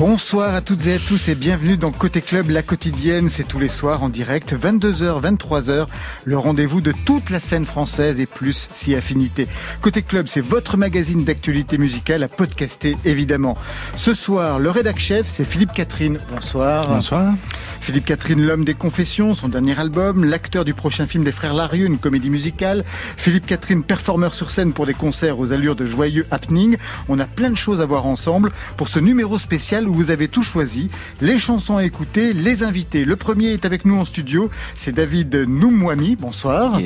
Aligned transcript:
Bonsoir 0.00 0.54
à 0.54 0.62
toutes 0.62 0.86
et 0.86 0.94
à 0.94 0.98
tous 0.98 1.28
et 1.28 1.34
bienvenue 1.34 1.76
dans 1.76 1.90
Côté 1.90 2.22
Club, 2.22 2.48
la 2.48 2.62
quotidienne. 2.62 3.28
C'est 3.28 3.46
tous 3.46 3.58
les 3.58 3.68
soirs 3.68 4.02
en 4.02 4.08
direct, 4.08 4.54
22h, 4.54 5.20
23h, 5.20 5.88
le 6.24 6.38
rendez-vous 6.38 6.80
de 6.80 6.94
toute 7.04 7.28
la 7.28 7.38
scène 7.38 7.66
française 7.66 8.18
et 8.18 8.24
plus 8.24 8.70
si 8.72 8.94
affinité. 8.94 9.46
Côté 9.82 10.00
Club, 10.00 10.26
c'est 10.26 10.40
votre 10.40 10.78
magazine 10.78 11.24
d'actualité 11.24 11.76
musicale 11.76 12.22
à 12.22 12.28
podcaster 12.28 12.96
évidemment. 13.04 13.58
Ce 13.94 14.14
soir, 14.14 14.58
le 14.58 14.70
rédac 14.70 14.98
chef, 14.98 15.28
c'est 15.28 15.44
Philippe 15.44 15.74
Catherine. 15.74 16.18
Bonsoir. 16.34 16.88
Bonsoir. 16.88 17.34
Philippe 17.82 18.06
Catherine, 18.06 18.40
l'homme 18.40 18.64
des 18.64 18.74
confessions, 18.74 19.34
son 19.34 19.48
dernier 19.48 19.78
album, 19.78 20.24
l'acteur 20.24 20.64
du 20.64 20.72
prochain 20.72 21.06
film 21.06 21.24
des 21.24 21.32
frères 21.32 21.52
Larieux, 21.52 21.84
une 21.84 21.98
comédie 21.98 22.30
musicale. 22.30 22.84
Philippe 23.18 23.44
Catherine, 23.44 23.82
performeur 23.82 24.34
sur 24.34 24.50
scène 24.50 24.72
pour 24.72 24.86
des 24.86 24.94
concerts 24.94 25.38
aux 25.38 25.52
allures 25.52 25.76
de 25.76 25.84
joyeux 25.84 26.26
happening. 26.30 26.78
On 27.10 27.18
a 27.18 27.26
plein 27.26 27.50
de 27.50 27.56
choses 27.56 27.82
à 27.82 27.86
voir 27.86 28.06
ensemble 28.06 28.50
pour 28.78 28.88
ce 28.88 28.98
numéro 28.98 29.36
spécial 29.36 29.89
où 29.90 29.94
vous 29.94 30.10
avez 30.10 30.28
tout 30.28 30.42
choisi, 30.42 30.88
les 31.20 31.38
chansons 31.38 31.76
à 31.76 31.84
écouter, 31.84 32.32
les 32.32 32.62
invités. 32.62 33.04
Le 33.04 33.16
premier 33.16 33.48
est 33.48 33.64
avec 33.64 33.84
nous 33.84 33.96
en 33.96 34.04
studio, 34.04 34.48
c'est 34.76 34.92
David 34.92 35.34
Noumouami. 35.48 36.16
Bonsoir. 36.16 36.80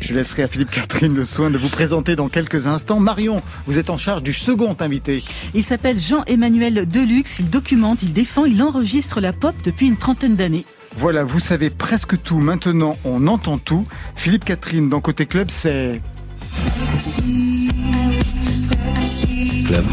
Je 0.00 0.14
laisserai 0.14 0.44
à 0.44 0.48
Philippe 0.48 0.70
Catherine 0.70 1.14
le 1.14 1.24
soin 1.24 1.50
de 1.50 1.58
vous 1.58 1.68
présenter 1.68 2.16
dans 2.16 2.28
quelques 2.28 2.66
instants. 2.66 3.00
Marion, 3.00 3.42
vous 3.66 3.76
êtes 3.76 3.90
en 3.90 3.98
charge 3.98 4.22
du 4.22 4.32
second 4.32 4.76
invité. 4.80 5.24
Il 5.54 5.64
s'appelle 5.64 5.98
Jean-Emmanuel 5.98 6.86
Deluxe, 6.88 7.40
il 7.40 7.50
documente, 7.50 8.02
il 8.02 8.12
défend, 8.12 8.44
il 8.44 8.62
enregistre 8.62 9.20
la 9.20 9.32
pop 9.32 9.54
depuis 9.64 9.88
une 9.88 9.96
trentaine 9.96 10.36
d'années. 10.36 10.64
Voilà, 10.96 11.24
vous 11.24 11.40
savez 11.40 11.70
presque 11.70 12.22
tout. 12.22 12.38
Maintenant, 12.38 12.96
on 13.04 13.26
entend 13.26 13.58
tout. 13.58 13.86
Philippe 14.16 14.44
Catherine, 14.44 14.88
dans 14.88 15.00
Côté 15.00 15.26
Club, 15.26 15.50
c'est... 15.50 16.00
Club. 19.66 19.84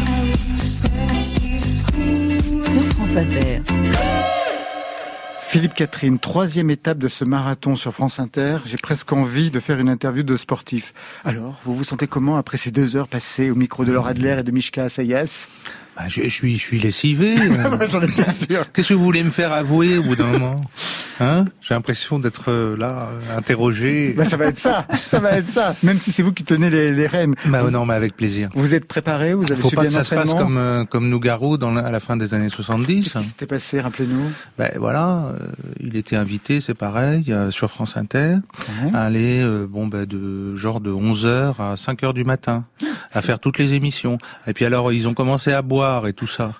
Philippe 5.40 5.74
Catherine, 5.74 6.18
troisième 6.18 6.70
étape 6.70 6.98
de 6.98 7.08
ce 7.08 7.24
marathon 7.24 7.76
sur 7.76 7.92
France 7.92 8.20
Inter. 8.20 8.58
J'ai 8.66 8.76
presque 8.76 9.10
envie 9.12 9.50
de 9.50 9.58
faire 9.58 9.78
une 9.78 9.88
interview 9.88 10.22
de 10.22 10.36
sportif. 10.36 10.92
Alors, 11.24 11.58
vous 11.64 11.74
vous 11.74 11.84
sentez 11.84 12.06
comment 12.06 12.36
après 12.36 12.58
ces 12.58 12.70
deux 12.70 12.94
heures 12.96 13.08
passées 13.08 13.50
au 13.50 13.54
micro 13.54 13.86
de 13.86 13.92
Laura 13.92 14.10
Adler 14.10 14.36
et 14.40 14.42
de 14.42 14.50
Mishka 14.50 14.84
Assayas? 14.84 15.46
Bah, 15.96 16.04
je, 16.08 16.22
je 16.24 16.28
suis, 16.28 16.56
je 16.58 16.62
suis 16.62 16.78
lessivé. 16.78 17.36
J'en 17.90 18.02
étais 18.02 18.30
sûr. 18.30 18.70
Qu'est-ce 18.72 18.90
que 18.90 18.94
vous 18.94 19.04
voulez 19.04 19.22
me 19.24 19.30
faire 19.30 19.52
avouer 19.52 19.96
au 19.98 20.02
bout 20.02 20.16
d'un 20.16 20.26
moment 20.26 20.60
Hein 21.20 21.46
J'ai 21.62 21.72
l'impression 21.72 22.18
d'être 22.18 22.50
euh, 22.50 22.76
là, 22.76 23.08
euh, 23.10 23.38
interrogé. 23.38 24.12
Bah, 24.14 24.26
ça 24.26 24.36
va 24.36 24.44
être 24.46 24.58
ça, 24.58 24.86
ça 25.08 25.18
va 25.20 25.30
être 25.38 25.48
ça. 25.48 25.72
Même 25.82 25.96
si 25.96 26.12
c'est 26.12 26.22
vous 26.22 26.32
qui 26.34 26.44
tenez 26.44 26.68
les, 26.68 26.92
les 26.92 27.06
rênes. 27.06 27.34
Bah 27.46 27.62
non, 27.70 27.86
mais 27.86 27.94
avec 27.94 28.14
plaisir. 28.14 28.50
Vous 28.54 28.74
êtes 28.74 28.84
préparé 28.84 29.32
Vous 29.32 29.44
avez 29.44 29.56
Faut 29.56 29.68
suivi 29.68 29.76
pas 29.76 29.84
que 29.84 29.88
ça 29.92 30.04
se 30.04 30.14
passe 30.14 30.34
comme 30.34 30.58
euh, 30.58 30.84
comme 30.84 31.08
Nougaro 31.08 31.56
dans 31.56 31.72
la- 31.72 31.86
à 31.86 31.90
la 31.90 32.00
fin 32.00 32.18
des 32.18 32.34
années 32.34 32.50
70. 32.50 33.04
Qu'est-ce 33.04 33.18
qui 33.18 33.24
s'était 33.28 33.46
passé? 33.46 33.80
Rappelez-nous. 33.80 34.30
Ben 34.58 34.70
voilà, 34.76 35.32
il 35.80 35.96
était 35.96 36.16
invité, 36.16 36.60
c'est 36.60 36.74
pareil, 36.74 37.34
sur 37.50 37.70
France 37.70 37.96
Inter, 37.96 38.34
à 38.92 39.04
aller 39.04 39.42
bon 39.68 39.86
ben 39.86 40.04
de 40.04 40.54
genre 40.56 40.80
de 40.82 40.90
11h 40.90 41.54
à 41.58 41.74
5h 41.76 42.12
du 42.12 42.24
matin 42.24 42.64
à 43.12 43.22
faire 43.22 43.38
toutes 43.38 43.56
les 43.58 43.72
émissions. 43.72 44.18
Et 44.46 44.52
puis 44.52 44.66
alors 44.66 44.92
ils 44.92 45.08
ont 45.08 45.14
commencé 45.14 45.52
à 45.52 45.62
boire 45.62 45.85
et 46.08 46.12
tout 46.12 46.26
ça. 46.26 46.52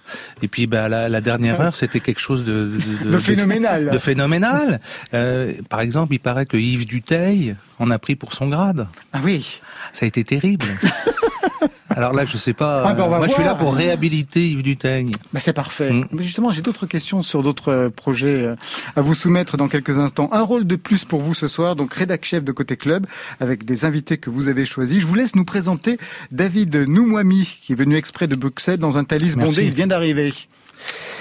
Et 0.43 0.49
puis 0.49 0.67
ben 0.67 0.89
la, 0.89 1.09
la 1.09 1.21
dernière 1.21 1.61
heure, 1.61 1.75
c'était 1.75 2.01
quelque 2.01 2.21
chose 2.21 2.45
de 2.45 2.71
de, 3.05 3.11
De 3.11 3.19
phénoménal. 3.19 3.91
De 3.91 3.99
phénoménal. 3.99 4.81
Euh, 5.15 5.53
par 5.69 5.81
exemple, 5.81 6.15
il 6.15 6.21
paraît 6.21 6.47
que 6.47 6.57
Yves 6.57 6.87
Duteil 6.87 7.57
en 7.79 7.91
a 7.91 7.99
pris 7.99 8.17
pour 8.17 8.33
son 8.33 8.49
grade. 8.49 8.87
Ah 9.13 9.21
oui. 9.25 9.61
Ça 9.93 10.05
a 10.05 10.09
été 10.09 10.25
terrible. 10.25 10.67
Alors 11.97 12.13
là, 12.13 12.27
je 12.27 12.37
sais 12.37 12.53
pas. 12.53 12.83
Ah 12.85 12.93
ben, 12.93 13.09
moi, 13.09 13.27
je 13.27 13.33
suis 13.33 13.43
là 13.43 13.55
pour 13.55 13.75
réhabiliter 13.75 14.51
Yves 14.51 14.63
Duteil. 14.63 15.11
Bah 15.33 15.41
c'est 15.41 15.55
parfait. 15.55 15.91
Mm. 15.91 16.09
Mais 16.13 16.23
justement, 16.23 16.53
j'ai 16.53 16.61
d'autres 16.61 16.85
questions 16.85 17.23
sur 17.23 17.43
d'autres 17.43 17.73
euh, 17.73 17.89
projets 17.89 18.43
euh, 18.43 18.55
à 18.97 19.01
vous 19.01 19.15
soumettre 19.15 19.57
dans 19.57 19.67
quelques 19.69 19.99
instants. 19.99 20.29
Un 20.31 20.43
rôle 20.43 20.67
de 20.67 20.77
plus 20.77 21.07
pour 21.07 21.23
vous 21.23 21.33
ce 21.33 21.49
soir, 21.49 21.75
donc 21.75 21.95
rédac 21.95 22.27
chef 22.27 22.45
de 22.45 22.53
Côté 22.53 22.77
Club, 22.77 23.07
avec 23.41 23.65
des 23.65 23.87
invités 23.87 24.19
que 24.19 24.29
vous 24.29 24.49
avez 24.49 24.67
choisis. 24.67 25.01
Je 25.01 25.07
vous 25.07 25.15
laisse 25.15 25.35
nous 25.35 25.47
présenter 25.47 25.97
David 26.31 26.77
Noumouami, 26.77 27.61
qui 27.63 27.73
est 27.73 27.77
venu 27.77 27.97
exprès 27.97 28.29
de 28.29 28.37
Bruxelles 28.37 28.79
dans 28.79 28.99
un 28.99 29.05
Thalys 29.05 29.35
Merci. 29.37 29.57
bondé. 29.57 29.65
Il 29.65 29.73
vient 29.73 29.87
d'arriver. 29.87 30.35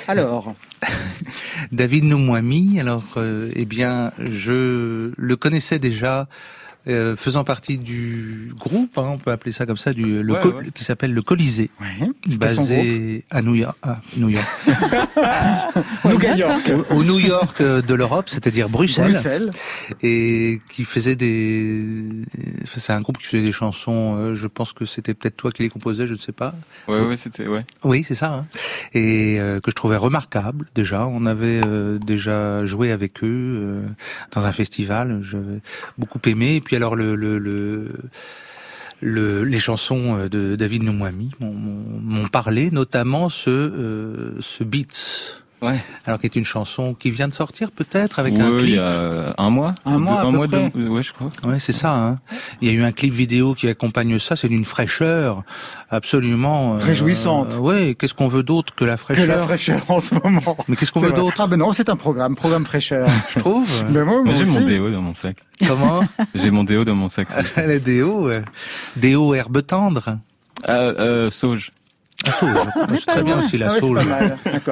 Alors, 0.10 0.56
David 1.72 2.04
Noumouami, 2.04 2.82
alors 2.82 3.04
euh, 3.16 3.50
eh 3.56 3.64
bien, 3.64 4.12
je 4.20 5.12
le 5.16 5.36
connaissais 5.38 5.80
déjà. 5.80 6.28
Euh, 6.88 7.16
faisant 7.16 7.44
partie 7.44 7.78
du 7.78 8.52
groupe, 8.60 8.98
hein, 8.98 9.10
on 9.14 9.18
peut 9.18 9.32
appeler 9.32 9.52
ça 9.52 9.66
comme 9.66 9.78
ça, 9.78 9.94
du, 9.94 10.22
le 10.22 10.34
Ouais, 10.34 10.40
co- 10.42 10.52
ouais. 10.52 10.66
qui 10.74 10.84
s'appelle 10.84 11.14
le 11.14 11.22
Colisée, 11.22 11.70
ouais, 11.82 12.10
basé 12.38 13.24
à 13.32 13.42
New 13.42 13.56
York, 13.56 13.78
à 13.84 14.02
New 14.18 14.30
York, 14.30 14.46
New 16.06 16.20
York, 16.38 16.72
au, 16.92 16.96
au 16.96 17.04
New 17.04 17.20
York 17.20 17.62
euh, 17.62 17.82
de 17.82 17.94
l'Europe, 17.94 18.30
c'est-à-dire 18.30 18.70
Bruxelles, 18.70 19.12
Bruxelles. 19.12 19.52
et 20.02 20.60
qui 20.70 20.86
faisait 20.86 21.16
des, 21.16 22.04
enfin, 22.64 22.80
c'est 22.80 22.94
un 22.94 23.02
groupe 23.02 23.18
qui 23.18 23.26
faisait 23.26 23.44
des 23.44 23.52
chansons. 23.52 24.16
euh, 24.18 24.34
je 24.36 24.48
pense 24.48 24.74
que 24.74 24.86
c'était 24.86 25.14
peut-être 25.14 25.38
toi 25.38 25.52
qui 25.52 25.64
les 25.64 25.70
composais, 25.70 26.08
je 26.08 26.14
ne 26.14 26.18
sais 26.20 26.32
pas. 26.32 26.54
Ouais, 26.88 27.02
ouais, 27.02 27.16
c'était, 27.16 27.48
ouais. 27.48 27.64
Oui, 27.84 28.04
c'est 28.08 28.16
ça. 28.16 28.34
hein. 28.34 28.46
Et 28.94 29.38
euh, 29.40 29.60
que 29.60 29.72
je 29.72 29.76
trouvais 29.76 29.98
remarquable 29.98 30.66
déjà. 30.76 31.06
On 31.08 31.26
avait 31.26 31.62
euh, 31.66 31.98
déjà 31.98 32.66
joué 32.66 32.92
avec 32.92 33.24
eux 33.24 33.28
euh, 33.28 33.82
dans 34.34 34.46
un 34.46 34.52
festival. 34.52 35.20
J'avais 35.24 35.62
beaucoup 35.98 36.20
aimé. 36.26 36.56
Et 36.56 36.62
puis 36.62 36.75
alors 36.76 36.96
le, 36.96 37.16
le, 37.16 37.38
le, 37.40 37.90
le- 39.02 39.44
les 39.44 39.60
chansons 39.60 40.18
euh, 40.18 40.30
de 40.30 40.56
David 40.56 40.84
Noumouami 40.84 41.32
m'ont- 41.40 42.28
parlé, 42.28 42.70
notamment 42.72 43.30
ce 43.30 43.50
euh, 43.50 44.32
ce 44.42 44.64
Beats. 44.64 45.42
Ouais. 45.62 45.80
Alors 46.06 46.20
qui 46.20 46.26
est 46.28 46.36
une 46.36 46.44
chanson 46.46 46.94
qui 46.94 47.10
vient 47.12 47.28
de 47.28 47.34
sortir 47.34 47.72
peut-être 47.72 48.20
avec 48.20 48.34
Ouais, 48.36 48.42
un 48.42 48.52
il 48.52 48.58
clip. 48.60 48.76
y 48.76 48.80
a 48.80 49.34
un 49.38 49.50
mois. 49.50 49.74
Un 49.86 49.98
mois, 49.98 50.20
à 50.20 50.22
Deux- 50.24 50.28
un 50.28 50.32
peu 50.32 50.38
mois, 50.38 50.48
près. 50.48 50.82
ouais, 50.84 51.04
je 51.04 51.14
crois. 51.14 51.30
Ouais, 51.48 51.60
c'est 51.60 51.74
ça. 51.74 51.94
Hein. 51.96 52.20
Il 52.62 52.68
y 52.68 52.72
a 52.72 52.74
eu 52.74 52.84
un 52.84 52.92
clip 52.92 53.14
vidéo 53.14 53.54
qui 53.56 53.68
accompagne 53.68 54.20
ça. 54.20 54.36
C'est 54.36 54.48
d'une 54.50 54.66
fraîcheur 54.66 55.44
absolument 55.90 56.76
euh, 56.76 56.78
Réjouissante. 56.80 57.54
euh, 57.54 57.58
ouais. 57.60 57.96
Qu'est-ce 57.96 58.14
qu'on 58.14 58.28
veut 58.28 58.44
d'autre 58.44 58.74
que 58.76 58.84
la 58.86 58.94
Que 58.96 59.00
fraîcheur 59.02 59.28
la 59.28 59.44
fraîcheur 59.44 59.82
en 59.90 60.00
ce 60.02 60.14
moment. 60.16 60.58
Mais 60.68 60.76
qu'est-ce 60.76 60.92
qu'on 60.92 61.00
C'est 61.00 61.08
veut 61.08 61.14
d'autre 61.14 61.38
Ah 61.40 61.48
ben 61.48 61.58
non, 61.58 61.72
c'est 61.74 61.90
un 61.90 61.96
programme, 61.96 62.36
programme 62.36 62.66
fraîcheur. 62.66 63.08
Je 63.34 63.40
trouve. 63.40 63.68
Ben 63.90 64.04
moi, 64.04 64.16
moi 64.24 64.24
Moi, 64.24 64.34
j'ai 64.34 64.46
mon 64.46 64.62
déo 64.66 64.92
dans 64.92 65.02
mon 65.02 65.14
sac. 65.14 65.38
Comment 65.66 66.02
J'ai 66.36 66.52
mon 66.52 66.64
déo 66.64 66.84
dans 66.86 66.96
mon 66.96 67.08
sac. 67.10 67.28
Les 67.68 67.80
déo, 67.80 68.30
euh, 68.30 68.42
déo 68.98 69.34
herbe 69.34 69.66
tendre. 69.66 70.18
Ah, 70.68 70.72
euh, 70.74 71.30
sauge. 71.30 71.72
La 72.26 72.32
sauge. 72.32 72.58
C'est 72.98 73.06
très 73.06 73.24
bien 73.24 73.40
aussi 73.40 73.58
la 73.58 73.72
Ah 73.72 73.80
sauge. 73.80 74.00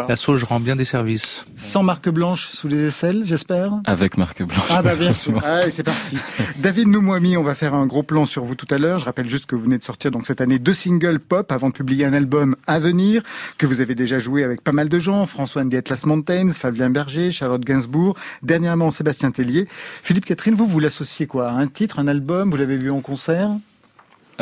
La 0.07 0.15
sauge 0.15 0.43
rend 0.43 0.59
bien 0.59 0.75
des 0.75 0.85
services. 0.85 1.45
Sans 1.55 1.83
marque 1.83 2.09
blanche 2.09 2.47
sous 2.47 2.67
les 2.67 2.87
aisselles, 2.87 3.23
j'espère. 3.25 3.73
Avec 3.85 4.17
marque 4.17 4.41
blanche. 4.43 4.61
Ah 4.69 4.81
bah 4.81 4.95
bien 4.95 5.13
sûr. 5.13 5.43
Allez, 5.45 5.69
c'est 5.69 5.83
parti. 5.83 6.17
David 6.57 6.87
Noumouami, 6.87 7.37
on 7.37 7.43
va 7.43 7.53
faire 7.53 7.73
un 7.73 7.85
gros 7.85 8.01
plan 8.01 8.25
sur 8.25 8.43
vous 8.43 8.55
tout 8.55 8.65
à 8.71 8.77
l'heure. 8.77 8.97
Je 8.99 9.05
rappelle 9.05 9.27
juste 9.29 9.45
que 9.45 9.55
vous 9.55 9.63
venez 9.63 9.77
de 9.77 9.83
sortir 9.83 10.09
donc 10.09 10.25
cette 10.25 10.41
année 10.41 10.57
deux 10.57 10.73
singles 10.73 11.19
pop 11.19 11.51
avant 11.51 11.67
de 11.67 11.73
publier 11.73 12.05
un 12.05 12.13
album 12.13 12.55
à 12.65 12.79
venir, 12.79 13.21
que 13.57 13.65
vous 13.65 13.81
avez 13.81 13.93
déjà 13.95 14.19
joué 14.19 14.43
avec 14.43 14.63
pas 14.63 14.71
mal 14.71 14.89
de 14.89 14.99
gens, 14.99 15.25
François 15.25 15.61
and 15.61 15.69
the 15.69 15.75
Atlas 15.75 16.05
Mountains, 16.05 16.49
Fabien 16.49 16.89
Berger, 16.89 17.29
Charlotte 17.29 17.63
Gainsbourg, 17.63 18.15
dernièrement 18.41 18.89
Sébastien 18.89 19.31
Tellier. 19.31 19.67
Philippe 20.01 20.25
Catherine, 20.25 20.55
vous, 20.55 20.65
vous 20.67 20.79
l'associez 20.79 21.27
quoi? 21.27 21.49
À 21.49 21.53
Un 21.53 21.67
titre, 21.67 21.99
un 21.99 22.07
album? 22.07 22.49
Vous 22.49 22.57
l'avez 22.57 22.77
vu 22.77 22.89
en 22.89 23.01
concert? 23.01 23.49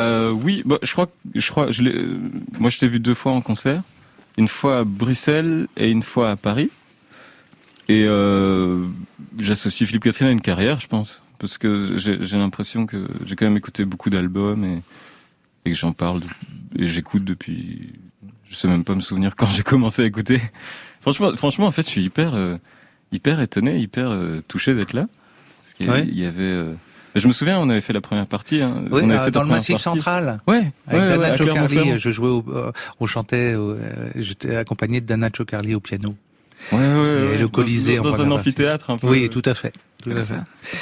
Euh, 0.00 0.30
oui, 0.30 0.62
bah, 0.64 0.78
je 0.82 0.92
crois, 0.92 1.08
je 1.34 1.50
crois, 1.50 1.70
je 1.70 1.82
l'ai, 1.82 1.94
euh, 1.94 2.18
moi, 2.58 2.70
je 2.70 2.78
t'ai 2.78 2.88
vu 2.88 2.98
deux 3.00 3.14
fois 3.14 3.32
en 3.32 3.40
concert. 3.40 3.82
Une 4.38 4.48
fois 4.48 4.78
à 4.80 4.84
Bruxelles 4.84 5.68
et 5.76 5.90
une 5.90 6.02
fois 6.02 6.30
à 6.30 6.36
Paris. 6.36 6.70
Et 7.88 8.04
euh, 8.06 8.86
j'associe 9.38 9.86
Philippe 9.86 10.04
Catherine 10.04 10.28
à 10.28 10.30
une 10.30 10.40
carrière, 10.40 10.80
je 10.80 10.86
pense, 10.86 11.22
parce 11.38 11.58
que 11.58 11.96
j'ai 11.98 12.18
j'ai 12.24 12.36
l'impression 12.38 12.86
que 12.86 13.06
j'ai 13.26 13.36
quand 13.36 13.44
même 13.44 13.56
écouté 13.56 13.84
beaucoup 13.84 14.08
d'albums 14.08 14.64
et, 14.64 14.82
et 15.66 15.72
que 15.72 15.76
j'en 15.76 15.92
parle 15.92 16.20
de- 16.20 16.82
et 16.82 16.86
j'écoute 16.86 17.24
depuis. 17.24 17.92
Je 18.48 18.54
sais 18.54 18.68
même 18.68 18.84
pas 18.84 18.94
me 18.94 19.00
souvenir 19.00 19.34
quand 19.36 19.50
j'ai 19.50 19.62
commencé 19.62 20.02
à 20.02 20.06
écouter. 20.06 20.40
Franchement, 21.02 21.34
franchement, 21.34 21.66
en 21.66 21.72
fait, 21.72 21.82
je 21.82 21.88
suis 21.88 22.04
hyper, 22.04 22.34
euh, 22.34 22.56
hyper 23.10 23.40
étonné, 23.40 23.78
hyper 23.78 24.10
euh, 24.10 24.40
touché 24.46 24.74
d'être 24.74 24.92
là. 24.94 25.06
Parce 25.62 25.74
qu'il 25.74 25.86
y, 25.86 25.90
Ouais. 25.90 26.06
il 26.06 26.18
y 26.18 26.24
avait, 26.24 26.42
euh, 26.42 26.72
Je 27.14 27.26
me 27.28 27.32
souviens, 27.32 27.58
on 27.58 27.68
avait 27.68 27.80
fait 27.82 27.92
la 27.92 28.00
première 28.00 28.26
partie. 28.26 28.62
Hein. 28.62 28.82
Oui, 28.90 29.02
on 29.04 29.10
avait 29.10 29.18
euh, 29.18 29.24
fait 29.26 29.30
dans 29.30 29.42
le 29.42 29.48
Massif 29.48 29.74
partie. 29.74 29.82
Central. 29.84 30.40
Ouais, 30.46 30.72
Avec 30.86 31.02
ouais, 31.02 31.08
Dana 31.08 31.30
ouais, 31.30 31.36
Clermont-Ferrand. 31.36 31.96
je 31.98 32.10
jouais, 32.10 32.28
au, 32.28 32.44
euh, 32.48 32.72
on 33.00 33.06
chantait, 33.06 33.52
euh, 33.54 33.76
j'étais 34.16 34.56
accompagné 34.56 35.00
de 35.00 35.06
Dana 35.06 35.28
Chocarli 35.36 35.74
au 35.74 35.80
piano. 35.80 36.14
Ouais, 36.70 36.78
ouais, 36.78 37.30
Et 37.34 37.38
le 37.38 37.48
Colisée 37.48 37.98
en 37.98 38.04
dans, 38.04 38.10
dans 38.12 38.22
un 38.22 38.30
amphithéâtre 38.30 38.90
un 38.90 38.96
peu. 38.98 39.08
Oui, 39.08 39.28
tout 39.28 39.42
à 39.44 39.52
fait. 39.54 39.72
Tout 40.02 40.10
à 40.10 40.22
fait. 40.22 40.34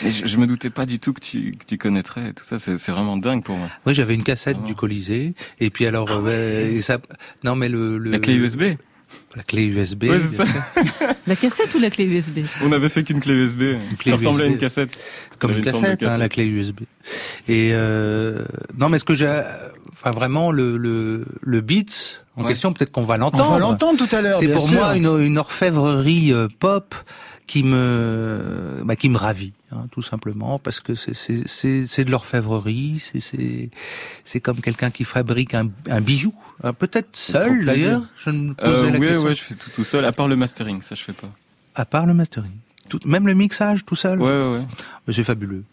je, 0.08 0.26
je 0.26 0.36
me 0.38 0.46
doutais 0.46 0.70
pas 0.70 0.86
du 0.86 0.98
tout 0.98 1.12
que 1.12 1.20
tu, 1.20 1.52
que 1.58 1.64
tu 1.66 1.76
connaîtrais 1.78 2.32
tout 2.32 2.44
ça. 2.44 2.58
C'est 2.58 2.90
vraiment 2.90 3.16
dingue 3.18 3.42
pour 3.42 3.56
moi. 3.56 3.68
Oui, 3.86 3.92
j'avais 3.94 4.14
une 4.14 4.22
cassette 4.22 4.56
Ah. 4.62 4.66
du 4.66 4.74
Colisée, 4.74 5.34
et 5.58 5.68
puis 5.70 5.84
alors, 5.86 6.08
euh, 6.10 6.70
et 6.70 6.80
ça, 6.80 6.98
non 7.44 7.54
mais 7.54 7.68
le, 7.68 7.98
le 7.98 8.10
La 8.12 8.18
clé 8.18 8.34
USB. 8.34 8.62
La 9.36 9.42
clé 9.44 9.64
USB. 9.66 10.04
Ouais, 10.04 10.18
c'est 10.30 10.36
ça. 10.38 10.44
La 11.26 11.36
cassette 11.36 11.72
ou 11.76 11.78
la 11.78 11.90
clé 11.90 12.04
USB 12.04 12.38
On 12.64 12.72
avait 12.72 12.88
fait 12.88 13.04
qu'une 13.04 13.20
clé 13.20 13.34
USB. 13.34 13.62
clé 13.98 14.10
ça 14.10 14.16
ressemblait 14.16 14.44
à 14.46 14.48
une 14.48 14.56
cassette. 14.56 14.98
comme 15.38 15.52
une 15.52 15.62
cassette, 15.64 16.02
hein, 16.02 16.18
la 16.18 16.28
clé 16.28 16.44
USB. 16.44 16.80
Et 17.48 17.70
euh, 17.72 18.44
non, 18.76 18.88
mais 18.88 18.98
ce 18.98 19.04
que 19.04 19.14
j'ai, 19.14 19.28
enfin 19.92 20.10
vraiment 20.10 20.50
le 20.50 20.76
le, 20.76 21.24
le 21.42 21.60
beat 21.60 22.24
en 22.36 22.42
Ouais. 22.42 22.48
question, 22.48 22.72
peut-être 22.72 22.90
qu'on 22.90 23.02
va 23.02 23.14
On 23.14 23.18
va 23.18 23.18
l'entendre. 23.18 23.58
l'entendre 23.60 23.98
tout 24.06 24.16
à 24.16 24.22
l'heure. 24.22 24.34
C'est 24.34 24.48
pour 24.48 24.66
sûr. 24.66 24.78
moi 24.78 24.96
une, 24.96 25.06
une 25.20 25.38
orfèvrerie 25.38 26.32
euh, 26.32 26.48
pop 26.58 26.94
qui 27.50 27.62
me 27.64 28.82
bah, 28.84 28.94
qui 29.00 29.08
me 29.14 29.18
ravit 29.26 29.52
hein, 29.72 29.84
tout 29.94 30.02
simplement 30.12 30.54
parce 30.64 30.78
que 30.84 30.94
c'est 31.02 31.14
c'est 31.22 31.42
c'est 31.56 31.78
c'est 31.92 32.04
de 32.04 32.10
l'orfèvrerie 32.14 32.98
c'est 33.06 33.18
c'est 33.28 33.70
c'est 34.24 34.40
comme 34.46 34.60
quelqu'un 34.66 34.90
qui 34.96 35.04
fabrique 35.04 35.52
un, 35.60 35.66
un 35.96 36.00
bijou 36.00 36.32
hein, 36.62 36.72
peut-être 36.82 37.10
seul 37.16 37.64
d'ailleurs 37.64 38.02
je 38.24 38.30
me 38.30 38.54
posais 38.54 38.70
Euh, 38.70 38.90
la 38.90 38.98
ouais, 38.98 39.06
question 39.08 39.22
ouais, 39.24 39.34
je 39.34 39.42
fais 39.48 39.56
tout 39.62 39.70
tout 39.76 39.84
seul. 39.92 40.04
À 40.04 40.12
part 40.12 40.28
le 40.28 40.36
mastering, 40.36 40.80
ça 40.88 40.94
je 40.94 41.02
fais 41.08 41.12
pas. 41.22 41.30
à 41.74 41.84
part 41.84 42.06
le 42.06 42.14
mastering 42.14 42.56
tout, 42.90 43.00
même 43.14 43.26
le 43.26 43.34
mixage 43.34 43.84
tout 43.84 43.96
seul? 44.04 44.16
Ouais, 44.20 44.28
ouais, 44.42 44.50
ouais. 44.58 45.12
C'est 45.16 45.24
fabuleux 45.32 45.64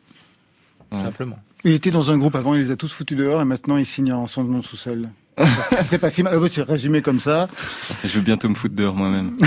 Ouais. 0.92 1.04
simplement 1.10 1.38
Il 1.66 1.74
était 1.74 1.92
dans 1.92 2.08
un 2.12 2.18
groupe 2.18 2.36
avant, 2.42 2.54
il 2.56 2.62
les 2.62 2.72
a 2.72 2.78
tous 2.78 2.92
foutus 2.98 3.18
dehors 3.18 3.42
et 3.42 3.46
maintenant 3.54 3.78
il 3.84 3.86
signe 3.86 4.14
en 4.14 4.26
son 4.26 4.44
nom 4.46 4.62
tout 4.62 4.78
seul. 4.88 5.10
C'est 5.86 6.00
pas 6.00 6.10
si 6.10 6.24
mal. 6.24 6.36
Oui, 6.38 6.50
C'est 6.52 6.64
résumé 6.64 7.02
comme 7.02 7.20
ça. 7.20 7.48
Je 8.04 8.10
vais 8.18 8.22
bientôt 8.22 8.50
me 8.50 8.56
foutre 8.56 8.76
dehors 8.76 8.96
moi-même. 8.96 9.38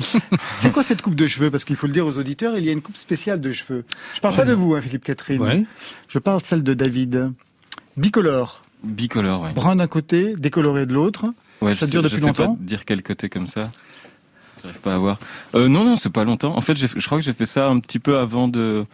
C'est 0.58 0.72
quoi 0.72 0.82
cette 0.82 1.02
coupe 1.02 1.14
de 1.14 1.26
cheveux? 1.28 1.50
Parce 1.50 1.64
qu'il 1.64 1.76
faut 1.76 1.86
le 1.86 1.92
dire 1.92 2.06
aux 2.06 2.18
auditeurs, 2.18 2.58
il 2.58 2.64
y 2.64 2.68
a 2.68 2.72
une 2.72 2.82
coupe 2.82 2.96
spéciale 2.96 3.40
de 3.40 3.52
cheveux. 3.52 3.84
Je 4.14 4.20
parle 4.20 4.34
pas 4.34 4.44
de 4.44 4.52
vous, 4.52 4.74
hein, 4.74 4.80
Philippe 4.80 5.04
Catherine. 5.04 5.40
ouais 5.42 5.64
Je 6.08 6.18
parle 6.18 6.42
celle 6.42 6.62
de 6.62 6.74
David. 6.74 7.30
Bicolore. 7.96 8.62
Bicolore, 8.82 9.42
ouais. 9.42 9.52
Brun 9.52 9.76
d'un 9.76 9.86
côté, 9.86 10.34
décoloré 10.36 10.86
de 10.86 10.92
l'autre. 10.94 11.26
Ouais, 11.60 11.74
Ça 11.74 11.86
je 11.86 11.92
dure 11.92 12.00
sais, 12.00 12.04
depuis 12.04 12.16
je 12.16 12.20
sais 12.22 12.26
longtemps 12.26 12.54
pas 12.56 12.62
dire 12.64 12.84
quel 12.84 13.02
côté 13.02 13.28
comme 13.28 13.46
ça. 13.46 13.70
J'arrive 14.62 14.80
pas 14.80 14.94
à 14.94 14.98
voir. 14.98 15.18
Euh, 15.54 15.68
non, 15.68 15.84
non, 15.84 15.96
c'est 15.96 16.10
pas 16.10 16.24
longtemps. 16.24 16.56
En 16.56 16.60
fait- 16.60 16.76
je 16.76 17.06
crois 17.06 17.18
que 17.18 17.24
j'ai 17.24 17.32
fait 17.32 17.46
ça 17.46 17.68
un 17.68 17.78
petit 17.78 17.98
peu 17.98 18.18
avant 18.18 18.48
de, 18.48 18.84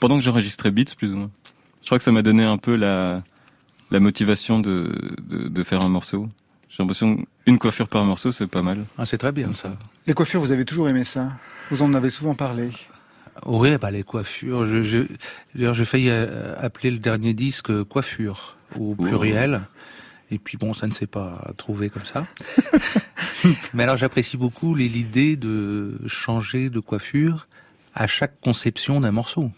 pendant 0.00 0.16
que 0.16 0.22
j'enregistrais 0.24 0.70
Beats, 0.70 0.94
plus 0.96 1.12
ou 1.12 1.16
moins. 1.16 1.30
Je 1.82 1.86
crois 1.86 1.98
que 1.98 2.04
ça 2.04 2.12
m'a 2.12 2.22
donné 2.22 2.44
un 2.44 2.56
peu 2.58 2.74
la, 2.76 3.22
la 3.90 4.00
motivation 4.00 4.58
de, 4.60 4.92
de, 5.28 5.48
de 5.48 5.62
faire 5.62 5.82
un 5.84 5.88
morceau. 5.88 6.28
J'ai 6.68 6.82
l'impression 6.82 7.24
qu'une 7.44 7.58
coiffure 7.58 7.88
par 7.88 8.04
morceau, 8.04 8.30
c'est 8.32 8.46
pas 8.46 8.62
mal. 8.62 8.84
Ah, 8.98 9.06
c'est 9.06 9.18
très 9.18 9.32
bien 9.32 9.52
ça. 9.52 9.76
Les 10.06 10.14
coiffures, 10.14 10.40
vous 10.40 10.52
avez 10.52 10.64
toujours 10.64 10.88
aimé 10.88 11.04
ça? 11.04 11.32
Vous 11.70 11.82
en 11.82 11.94
avez 11.94 12.10
souvent 12.10 12.34
parlé. 12.34 12.70
oui 13.46 13.76
bah 13.78 13.90
les 13.90 14.02
coiffures. 14.02 14.66
Je, 14.66 14.82
je 14.82 14.98
d'ailleurs 15.54 15.74
j'ai 15.74 15.84
failli 15.84 16.08
euh, 16.10 16.54
appeler 16.58 16.90
le 16.90 16.98
dernier 16.98 17.34
disque 17.34 17.70
euh, 17.70 17.84
coiffure 17.84 18.56
au 18.78 18.94
pluriel. 18.94 19.62
Et 20.30 20.38
puis 20.38 20.58
bon 20.58 20.74
ça 20.74 20.86
ne 20.86 20.92
s'est 20.92 21.06
pas 21.06 21.52
trouvé 21.56 21.88
comme 21.88 22.04
ça. 22.04 22.26
Mais 23.74 23.84
alors 23.84 23.96
j'apprécie 23.96 24.36
beaucoup 24.36 24.74
l'idée 24.74 25.36
de 25.36 25.98
changer 26.06 26.68
de 26.68 26.80
coiffure 26.80 27.48
à 27.94 28.06
chaque 28.06 28.38
conception 28.40 29.00
d'un 29.00 29.12
morceau. 29.12 29.50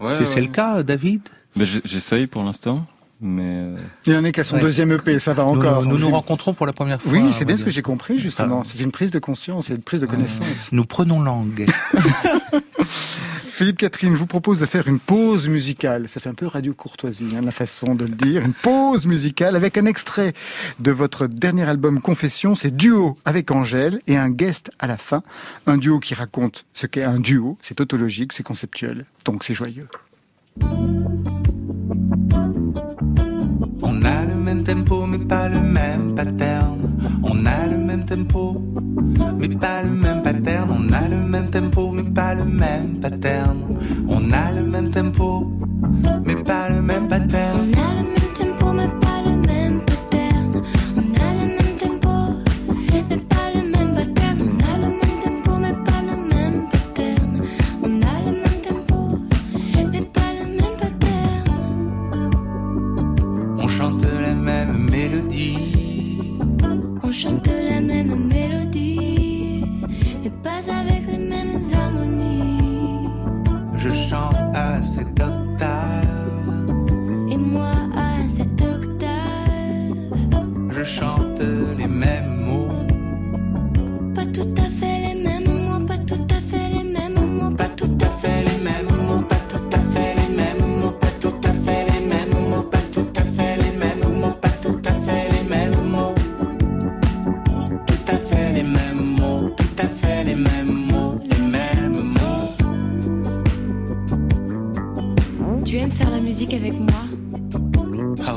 Ouais, 0.00 0.14
c'est 0.14 0.26
c'est 0.26 0.40
le 0.42 0.48
cas 0.48 0.82
David? 0.82 1.22
Ben, 1.56 1.66
j'essaye 1.84 2.26
pour 2.26 2.44
l'instant, 2.44 2.86
mais 3.20 3.42
euh, 3.44 3.76
Il 4.06 4.16
en 4.16 4.24
est 4.24 4.32
qu'à 4.32 4.44
son 4.44 4.56
Ouais. 4.56 4.62
deuxième 4.62 4.92
EP, 4.92 5.18
ça 5.18 5.34
va 5.34 5.44
encore. 5.44 5.84
nous, 5.84 5.98
nous, 5.98 6.10
rencontrons 6.10 6.54
pour 6.54 6.66
la 6.66 6.72
première 6.72 7.00
fois 7.02 7.12
Oui, 7.12 7.32
c'est 7.32 7.44
bien 7.44 7.56
ce 7.56 7.64
que 7.64 7.70
j'ai 7.70 7.82
compris, 7.82 8.18
justement. 8.18 8.62
Ah. 8.64 8.68
C'est 8.70 8.80
une 8.82 8.92
prise 8.92 9.10
de 9.10 9.18
conscience, 9.18 9.66
c'est 9.66 9.74
une 9.74 9.82
prise 9.82 10.00
de 10.00 10.06
connaissance. 10.06 10.68
nous 10.72 10.84
prenons 10.84 11.20
langue 11.20 11.66
Philippe 12.88 13.78
Catherine, 13.78 14.12
je 14.14 14.18
vous 14.18 14.26
propose 14.26 14.60
de 14.60 14.66
faire 14.66 14.86
une 14.86 15.00
pause 15.00 15.48
musicale. 15.48 16.08
Ça 16.08 16.20
fait 16.20 16.28
un 16.28 16.34
peu 16.34 16.46
radio 16.46 16.72
courtoisie, 16.74 17.34
hein, 17.36 17.40
la 17.42 17.50
façon 17.50 17.96
de 17.96 18.04
le 18.04 18.12
dire. 18.12 18.44
Une 18.44 18.52
pause 18.52 19.06
musicale 19.06 19.56
avec 19.56 19.76
un 19.76 19.84
extrait 19.84 20.32
de 20.78 20.92
votre 20.92 21.26
dernier 21.26 21.68
album 21.68 22.00
Confession. 22.00 22.54
C'est 22.54 22.70
duo 22.76 23.18
avec 23.24 23.50
Angèle 23.50 24.00
et 24.06 24.16
un 24.16 24.30
guest 24.30 24.70
à 24.78 24.86
la 24.86 24.96
fin. 24.96 25.24
Un 25.66 25.76
duo 25.76 25.98
qui 25.98 26.14
raconte 26.14 26.66
ce 26.72 26.86
qu'est 26.86 27.02
un 27.02 27.18
duo. 27.18 27.58
C'est 27.60 27.74
tautologique, 27.74 28.32
c'est 28.32 28.44
conceptuel. 28.44 29.06
Donc 29.24 29.42
c'est 29.42 29.54
joyeux. 29.54 29.88
Mais 39.38 39.48
pas 39.48 39.82
le 39.82 39.90
même 39.90 40.22
pattern. 40.22 40.68
On 40.70 40.92
a 40.92 41.08
le 41.08 41.16
même 41.16 41.50
tempo, 41.50 41.90
mais 41.92 42.02
pas 42.02 42.34
le 42.34 42.44
même 42.44 42.98
pattern. 43.00 43.77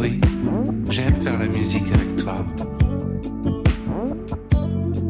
Oui, 0.02 0.20
j'aime 0.90 1.16
faire 1.16 1.38
la 1.38 1.48
musique 1.48 1.86
avec 1.94 2.16
toi. 2.18 2.38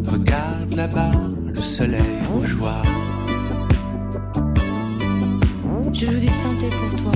Regarde 0.06 0.74
là-bas, 0.76 1.12
le 1.54 1.62
soleil 1.62 2.02
rougeoir. 2.30 2.84
Je 5.94 6.06
joue 6.06 6.20
du 6.20 6.28
synthé 6.28 6.70
pour 6.70 7.04
toi. 7.04 7.12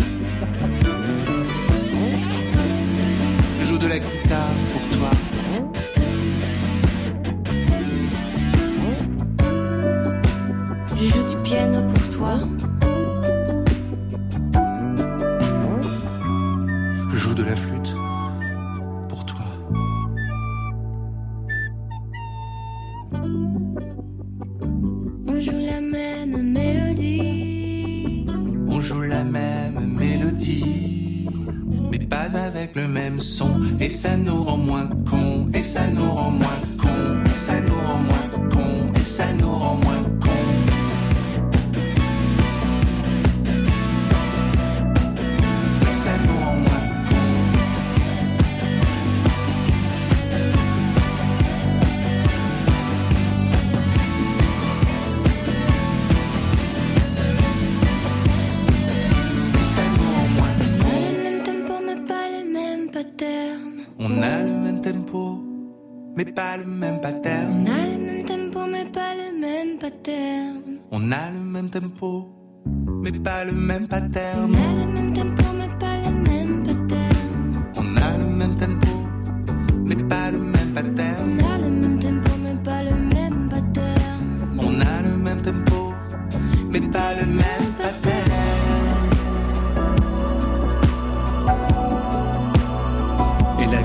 Je 3.59 3.65
joue 3.65 3.77
de 3.77 3.87
la 3.87 3.99
guitare 3.99 4.55
pour 4.71 4.97
toi. 4.97 5.24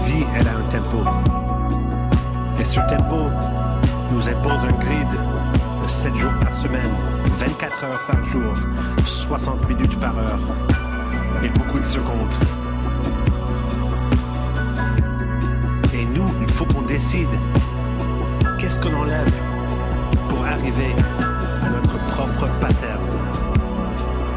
Vie, 0.04 0.25
elle 0.35 0.49
a 0.49 0.52
un 0.52 0.62
tempo. 0.69 0.99
Et 2.59 2.64
ce 2.64 2.80
tempo 2.80 3.26
nous 4.12 4.28
impose 4.28 4.64
un 4.64 4.78
grid 4.78 5.09
de 5.83 5.88
7 5.88 6.14
jours 6.14 6.33
par 6.40 6.54
semaine, 6.54 6.97
24 7.38 7.85
heures 7.85 8.07
par 8.07 8.25
jour, 8.25 8.52
60 9.04 9.69
minutes 9.69 9.99
par 9.99 10.16
heure 10.19 10.38
et 11.42 11.49
beaucoup 11.49 11.78
de 11.78 11.85
secondes. 11.85 12.35
Et 15.95 16.04
nous, 16.04 16.26
il 16.40 16.50
faut 16.50 16.64
qu'on 16.66 16.83
décide 16.83 17.30
qu'est-ce 18.59 18.80
qu'on 18.80 18.95
enlève 18.95 19.33
pour 20.28 20.45
arriver 20.47 20.95
à 21.64 21.71
notre 21.71 21.99
propre 22.09 22.47
pattern. 22.61 23.00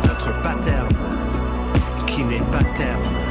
Notre 0.04 0.42
pattern 0.42 0.90
qui 2.08 2.24
n'est 2.24 2.40
pas 2.52 2.64
terme 2.76 3.23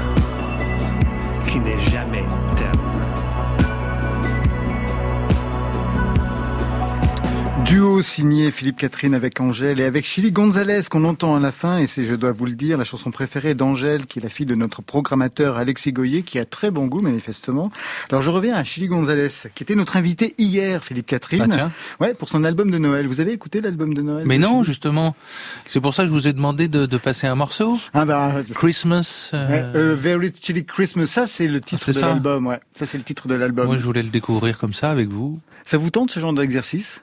qui 1.52 1.60
n'est 1.60 1.78
jamais 1.78 2.24
terme. 2.56 2.71
Duo 7.72 8.02
signé 8.02 8.50
Philippe 8.50 8.76
Catherine 8.76 9.14
avec 9.14 9.40
Angèle 9.40 9.80
et 9.80 9.84
avec 9.84 10.04
Chili 10.04 10.30
Gonzalez 10.30 10.82
qu'on 10.90 11.04
entend 11.04 11.36
à 11.36 11.40
la 11.40 11.50
fin 11.50 11.78
et 11.78 11.86
c'est, 11.86 12.04
je 12.04 12.14
dois 12.14 12.30
vous 12.30 12.44
le 12.44 12.54
dire, 12.54 12.76
la 12.76 12.84
chanson 12.84 13.10
préférée 13.10 13.54
d'Angèle 13.54 14.04
qui 14.04 14.18
est 14.18 14.22
la 14.22 14.28
fille 14.28 14.44
de 14.44 14.54
notre 14.54 14.82
programmateur 14.82 15.56
Alexis 15.56 15.90
Goyer 15.90 16.22
qui 16.22 16.38
a 16.38 16.44
très 16.44 16.70
bon 16.70 16.86
goût 16.86 17.00
manifestement. 17.00 17.72
Alors 18.10 18.20
je 18.20 18.28
reviens 18.28 18.56
à 18.56 18.64
Chili 18.64 18.88
Gonzalez 18.88 19.30
qui 19.54 19.62
était 19.62 19.74
notre 19.74 19.96
invité 19.96 20.34
hier 20.36 20.84
Philippe 20.84 21.06
Catherine. 21.06 21.40
Ah, 21.44 21.48
tiens. 21.48 21.72
Ouais, 21.98 22.12
pour 22.12 22.28
son 22.28 22.44
album 22.44 22.70
de 22.70 22.76
Noël. 22.76 23.08
Vous 23.08 23.20
avez 23.20 23.32
écouté 23.32 23.62
l'album 23.62 23.94
de 23.94 24.02
Noël 24.02 24.26
Mais 24.26 24.36
de 24.36 24.42
non, 24.42 24.58
Chili 24.58 24.66
justement. 24.66 25.16
C'est 25.66 25.80
pour 25.80 25.94
ça 25.94 26.02
que 26.02 26.10
je 26.10 26.12
vous 26.12 26.28
ai 26.28 26.34
demandé 26.34 26.68
de, 26.68 26.84
de 26.84 26.96
passer 26.98 27.26
un 27.26 27.36
morceau. 27.36 27.80
Ah 27.94 28.04
bah 28.04 28.34
Christmas. 28.54 29.30
euh, 29.32 29.72
euh, 29.74 29.96
Very 29.98 30.30
Chili 30.38 30.66
Christmas, 30.66 31.06
ça 31.06 31.26
c'est 31.26 31.48
le 31.48 31.62
titre 31.62 31.90
de 31.90 32.00
l'album, 32.00 32.48
ouais. 32.48 32.60
Ça 32.74 32.84
c'est 32.84 32.98
le 32.98 33.04
titre 33.04 33.28
de 33.28 33.34
l'album. 33.34 33.64
Moi, 33.64 33.78
je 33.78 33.84
voulais 33.84 34.02
le 34.02 34.10
découvrir 34.10 34.58
comme 34.58 34.74
ça 34.74 34.90
avec 34.90 35.08
vous. 35.08 35.40
Ça 35.64 35.78
vous 35.78 35.88
tente 35.88 36.10
ce 36.10 36.20
genre 36.20 36.34
d'exercice? 36.34 37.00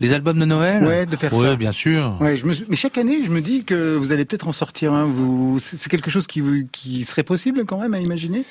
Les 0.00 0.12
albums 0.12 0.38
de 0.38 0.44
Noël 0.44 0.82
Ouais, 0.84 1.06
de 1.06 1.14
faire 1.16 1.32
Ouais, 1.32 1.48
ça. 1.50 1.56
bien 1.56 1.70
sûr. 1.70 2.16
Ouais, 2.20 2.36
je 2.36 2.44
me 2.44 2.54
suis- 2.54 2.64
mais 2.68 2.74
chaque 2.76 2.98
année, 2.98 3.24
je 3.24 3.30
me 3.30 3.40
dis 3.40 3.62
que 3.64 3.94
vous 3.96 4.10
allez 4.10 4.24
peut-être 4.24 4.48
en 4.48 4.52
sortir 4.52 4.92
un. 4.92 5.04
Vous, 5.04 5.60
c'est 5.60 5.88
quelque 5.88 6.10
chose 6.10 6.26
qui, 6.26 6.40
vous- 6.40 6.66
qui 6.72 7.04
serait 7.04 7.22
possible 7.22 7.64
quand 7.66 7.78
même 7.78 7.94
à 7.94 8.00
imaginer? 8.00 8.44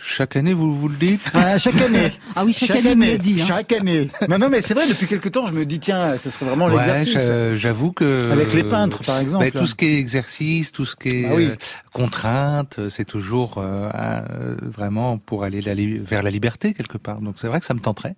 Chaque 0.00 0.36
année, 0.36 0.52
vous, 0.54 0.78
vous 0.78 0.88
le 0.88 0.96
dites? 0.96 1.20
Ah, 1.34 1.58
chaque 1.58 1.80
année. 1.80 2.12
Ah 2.36 2.44
oui, 2.44 2.52
chaque, 2.52 2.70
année, 2.70 2.92
il 2.92 2.98
me 2.98 3.06
l'a 3.06 3.18
dit. 3.18 3.36
hein. 3.40 3.44
Chaque 3.46 3.72
année. 3.72 4.08
Non, 4.28 4.38
non, 4.38 4.48
mais 4.48 4.62
c'est 4.62 4.72
vrai. 4.74 4.88
Depuis 4.88 5.06
quelque 5.08 5.28
temps, 5.28 5.46
je 5.48 5.52
me 5.52 5.64
dis 5.66 5.80
tiens, 5.80 6.16
ce 6.16 6.30
serait 6.30 6.46
vraiment 6.46 6.66
Ouais, 6.66 6.76
l'exercice. 6.86 7.14
j'a- 7.14 7.56
j'avoue 7.56 7.92
que... 7.92 8.30
Avec 8.30 8.52
les 8.54 8.62
peintres, 8.64 9.02
par 9.04 9.18
exemple. 9.18 9.44
Ben, 9.44 9.50
tout 9.50 9.66
ce 9.66 9.74
qui 9.74 9.86
est 9.86 9.98
exercice, 9.98 10.70
tout 10.72 10.84
ce 10.84 10.94
qui 10.96 11.08
est 11.08 11.22
Bah 11.28 11.34
oui. 11.36 11.50
contrainte, 11.92 12.78
c'est 12.90 13.04
toujours 13.04 13.58
euh, 13.58 13.90
euh, 13.94 14.56
vraiment 14.62 15.18
pour 15.18 15.42
aller 15.44 15.60
vers 15.60 16.22
la 16.22 16.30
liberté 16.30 16.74
quelque 16.74 16.98
part. 16.98 17.20
Donc 17.20 17.34
c'est 17.40 17.48
vrai 17.48 17.58
que 17.60 17.66
ça 17.66 17.74
me 17.74 17.80
tenterait. 17.80 18.14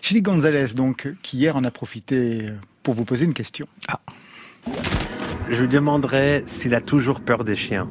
Chili 0.00 0.22
Gonzalez, 0.22 0.74
donc, 0.74 1.08
qui 1.22 1.38
hier 1.38 1.56
en 1.56 1.64
a 1.64 1.70
profité 1.70 2.48
euh, 2.48 2.50
pour 2.82 2.94
vous 2.94 3.04
poser 3.04 3.24
une 3.24 3.34
question. 3.34 3.66
Je 5.48 5.62
lui 5.62 5.68
demanderais 5.68 6.42
s'il 6.46 6.74
a 6.74 6.80
toujours 6.80 7.20
peur 7.20 7.44
des 7.44 7.56
chiens. 7.56 7.88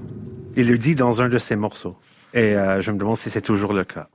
Il 0.56 0.68
le 0.68 0.78
dit 0.78 0.96
dans 0.96 1.22
un 1.22 1.30
de 1.30 1.38
ses 1.38 1.56
morceaux. 1.56 1.98
Et 2.34 2.56
euh, 2.56 2.82
je 2.82 2.92
me 2.92 2.98
demande 2.98 3.18
si 3.18 3.30
c'est 3.30 3.42
toujours 3.42 3.74
le 3.74 3.84
cas. 3.84 4.08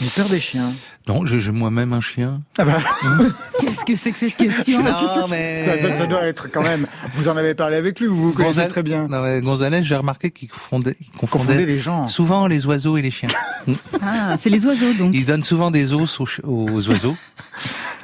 Une 0.00 0.08
peur 0.10 0.28
des 0.28 0.38
chiens. 0.40 0.72
Non, 1.08 1.26
j'ai 1.26 1.40
j'ai 1.40 1.50
moi-même 1.52 1.92
un 1.92 2.00
chien. 2.00 2.40
Ah 2.58 2.64
bah, 2.64 2.78
Qu'est-ce 3.60 3.84
que 3.84 3.96
c'est 3.96 4.12
que 4.12 4.18
cette 4.18 4.36
question? 4.36 4.82
Non, 4.82 5.26
mais... 5.28 5.64
ça, 5.64 5.76
doit- 5.78 5.96
ça 5.96 6.06
doit 6.06 6.22
être 6.22 6.48
quand 6.52 6.62
même. 6.62 6.86
Vous 7.14 7.28
en 7.28 7.36
avez 7.36 7.54
parlé 7.54 7.76
avec 7.76 7.98
lui, 7.98 8.06
vous 8.06 8.16
vous 8.28 8.32
connaissez 8.32 8.60
Gonzal- 8.60 8.68
très 8.68 8.82
bien. 8.82 9.08
Non, 9.08 9.22
mais 9.22 9.40
Gonzalez, 9.40 9.82
j'ai 9.82 9.96
remarqué 9.96 10.30
qu'il 10.30 10.48
confondait, 10.48 10.94
il 11.00 11.06
Confondez 11.18 11.28
confondait 11.46 11.66
les 11.66 11.78
gens. 11.78 12.06
souvent 12.06 12.46
les 12.46 12.64
oiseaux 12.66 12.96
et 12.96 13.02
les 13.02 13.10
chiens. 13.10 13.28
Ah, 14.00 14.36
c'est 14.40 14.50
les 14.50 14.64
oiseaux 14.66 14.92
donc. 14.94 15.10
Il 15.14 15.24
donne 15.24 15.42
souvent 15.42 15.70
des 15.70 15.94
os 15.94 16.20
aux, 16.20 16.26
aux 16.44 16.88
oiseaux. 16.88 17.16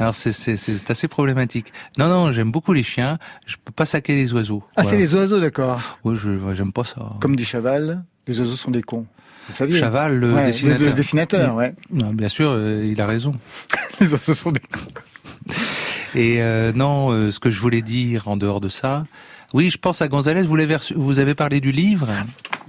Alors 0.00 0.14
c'est 0.14 0.32
c'est- 0.32 0.56
c'est 0.56 0.90
assez 0.90 1.06
problématique. 1.06 1.72
Non, 1.98 2.08
non, 2.08 2.32
j'aime 2.32 2.50
beaucoup 2.50 2.72
les 2.72 2.82
chiens. 2.82 3.18
Je 3.46 3.56
peux 3.64 3.72
pas 3.72 3.86
saquer 3.86 4.16
les 4.16 4.32
oiseaux. 4.34 4.64
Ah, 4.76 4.82
c'est 4.82 4.90
Voilà. 4.90 4.98
les 5.04 5.14
oiseaux, 5.14 5.40
d'accord. 5.40 5.98
Ouais, 6.02 6.16
je 6.16 6.30
ouais, 6.30 6.54
j'aime 6.56 6.72
pas 6.72 6.84
ça. 6.84 7.08
Comme 7.20 7.36
dit 7.36 7.44
Chaval, 7.44 8.02
les 8.26 8.40
oiseaux 8.40 8.56
sont 8.56 8.72
des 8.72 8.82
cons. 8.82 9.06
Saviez 9.52 9.78
Chaval, 9.78 10.18
le 10.18 10.32
Ouais, 10.34 10.46
dessinateur. 10.46 10.86
Le, 10.88 10.92
dessinateur, 10.94 11.54
ouais. 11.54 11.74
Non, 11.92 12.12
bien 12.12 12.28
sûr, 12.28 12.50
euh, 12.50 12.88
il 12.90 13.00
a 13.00 13.06
raison. 13.06 13.32
Les 14.00 14.12
oiseaux 14.12 14.34
sont 14.34 14.52
des. 14.52 14.60
Et 16.14 16.36
euh, 16.42 16.72
non, 16.72 17.10
euh, 17.10 17.30
ce 17.32 17.40
que 17.40 17.50
je 17.50 17.60
voulais 17.60 17.82
dire 17.82 18.28
en 18.28 18.36
dehors 18.36 18.60
de 18.60 18.68
ça, 18.68 19.04
oui, 19.52 19.70
je 19.70 19.78
pense 19.78 20.00
à 20.02 20.08
Gonzalez. 20.08 20.42
Vous 20.42 20.56
l'avez 20.56 20.76
reçu- 20.76 20.94
vous 20.96 21.18
avez 21.18 21.34
parlé 21.34 21.60
du 21.60 21.72
livre. 21.72 22.08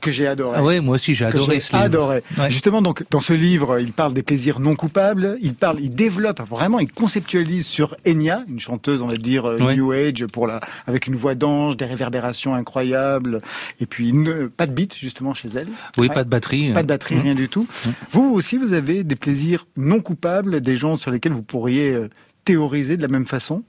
Que 0.06 0.12
j'ai 0.12 0.28
adoré. 0.28 0.56
Ah 0.60 0.64
ouais, 0.64 0.82
moi 0.82 0.96
aussi 0.96 1.16
j'ai 1.16 1.26
adoré 1.26 1.60
ce 1.60 1.72
livre. 1.74 1.84
adoré. 1.86 2.24
Ouais. 2.38 2.50
Justement, 2.52 2.82
donc, 2.82 3.04
dans 3.10 3.20
ce 3.20 3.34
livre, 3.34 3.80
il 3.80 3.92
parle 3.92 4.14
des 4.14 4.22
plaisirs 4.24 4.60
non 4.60 4.76
coupables. 4.76 5.38
Il 5.42 5.56
parle, 5.56 5.80
il 5.82 5.94
développe 5.96 6.42
vraiment, 6.48 6.80
il 6.80 6.92
conceptualise 6.92 7.66
sur 7.66 7.96
Enya, 8.08 8.44
une 8.48 8.60
chanteuse, 8.60 9.02
on 9.02 9.08
va 9.08 9.16
dire 9.18 9.46
euh, 9.46 9.58
Ouais. 9.58 9.76
New 9.76 9.92
Age, 9.92 10.26
pour 10.28 10.46
la, 10.48 10.60
avec 10.86 11.08
une 11.08 11.16
voix 11.16 11.34
d'ange, 11.36 11.76
des 11.78 11.86
réverbérations 11.86 12.54
incroyables, 12.54 13.42
et 13.80 13.86
puis 13.88 14.10
une- 14.10 14.48
pas 14.50 14.68
de 14.68 14.72
beat 14.74 14.96
justement 14.96 15.34
chez 15.34 15.50
elle. 15.56 15.68
Oui, 15.98 16.08
Ouais. 16.08 16.14
pas 16.14 16.24
de 16.24 16.30
batterie. 16.30 16.72
Pas 16.74 16.84
de 16.84 16.88
batterie, 16.88 17.16
Mmh. 17.16 17.22
rien 17.22 17.36
du 17.36 17.50
tout. 17.50 17.68
Vous 18.12 18.32
aussi, 18.34 18.58
vous 18.58 18.74
avez 18.74 19.04
des 19.04 19.16
plaisirs 19.16 19.66
non 19.76 20.02
coupables, 20.02 20.62
des 20.62 20.76
gens 20.76 20.98
sur 20.98 21.10
lesquels 21.12 21.34
vous 21.34 21.42
pourriez 21.42 21.92
euh, 21.94 22.10
théoriser 22.44 22.96
de 22.98 23.02
la 23.02 23.08
même 23.08 23.26
façon? 23.26 23.64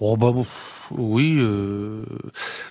Oh 0.00 0.16
bah 0.16 0.30
bon, 0.32 0.46
oui. 0.90 1.36
Euh... 1.40 2.02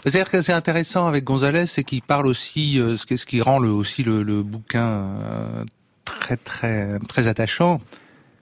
C'est-à-dire 0.03 0.29
que 0.29 0.41
c'est 0.41 0.53
intéressant 0.53 1.07
avec 1.07 1.23
Gonzalez, 1.23 1.65
c'est 1.65 1.83
qu'il 1.83 2.01
parle 2.01 2.27
aussi, 2.27 2.79
euh, 2.79 2.97
ce 2.97 3.05
qui 3.25 3.41
rend 3.41 3.59
le, 3.59 3.69
aussi 3.69 4.03
le, 4.03 4.23
le 4.23 4.43
bouquin 4.43 4.85
euh, 4.87 5.63
très 6.05 6.37
très 6.37 6.99
très 7.07 7.27
attachant, 7.27 7.81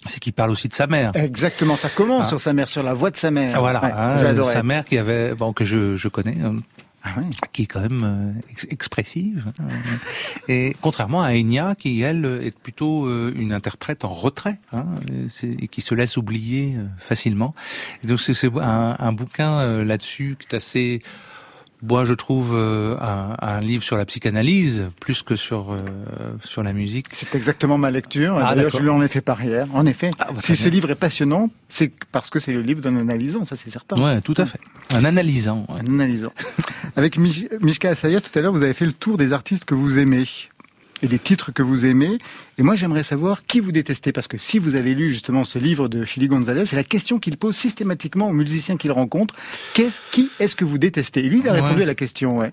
c'est 0.05 0.19
qu'il 0.19 0.33
parle 0.33 0.51
aussi 0.51 0.67
de 0.67 0.73
sa 0.73 0.85
mère. 0.87 1.11
Exactement, 1.15 1.75
ça 1.77 1.89
commence 1.89 2.25
Ah. 2.25 2.29
sur 2.29 2.39
sa 2.39 2.51
mère, 2.53 2.67
sur 2.67 2.83
la 2.83 2.93
voix 2.93 3.09
de 3.09 3.17
sa 3.17 3.31
mère. 3.31 3.53
Ah, 3.55 3.59
Voilà, 3.59 3.81
Ouais, 3.81 3.91
hein, 3.95 4.43
sa 4.43 4.63
mère 4.63 4.83
qui 4.85 4.97
avait, 4.97 5.33
bon 5.33 5.53
que 5.53 5.63
je 5.63 5.95
je 5.95 6.07
connais. 6.09 6.37
hein, 6.43 6.55
Ah 7.05 7.15
qui 7.51 7.63
est 7.63 7.65
quand 7.65 7.81
même 7.81 8.03
euh, 8.05 8.41
ex- 8.49 8.65
expressive. 8.69 9.51
hein. 9.59 9.63
Et 10.47 10.73
contrairement 10.81 11.21
à 11.21 11.31
Enya, 11.33 11.75
qui 11.75 12.01
elle 12.01 12.23
est 12.41 12.57
plutôt 12.57 13.07
euh, 13.07 13.33
une 13.35 13.51
interprète 13.51 14.05
en 14.05 14.13
retrait, 14.13 14.57
hein, 14.71 14.85
et 15.43 15.67
qui 15.67 15.81
se 15.81 15.93
laisse 15.95 16.15
oublier 16.15 16.75
euh, 16.77 16.85
facilement. 16.97 17.55
Donc 18.05 18.21
c'est 18.21 18.45
un, 18.57 18.95
un 18.97 19.11
bouquin 19.11 19.83
là-dessus 19.83 20.37
qui 20.39 20.47
est 20.51 20.55
assez, 20.55 20.99
moi 21.83 22.05
je 22.05 22.13
trouve 22.13 22.51
euh, 22.55 22.97
un, 22.99 23.35
un 23.39 23.59
livre 23.59 23.83
sur 23.83 23.97
la 23.97 24.05
psychanalyse 24.05 24.87
plus 25.01 25.21
que 25.21 25.35
sur 25.35 25.73
euh, 25.73 25.79
sur 26.43 26.63
la 26.63 26.73
musique. 26.73 27.07
C'est 27.11 27.35
exactement 27.35 27.77
ma 27.77 27.91
lecture. 27.91 28.37
Ah, 28.41 28.55
D'ailleurs, 28.55 28.71
je 28.71 28.79
lui 28.79 28.89
en 28.89 29.01
ai 29.01 29.07
fait 29.07 29.21
part 29.21 29.43
hier. 29.43 29.67
En 29.73 29.85
effet, 29.85 30.11
Ah, 30.19 30.27
bah, 30.33 30.39
si 30.41 30.55
ce 30.55 30.63
bien. 30.63 30.71
livre 30.71 30.91
est 30.91 30.95
passionnant, 30.95 31.49
c'est 31.69 31.91
parce 32.11 32.29
que 32.29 32.39
c'est 32.39 32.53
le 32.53 32.61
livre 32.61 32.81
d'un 32.81 32.97
analysant, 32.97 33.45
ça 33.45 33.55
c'est 33.55 33.69
certain. 33.69 34.01
Ouais, 34.01 34.21
tout 34.21 34.35
à 34.37 34.45
fait. 34.45 34.59
Un 34.95 35.05
analysant. 35.05 35.65
ouais. 35.69 35.81
Un 35.81 35.93
analysant. 35.93 36.31
Avec 36.95 37.17
Mich- 37.17 37.47
Mishka 37.61 37.89
Assayas, 37.89 38.21
tout 38.21 38.37
à 38.37 38.41
l'heure, 38.41 38.53
vous 38.53 38.63
avez 38.63 38.73
fait 38.73 38.85
le 38.85 38.93
tour 38.93 39.17
des 39.17 39.33
artistes 39.33 39.65
que 39.65 39.73
vous 39.75 39.99
aimez 39.99 40.25
et 41.03 41.07
des 41.07 41.19
titres 41.19 41.51
que 41.51 41.61
vous 41.61 41.85
aimez. 41.85 42.17
Et 42.57 42.63
moi, 42.63 42.75
j'aimerais 42.75 43.03
savoir 43.03 43.43
qui 43.45 43.59
vous 43.59 43.71
détestez, 43.71 44.11
parce 44.11 44.27
que 44.27 44.37
si 44.39 44.57
vous 44.57 44.73
avez 44.75 44.95
lu 44.95 45.11
justement 45.11 45.43
ce 45.43 45.59
livre 45.59 45.87
de 45.87 46.05
Chili 46.05 46.27
Gonzalez, 46.27 46.65
c'est 46.65 46.75
la 46.75 46.83
question 46.83 47.19
qu'il 47.19 47.37
pose 47.37 47.55
systématiquement 47.55 48.29
aux 48.29 48.33
musiciens 48.33 48.77
qu'il 48.77 48.91
rencontre. 48.91 49.35
Qu'est-ce, 49.75 49.99
qui 50.11 50.29
est-ce 50.39 50.55
que 50.55 50.65
vous 50.65 50.77
détestez? 50.79 51.25
Et 51.25 51.29
lui, 51.29 51.39
il 51.39 51.47
a 51.49 51.53
Ouais. 51.53 51.61
répondu 51.61 51.83
à 51.83 51.85
la 51.85 51.95
question, 51.95 52.37
ouais. 52.37 52.51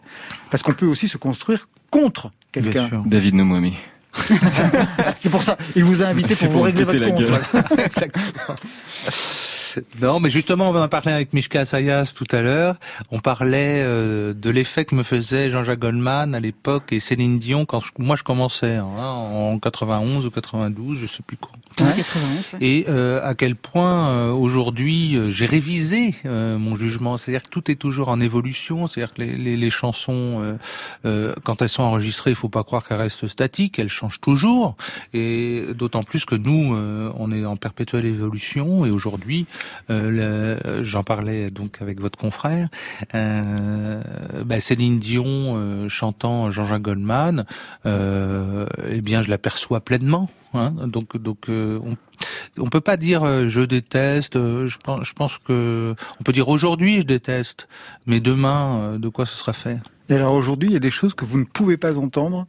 Parce 0.51 0.63
qu'on 0.63 0.73
peut 0.75 0.87
aussi 0.87 1.09
se 1.09 1.17
construire 1.17 1.69
contre 1.91 2.31
Bien 2.53 2.63
quelqu'un. 2.63 2.89
sûr. 2.89 3.03
David 3.07 3.35
Nomoimi. 3.37 3.75
C'est 5.17 5.31
pour 5.31 5.43
ça, 5.43 5.57
il 5.77 5.85
vous 5.85 6.03
a 6.03 6.07
invité 6.07 6.35
C'est 6.35 6.47
pour 6.47 6.53
vous 6.53 6.59
pour 6.59 6.65
régler 6.67 6.83
votre 6.85 7.05
compte. 7.05 7.19
gueule. 7.25 7.65
Exactement. 7.85 8.57
Non, 10.01 10.21
mais 10.21 10.31
justement, 10.31 10.71
on 10.71 10.77
en 10.77 10.89
parlait 10.89 11.13
avec 11.13 11.33
Mishka 11.33 11.65
Sayas 11.65 12.13
tout 12.17 12.27
à 12.33 12.41
l'heure. 12.41 12.77
On 13.11 13.21
parlait 13.21 13.83
euh, 13.83 14.33
de 14.35 14.51
l'effet 14.51 14.85
que 14.85 14.95
me 14.95 15.03
faisait 15.03 15.51
Jean-Jacques 15.51 15.79
Goldman 15.81 16.35
à 16.35 16.41
l'époque 16.41 16.93
et 16.93 17.01
Céline 17.01 17.39
Dion 17.39 17.65
quand 17.67 17.81
je- 17.81 17.91
moi 17.99 18.17
je 18.17 18.23
commençais 18.23 18.77
hein, 18.77 18.85
en 18.87 19.59
91 19.59 20.27
ou 20.27 20.31
92, 20.31 20.99
je 20.99 21.07
sais 21.07 21.23
plus 21.27 21.37
quand. 21.37 21.51
Ouais, 21.85 21.93
91, 21.97 22.55
ouais. 22.55 22.59
Et 22.61 22.85
euh, 22.89 23.21
à 23.23 23.35
quel 23.35 23.55
point 23.57 24.09
euh, 24.09 24.33
aujourd'hui 24.33 25.17
euh, 25.17 25.31
j'ai 25.31 25.47
révisé 25.47 26.15
euh, 26.27 26.59
mon 26.59 26.75
jugement. 26.77 27.17
C'est-à-dire 27.17 27.43
que 27.43 27.49
tout 27.51 27.71
est 27.71 27.77
toujours 27.77 28.09
en 28.09 28.21
évolution. 28.21 28.87
C'est-à-dire 28.87 29.15
que 29.15 29.23
les, 29.23 29.37
les, 29.37 29.57
les 29.57 29.71
chansons, 29.71 30.41
euh, 30.43 30.57
euh, 31.07 31.35
quand 31.45 31.63
elles 31.63 31.69
sont 31.69 31.83
enregistrées, 31.83 32.31
il 32.31 32.37
faut 32.37 32.49
pas 32.49 32.65
croire 32.65 32.87
qu'elles 32.87 32.99
restent 33.01 33.29
statiques. 33.29 33.79
Elles 33.79 33.89
changent 33.89 34.21
toujours. 34.21 34.77
Et 35.15 35.65
d'autant 35.75 36.03
plus 36.03 36.25
que 36.25 36.35
nous, 36.35 36.75
euh, 36.75 37.11
on 37.17 37.33
est 37.33 37.45
en 37.45 37.57
perpétuelle 37.57 38.07
évolution. 38.07 38.85
Et 38.85 38.91
aujourd'hui, 38.91 39.47
j'en 39.89 41.03
parlais 41.03 41.51
donc 41.51 41.81
avec 41.81 42.01
votre 42.01 42.19
confrère, 42.19 42.69
euh, 43.15 44.03
bah, 44.45 44.61
Céline 44.61 44.99
Dion 44.99 45.25
euh, 45.57 45.89
chantant 45.89 46.51
Jean-Jacques 46.51 46.83
Goldman, 46.83 47.45
euh, 47.87 48.67
eh 48.89 49.01
bien, 49.01 49.23
je 49.23 49.31
l'aperçois 49.31 49.81
pleinement. 49.81 50.31
Hein, 50.53 50.73
donc, 50.87 51.17
donc, 51.17 51.49
euh, 51.49 51.79
on, 51.85 51.97
on 52.59 52.69
peut 52.69 52.81
pas 52.81 52.97
dire 52.97 53.23
euh, 53.23 53.47
je 53.47 53.61
déteste. 53.61 54.35
euh, 54.37 54.67
je 54.67 54.79
pense, 55.15 55.39
que 55.39 55.95
on 56.19 56.25
peut 56.25 56.33
dire 56.33 56.49
aujourd'hui 56.49 56.99
je 57.01 57.07
déteste, 57.07 57.69
mais 58.07 58.19
demain, 58.21 58.81
euh, 58.81 58.99
de 58.99 59.09
quoi 59.09 59.27
ce 59.27 59.37
sera 59.37 59.53
fait? 59.53 59.79
Et 60.09 60.15
alors 60.15 60.35
aujourd'hui, 60.35 60.71
il 60.71 60.73
y 60.73 60.77
a 60.77 60.81
des 60.81 60.91
choses 60.91 61.15
que 61.15 61.25
vous 61.25 61.39
ne 61.39 61.45
pouvez 61.45 61.77
pas 61.77 61.97
entendre. 61.99 62.47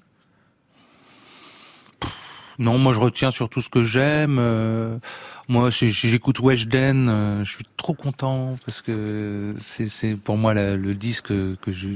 Non, 2.59 2.77
moi 2.77 2.93
je 2.93 2.99
retiens 2.99 3.31
surtout 3.31 3.61
ce 3.61 3.69
que 3.69 3.83
j'aime. 3.83 4.37
euh, 4.39 4.97
moi, 5.49 5.69
j'écoute 5.69 6.39
Weshden, 6.39 7.09
euh, 7.09 7.43
je 7.43 7.51
suis 7.55 7.65
trop 7.75 7.93
content 7.93 8.57
parce 8.65 8.81
que 8.81 9.53
c'est 9.59 10.15
pour 10.15 10.37
moi 10.37 10.53
la- 10.53 10.77
le 10.77 10.95
disque 10.95 11.27
que 11.27 11.71
je 11.71 11.89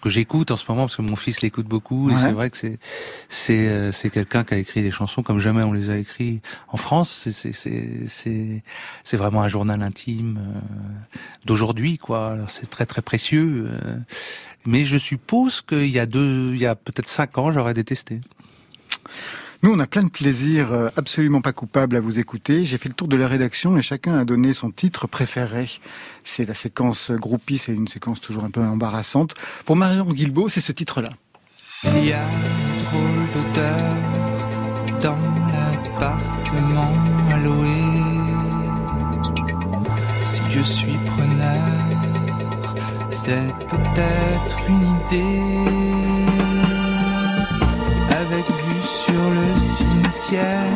que 0.00 0.08
j'écoute 0.08 0.50
en 0.52 0.56
ce 0.56 0.64
moment 0.68 0.84
parce 0.84 0.96
que 0.96 1.02
mon 1.02 1.16
fils 1.16 1.42
l'écoute 1.42 1.66
beaucoup 1.66 2.10
et 2.10 2.14
c'est 2.16 2.32
vrai 2.32 2.48
que 2.50 2.56
c'est 2.56 2.78
c'est 3.28 3.68
euh, 3.68 3.92
c'est 3.92 4.08
quelqu'un 4.08 4.42
qui 4.44 4.54
a 4.54 4.56
écrit 4.56 4.80
des 4.82 4.90
chansons 4.90 5.22
comme 5.22 5.38
jamais 5.38 5.62
on 5.64 5.72
les 5.74 5.90
a 5.90 5.98
écrits 5.98 6.40
en 6.68 6.78
France. 6.78 7.10
C'est 7.30 7.52
c'est 7.52 8.06
c'est 8.06 8.62
c'est 9.04 9.16
vraiment 9.18 9.42
un 9.42 9.48
journal 9.48 9.82
intime 9.82 10.38
euh, 10.40 10.60
d'aujourd'hui 11.44 11.98
quoi. 11.98 12.38
C'est 12.48 12.70
très 12.70 12.86
très 12.86 13.02
précieux. 13.02 13.68
euh, 13.70 13.96
mais 14.64 14.84
je 14.84 14.96
suppose 14.98 15.60
qu'il 15.62 15.86
y 15.88 15.98
a 15.98 16.06
deux, 16.06 16.52
il 16.54 16.60
y 16.60 16.66
a 16.66 16.74
peut-être 16.74 17.08
cinq 17.08 17.36
ans, 17.38 17.52
j'aurais 17.52 17.74
détesté. 17.74 18.20
Nous, 19.62 19.72
on 19.72 19.78
a 19.80 19.88
plein 19.88 20.04
de 20.04 20.08
plaisir 20.08 20.72
euh, 20.72 20.88
absolument 20.96 21.40
pas 21.40 21.52
coupable 21.52 21.96
à 21.96 22.00
vous 22.00 22.20
écouter. 22.20 22.64
J'ai 22.64 22.78
fait 22.78 22.88
le 22.88 22.94
tour 22.94 23.08
de 23.08 23.16
la 23.16 23.26
rédaction 23.26 23.76
et 23.76 23.82
chacun 23.82 24.16
a 24.16 24.24
donné 24.24 24.52
son 24.52 24.70
titre 24.70 25.08
préféré. 25.08 25.68
C'est 26.22 26.46
la 26.46 26.54
séquence 26.54 27.10
groupie, 27.10 27.58
c'est 27.58 27.72
une 27.72 27.88
séquence 27.88 28.20
toujours 28.20 28.44
un 28.44 28.50
peu 28.50 28.60
embarrassante. 28.60 29.34
Pour 29.64 29.74
Marion 29.74 30.04
Guilbeault, 30.04 30.48
c'est 30.48 30.60
ce 30.60 30.70
titre-là. 30.70 31.08
Il 31.84 32.06
y 32.06 32.12
a 32.12 32.24
drôle 32.84 33.26
d'odeur 33.34 33.96
dans 35.00 35.18
l'appartement 35.52 36.94
à. 37.32 37.38
Si 40.24 40.42
je 40.50 40.60
suis 40.60 40.98
preneur, 41.06 41.56
c'est 43.10 43.52
peut-être 43.66 44.58
une 44.68 44.82
idée. 44.82 45.42
Avec 48.10 48.46
vue 48.46 48.77
sur 49.08 49.30
le 49.30 49.56
cimetière, 49.58 50.72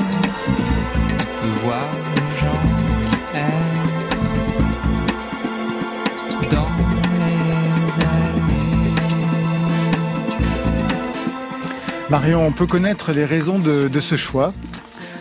on 0.48 1.42
peut 1.42 1.54
voir 1.64 1.86
les 2.16 2.30
gens 2.40 2.62
qui 3.10 3.16
errent 3.36 4.08
dans 6.50 6.70
les 7.18 8.02
allées. 8.02 8.92
Marion, 12.10 12.46
on 12.46 12.52
peut 12.52 12.66
connaître 12.66 13.12
les 13.12 13.24
raisons 13.24 13.58
de, 13.58 13.88
de 13.88 14.00
ce 14.00 14.16
choix? 14.16 14.52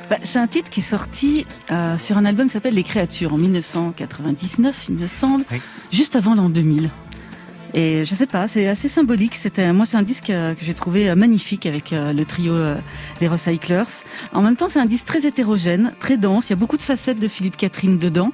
Bah, 0.10 0.18
c'est 0.25 0.39
un 0.39 0.48
titre 0.48 0.70
qui 0.70 0.82
est 0.82 0.84
sorti 0.84 1.46
euh, 1.72 1.98
sur 1.98 2.18
un 2.18 2.25
album 2.25 2.48
qui 2.48 2.53
s'appelle 2.53 2.74
Les 2.74 2.84
Créatures 2.84 3.34
en 3.34 3.38
1999, 3.38 4.86
il 4.89 4.96
me 4.96 5.08
semble, 5.08 5.46
Oui. 5.51 5.62
juste 5.91 6.15
avant 6.18 6.36
l'an 6.36 6.50
2000. 6.50 6.89
Et 7.74 8.04
je 8.04 8.13
sais 8.13 8.25
pas, 8.25 8.48
c'est 8.48 8.68
assez 8.68 8.90
symbolique. 8.90 9.36
C'était, 9.36 9.72
moi, 9.72 9.86
c'est 9.86 9.98
un 9.98 10.04
disque 10.04 10.30
euh, 10.30 10.54
que 10.54 10.66
j'ai 10.66 10.74
trouvé 10.74 11.10
euh, 11.10 11.16
magnifique 11.16 11.66
avec 11.66 11.94
euh, 11.94 12.12
le 12.12 12.25
trio 12.25 12.54
des 13.20 13.28
Recyclers. 13.28 14.04
En 14.34 14.42
même 14.42 14.56
temps, 14.56 14.68
c'est 14.68 14.80
un 14.80 14.86
disque 14.86 15.06
très 15.06 15.25
hétérogène, 15.25 15.94
très 16.00 16.18
dense. 16.18 16.48
Il 16.48 16.50
y 16.51 16.54
a 16.54 16.58
beaucoup 16.58 16.78
de 16.78 16.84
facettes 16.84 17.20
de 17.20 17.28
Philippe 17.28 17.58
Catherine 17.58 17.98
dedans. 17.98 18.32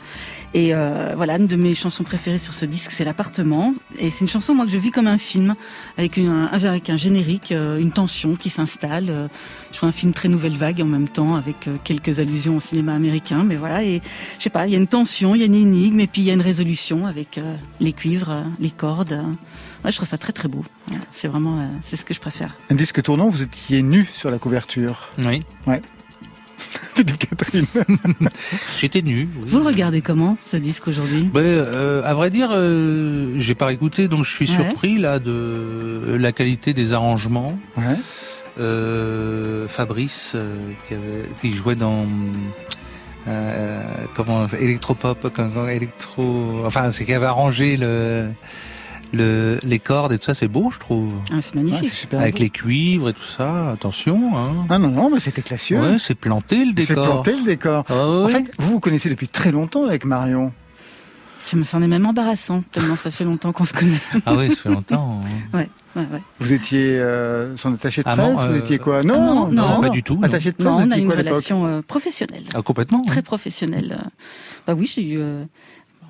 Et 0.57 0.73
euh, 0.73 1.13
voilà, 1.15 1.37
une 1.37 1.45
de 1.45 1.55
mes 1.55 1.75
chansons 1.75 2.03
préférées 2.03 2.39
sur 2.39 2.51
ce 2.51 2.65
disque, 2.65 2.91
c'est 2.91 3.03
L'appartement. 3.03 3.75
Et 3.99 4.09
c'est 4.09 4.21
une 4.21 4.27
chanson, 4.27 4.55
moi, 4.55 4.65
que 4.65 4.71
je 4.71 4.79
vis 4.79 4.89
comme 4.89 5.05
un 5.05 5.19
film, 5.19 5.53
avec, 5.99 6.17
une, 6.17 6.29
un, 6.29 6.45
avec 6.45 6.89
un 6.89 6.97
générique, 6.97 7.51
euh, 7.51 7.77
une 7.77 7.91
tension 7.91 8.35
qui 8.35 8.49
s'installe. 8.49 9.05
Euh, 9.11 9.27
je 9.71 9.79
vois 9.79 9.89
un 9.89 9.91
film 9.91 10.13
très 10.13 10.29
nouvelle 10.29 10.57
vague 10.57 10.81
en 10.81 10.87
même 10.87 11.09
temps, 11.09 11.35
avec 11.35 11.69
quelques 11.83 12.17
allusions 12.17 12.57
au 12.57 12.59
cinéma 12.59 12.95
américain. 12.95 13.43
Mais 13.43 13.55
voilà, 13.55 13.83
et 13.83 14.01
je 14.39 14.43
sais 14.45 14.49
pas, 14.49 14.65
il 14.65 14.71
y 14.71 14.75
a 14.75 14.79
une 14.79 14.87
tension, 14.87 15.35
il 15.35 15.41
y 15.41 15.43
a 15.43 15.45
une 15.45 15.53
énigme, 15.53 15.99
et 15.99 16.07
puis 16.07 16.23
il 16.23 16.25
y 16.25 16.31
a 16.31 16.33
une 16.33 16.41
résolution 16.41 17.05
avec 17.05 17.39
les 17.79 17.93
cuivres, 17.93 18.43
les 18.59 18.71
cordes. 18.71 19.23
Ouais, 19.85 19.91
je 19.91 19.95
trouve 19.95 20.09
ça 20.09 20.17
très 20.17 20.33
très 20.33 20.47
beau. 20.47 20.65
C'est 21.13 21.27
vraiment, 21.27 21.69
c'est 21.87 21.97
ce 21.97 22.03
que 22.03 22.15
je 22.15 22.19
préfère. 22.19 22.55
Un 22.71 22.75
disque 22.75 23.03
tournant, 23.03 23.29
vous 23.29 23.43
étiez 23.43 23.83
nu 23.83 24.07
sur 24.11 24.31
la 24.31 24.39
couverture. 24.39 25.09
Oui. 25.23 25.43
Philippe 26.95 27.17
Catherine. 27.19 27.65
J'étais 28.79 29.01
nu. 29.01 29.27
oui. 29.37 29.45
Vous 29.47 29.59
le 29.59 29.65
regardez 29.65 30.01
comment 30.01 30.37
ce 30.51 30.57
disque 30.57 30.87
aujourd'hui? 30.87 31.29
Ben, 31.33 31.41
euh, 31.41 32.01
à 32.03 32.13
vrai 32.13 32.29
dire, 32.29 32.49
euh, 32.51 33.35
j'ai 33.37 33.55
pas 33.55 33.71
écouté, 33.71 34.07
donc 34.07 34.25
je 34.25 34.31
suis 34.31 34.49
Ouais. 34.49 34.55
surpris 34.55 34.97
là 34.97 35.19
de 35.19 36.17
la 36.19 36.31
qualité 36.31 36.73
des 36.73 36.93
arrangements. 36.93 37.57
Ouais. 37.77 37.83
Euh, 38.59 39.67
Fabrice, 39.67 40.31
euh, 40.35 40.55
qui, 40.87 40.93
avait- 40.95 41.29
qui 41.41 41.53
jouait 41.53 41.75
dans 41.75 42.05
euh, 43.27 43.83
comment 44.15 44.43
électropop, 44.59 45.27
électro, 45.69 46.63
enfin 46.65 46.91
c'est 46.91 47.05
qui 47.05 47.13
avait 47.13 47.25
arrangé 47.25 47.77
le, 47.77 48.29
le 49.13 49.59
les 49.63 49.79
cordes 49.79 50.11
et 50.13 50.17
tout 50.17 50.25
ça, 50.25 50.33
c'est 50.33 50.47
beau, 50.47 50.69
je 50.71 50.79
trouve, 50.79 51.13
ah, 51.31 51.35
C'est 51.41 51.55
magnifique. 51.55 51.89
c'est 51.89 51.95
super. 51.95 52.19
avec 52.19 52.35
beau. 52.35 52.43
les 52.43 52.49
cuivres 52.49 53.09
et 53.09 53.13
tout 53.13 53.21
ça. 53.23 53.71
Attention, 53.71 54.37
hein. 54.37 54.65
Ah 54.69 54.79
non, 54.79 54.89
non, 54.89 55.09
mais 55.09 55.19
c'était 55.19 55.41
classieux. 55.41 55.79
Ouais, 55.79 55.97
c'est 55.99 56.15
planté 56.15 56.57
le 56.65 56.73
c'est 56.81 56.89
décor. 56.95 57.05
planté 57.05 57.35
le 57.37 57.43
décor. 57.45 57.85
Ah 57.89 57.93
En 58.23 58.27
fait, 58.27 58.43
vous 58.59 58.69
vous 58.73 58.79
connaissez 58.79 59.09
depuis 59.09 59.27
très 59.27 59.51
longtemps 59.51 59.85
avec 59.85 60.05
Marion. 60.05 60.51
Ça 61.45 61.55
me 61.55 61.63
semble 61.63 61.87
même 61.87 62.05
embarrassant, 62.05 62.61
tellement 62.73 62.97
ça 62.97 63.09
fait 63.09 63.23
longtemps 63.23 63.53
qu'on 63.53 63.63
se 63.63 63.73
connaît. 63.73 64.01
ah 64.25 64.33
oui, 64.35 64.49
ça 64.49 64.55
fait 64.63 64.69
longtemps. 64.69 65.21
hein. 65.53 65.57
Ouais, 65.57 65.69
ouais. 65.95 66.21
Vous 66.41 66.51
étiez 66.51 66.99
euh, 66.99 67.55
son 67.55 67.73
attaché 67.73 68.03
de 68.03 68.07
Ah 68.09 68.15
presse 68.17 68.27
non, 68.29 68.35
Vous 68.35 68.53
euh, 68.55 68.59
étiez 68.59 68.77
quoi? 68.79 69.01
Non, 69.01 69.47
Non, 69.47 69.75
non, 69.75 69.79
pas 69.81 69.87
du 69.89 70.03
tout. 70.03 70.19
Attaché 70.23 70.51
de 70.51 70.57
presse, 70.57 70.67
on 70.67 70.91
a 70.91 70.97
une 70.97 71.07
quoi 71.07 71.15
relation 71.15 71.65
euh, 71.65 71.81
professionnelle, 71.81 72.43
Ah 72.53 72.61
complètement. 72.61 73.03
très 73.05 73.21
professionnelle. 73.21 73.97
Bah 74.67 74.73
oui, 74.77 74.91
j'ai 74.93 75.03
eu, 75.03 75.19
euh, 75.19 75.45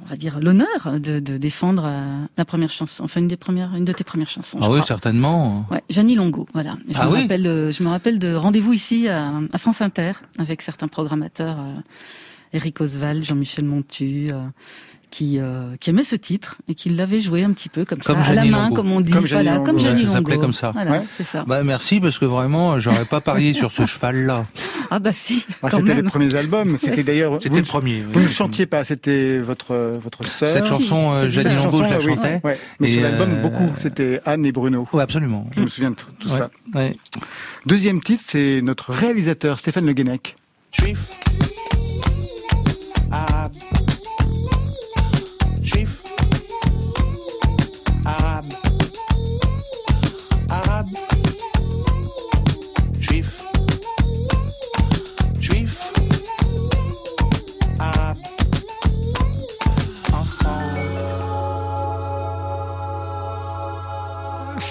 on 0.08 0.10
va 0.10 0.15
dire, 0.15 0.39
l'honneur 0.39 1.00
de, 1.02 1.20
de 1.20 1.36
défendre 1.38 1.84
euh, 1.86 2.26
la 2.38 2.46
première 2.46 2.70
chanson, 2.70 3.04
enfin 3.04 3.20
une 3.20 3.28
des 3.28 3.36
premières, 3.36 3.76
une 3.76 3.84
de 3.84 3.91
tes 3.91 4.06
premières 4.06 4.30
chansons. 4.30 4.58
Ah 4.62 4.70
oui, 4.70 4.76
crois. 4.76 4.86
certainement. 4.88 5.65
Ouais, 5.70 5.84
Jeannie 5.89 6.15
Longo, 6.15 6.48
voilà. 6.54 6.78
Je, 6.88 6.96
Ah 6.98 7.08
me 7.08 7.12
oui 7.13 7.22
rappelle, 7.24 7.46
euh, 7.46 7.72
je 7.74 7.84
me 7.84 7.89
rappelle 7.89 8.17
de 8.17 8.34
rendez-vous 8.34 8.72
ici 8.72 9.10
à, 9.10 9.34
à 9.52 9.58
France 9.58 9.82
Inter 9.82 10.13
avec 10.39 10.62
certains 10.62 10.88
programmateurs, 10.88 11.58
euh, 11.60 11.74
Eric 12.54 12.80
Oswald, 12.80 13.26
Jean-Michel 13.26 13.65
Montu, 13.65 14.30
euh, 14.32 14.39
qui, 15.10 15.39
euh, 15.39 15.76
qui 15.80 15.89
aimaient 15.89 16.04
ce 16.04 16.15
titre 16.17 16.58
et 16.67 16.76
qui 16.76 16.89
l'avaient 16.89 17.22
joué 17.22 17.43
un 17.43 17.52
petit 17.54 17.70
peu 17.70 17.86
comme, 17.86 18.00
Comme 18.00 18.22
ça, 18.22 18.32
à 18.32 18.34
la 18.36 18.46
main, 18.46 18.63
Longo. 18.63 18.76
comme 18.76 18.91
on 18.91 19.00
dit, 19.02 19.12
Comme 19.12 19.26
voilà, 19.26 19.60
comme 19.60 19.76
ouais, 19.78 19.82
Jeannie 19.82 20.00
ça 20.02 20.06
Longo. 20.08 20.13
s'appelait 20.17 20.38
comme 20.38 20.54
ça. 20.54 20.72
Voilà, 20.72 20.91
Ouais. 20.91 21.02
c'est 21.15 21.24
ça. 21.26 21.46
Bah 21.48 21.63
merci 21.63 22.00
parce 22.00 22.20
que 22.20 22.26
vraiment, 22.26 22.80
j'aurais 22.80 23.06
pas 23.06 23.22
parié 23.22 23.54
sur 23.54 23.72
ce 23.72 23.86
cheval-là. 23.86 24.46
Ah 24.91 25.00
bah 25.00 25.12
si, 25.13 25.46
Ah, 25.63 25.70
C'était 25.72 25.96
les 25.96 26.04
premiers 26.04 26.34
albums. 26.36 26.78
C'était 26.82 27.04
d'ailleurs. 27.04 27.39
C'était 27.41 27.58
le 27.60 27.63
premier. 27.63 28.04
Vous 28.12 28.20
ne 28.20 28.28
chantiez 28.28 28.65
pas, 28.65 28.84
c'était 28.84 29.39
votre 29.39 29.98
votre 30.02 30.24
sœur. 30.26 30.50
Cette 30.50 30.65
chanson, 30.65 31.12
euh, 31.13 31.30
Jeannie 31.30 31.56
Longo, 31.56 31.78
je 31.84 31.89
la 31.89 31.98
oui, 32.00 32.06
chantais. 32.06 32.41
ouais. 32.43 32.58
Mais 32.80 32.89
Et, 32.89 32.93
sur 32.93 33.02
l'album, 33.04 33.30
euh, 33.34 33.41
beaucoup. 33.41 33.72
C'était 33.82 34.22
Anne 34.26 34.46
et 34.46 34.52
Bruno. 34.52 34.88
Oui, 34.93 35.02
absolument. 35.02 35.48
Je 35.56 35.62
me 35.62 35.67
souviens 35.67 35.91
de 35.91 35.96
tout 35.96 36.30
Ouais, 36.30 36.38
ça. 36.38 36.50
ouais. 36.76 36.96
Deuxième 37.65 38.02
titre, 38.02 38.24
c'est 38.26 38.62
notre 38.62 38.91
réalisateur 38.91 39.60
Stéphane 39.60 39.86
Le 39.86 39.93
Guenec. 39.93 40.36
Juif. 40.72 41.00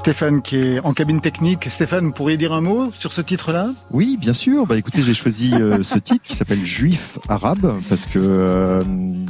Stéphane 0.07 0.41
qui 0.41 0.55
est 0.57 0.79
en 0.85 0.93
cabine 0.93 1.21
technique. 1.21 1.67
Stéphane, 1.69 2.05
vous 2.05 2.13
pourriez 2.13 2.37
dire 2.37 2.53
un 2.53 2.61
mot 2.61 2.93
sur 2.95 3.13
ce 3.13 3.21
titre-là? 3.21 3.71
Oui, 3.91 4.17
bien 4.21 4.35
sûr. 4.35 4.65
Bah 4.65 4.79
écoutez, 4.79 5.03
j'ai 5.03 5.15
choisi 5.15 5.53
euh, 5.55 5.83
ce 5.83 5.99
titre 5.99 6.23
qui 6.23 6.37
s'appelle 6.37 6.65
Juif 6.65 7.19
arabe 7.29 7.75
parce 7.89 8.07
que 8.07 8.21
euh, 8.23 8.85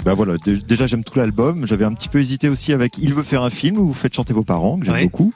bah 0.05 0.13
voilà, 0.13 0.35
dé- 0.45 0.59
déjà 0.59 0.87
j'aime 0.87 1.03
tout 1.03 1.19
l'album. 1.19 1.67
J'avais 1.67 1.87
un 1.87 1.95
petit 1.95 2.11
peu 2.11 2.21
hésité 2.21 2.51
aussi 2.51 2.75
avec 2.75 2.99
Il 2.99 3.15
veut 3.15 3.23
faire 3.23 3.43
un 3.43 3.49
film 3.49 3.79
où 3.79 3.87
vous 3.87 3.95
faites 3.95 4.13
chanter 4.13 4.35
vos 4.35 4.45
parents, 4.45 4.79
que 4.79 4.85
j'aime 4.85 4.97
Oui. 4.97 5.05
beaucoup. 5.05 5.33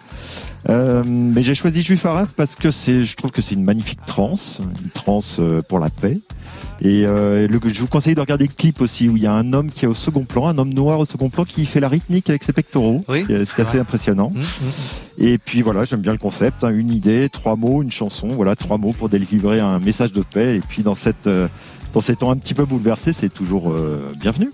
Euh, 0.68 1.02
mais 1.06 1.42
j'ai 1.42 1.54
choisi 1.54 1.80
Juif 1.80 2.04
arabe 2.04 2.28
parce 2.36 2.54
que 2.54 2.70
c'est, 2.70 3.04
je 3.04 3.16
trouve 3.16 3.30
que 3.30 3.40
c'est 3.40 3.54
une 3.54 3.64
magnifique 3.64 4.04
transe, 4.04 4.60
une 4.84 4.90
transe 4.90 5.40
pour 5.70 5.78
la 5.78 5.88
paix. 5.88 6.18
Et 6.82 7.04
euh, 7.06 7.46
le- 7.46 7.60
je 7.72 7.80
vous 7.80 7.86
conseille 7.86 8.14
de 8.14 8.20
regarder 8.20 8.46
le 8.46 8.52
clip 8.52 8.80
aussi 8.80 9.08
où 9.08 9.16
il 9.16 9.22
y 9.22 9.26
a 9.26 9.32
un 9.34 9.52
homme 9.52 9.70
qui 9.70 9.84
est 9.84 9.88
au 9.88 9.94
second 9.94 10.24
plan, 10.24 10.48
un 10.48 10.56
homme 10.56 10.72
noir 10.72 10.98
au 10.98 11.04
second 11.04 11.28
plan 11.28 11.44
qui 11.44 11.66
fait 11.66 11.80
la 11.80 11.88
rythmique 11.88 12.30
avec 12.30 12.42
ses 12.42 12.52
pectoraux. 12.54 13.00
Oui, 13.08 13.24
C'est- 13.26 13.44
c'est 13.44 13.62
assez 13.62 13.78
impressionnant. 13.78 14.30
Mmh, 14.34 14.40
mmh. 14.40 15.24
Et 15.24 15.38
puis 15.38 15.60
voilà, 15.60 15.84
j'aime 15.84 16.00
bien 16.00 16.12
le 16.12 16.18
concept, 16.18 16.64
hein, 16.64 16.70
une 16.70 16.90
idée, 16.92 17.28
trois 17.30 17.56
mots, 17.56 17.82
une 17.82 17.90
chanson, 17.92 18.28
voilà, 18.28 18.56
trois 18.56 18.78
mots 18.78 18.92
pour 18.92 19.08
délivrer 19.10 19.60
un 19.60 19.78
message 19.78 20.12
de 20.12 20.22
paix. 20.22 20.56
Et 20.56 20.60
puis 20.60 20.82
dans 20.82 20.94
cette 20.94 21.26
euh, 21.26 21.48
dans 21.92 22.00
ces 22.00 22.16
temps 22.16 22.30
un 22.30 22.36
petit 22.36 22.54
peu 22.54 22.64
bouleversés, 22.64 23.12
c'est 23.12 23.28
toujours 23.32 23.70
euh, 23.72 24.08
bienvenu. 24.18 24.50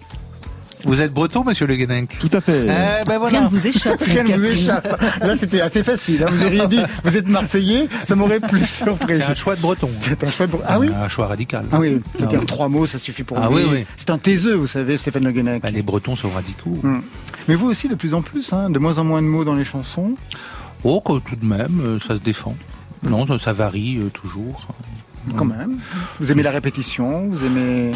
Vous 0.86 1.02
êtes 1.02 1.12
breton, 1.12 1.44
monsieur 1.44 1.66
Le 1.66 1.74
Guenec 1.76 2.16
Tout 2.18 2.30
à 2.32 2.40
fait. 2.40 2.62
Eh 2.62 2.66
ben 2.66 3.04
Rien 3.08 3.18
voilà. 3.18 3.40
ne 3.42 3.48
vous 3.48 3.66
échappe. 3.66 4.00
Rien 4.00 4.22
ne 4.22 4.32
vous 4.36 4.44
échappe. 4.44 5.02
Là, 5.20 5.36
c'était 5.36 5.60
assez 5.60 5.82
facile. 5.82 6.22
hein. 6.22 6.28
Vous 6.30 6.44
auriez 6.46 6.66
dit, 6.68 6.80
vous 7.04 7.16
êtes 7.16 7.28
Marseillais, 7.28 7.88
ça 8.06 8.14
m'aurait 8.14 8.40
plus 8.40 8.64
surpris. 8.68 9.16
C'est 9.16 9.22
un 9.24 9.34
choix 9.34 9.56
de 9.56 9.60
breton. 9.60 9.90
C'est 10.00 10.22
un 10.24 10.30
choix 10.30 10.46
de... 10.46 10.52
Ah 10.66 10.78
oui 10.78 10.88
Un 10.94 11.08
choix 11.08 11.26
radical. 11.26 11.66
Ah 11.72 11.78
oui, 11.80 12.00
Ah 12.22 12.26
trois 12.46 12.68
mots, 12.68 12.86
ça 12.86 12.98
suffit 12.98 13.24
pour 13.24 13.36
Ah 13.38 13.48
lui. 13.48 13.56
oui, 13.56 13.62
oui. 13.70 13.86
C'est 13.96 14.10
un 14.10 14.18
taiseux, 14.18 14.54
vous 14.54 14.66
savez, 14.66 14.96
Stéphane 14.96 15.24
Le. 15.24 15.58
Bah, 15.60 15.70
les 15.70 15.82
bretons 15.82 16.16
sont 16.16 16.30
radicaux. 16.30 16.78
Hmm. 16.82 17.00
Mais 17.48 17.54
vous 17.56 17.66
aussi, 17.66 17.88
de 17.88 17.94
plus 17.94 18.14
en 18.14 18.22
plus, 18.22 18.52
hein, 18.52 18.70
de 18.70 18.78
moins 18.78 18.98
en 18.98 19.04
moins 19.04 19.22
de 19.22 19.26
mots 19.26 19.44
dans 19.44 19.54
les 19.54 19.64
chansons. 19.64 20.14
Oh, 20.84 21.00
que 21.00 21.18
tout 21.18 21.36
de 21.36 21.44
même, 21.44 21.80
euh, 21.84 21.98
ça 22.00 22.14
se 22.14 22.20
défend. 22.20 22.54
Non, 23.02 23.26
ça, 23.26 23.38
ça 23.38 23.52
varie 23.52 23.98
euh, 23.98 24.08
toujours. 24.10 24.66
Quand 25.36 25.44
même. 25.44 25.78
Vous 26.20 26.30
aimez 26.30 26.42
la 26.44 26.52
répétition, 26.52 27.26
vous 27.28 27.44
aimez... 27.44 27.90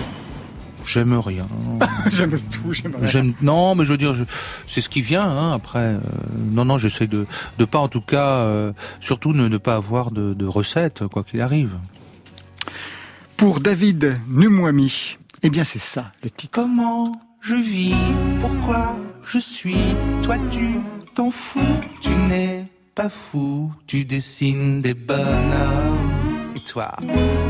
J'aime 0.86 1.12
rien. 1.18 1.46
J'aime 2.10 2.38
tout, 2.40 2.72
j'aime 2.72 2.94
rien. 3.00 3.32
Non, 3.42 3.74
mais 3.74 3.84
je 3.84 3.90
veux 3.92 3.98
dire, 3.98 4.14
je- 4.14 4.24
c'est 4.66 4.80
ce 4.80 4.88
qui 4.88 5.00
vient. 5.00 5.22
Hein, 5.28 5.52
après, 5.52 5.78
euh, 5.94 5.98
non, 6.50 6.64
non, 6.64 6.78
j'essaie 6.78 7.06
de 7.06 7.26
de 7.58 7.64
pas, 7.64 7.78
en 7.78 7.88
tout 7.88 8.00
cas, 8.00 8.38
euh, 8.38 8.72
surtout 9.00 9.32
ne, 9.32 9.46
ne 9.48 9.56
pas 9.58 9.76
avoir 9.76 10.10
de, 10.10 10.34
de 10.34 10.46
recette, 10.46 11.06
quoi 11.06 11.22
qu'il 11.24 11.40
arrive. 11.40 11.74
Pour 13.36 13.60
David 13.60 14.18
Numwami, 14.28 15.16
eh 15.42 15.50
bien 15.50 15.64
c'est 15.64 15.80
ça, 15.80 16.12
le 16.22 16.30
titre. 16.30 16.52
Comment 16.52 17.20
je 17.40 17.54
vis, 17.54 17.94
pourquoi 18.40 18.98
je 19.26 19.38
suis, 19.38 19.76
toi 20.22 20.36
tu 20.50 20.74
t'en 21.14 21.30
fous, 21.30 21.60
tu 22.02 22.10
n'es 22.10 22.66
pas 22.94 23.08
fou, 23.08 23.72
tu 23.86 24.04
dessines 24.04 24.82
des 24.82 24.92
bonhommes, 24.94 26.10
et 26.54 26.60
toi 26.60 26.94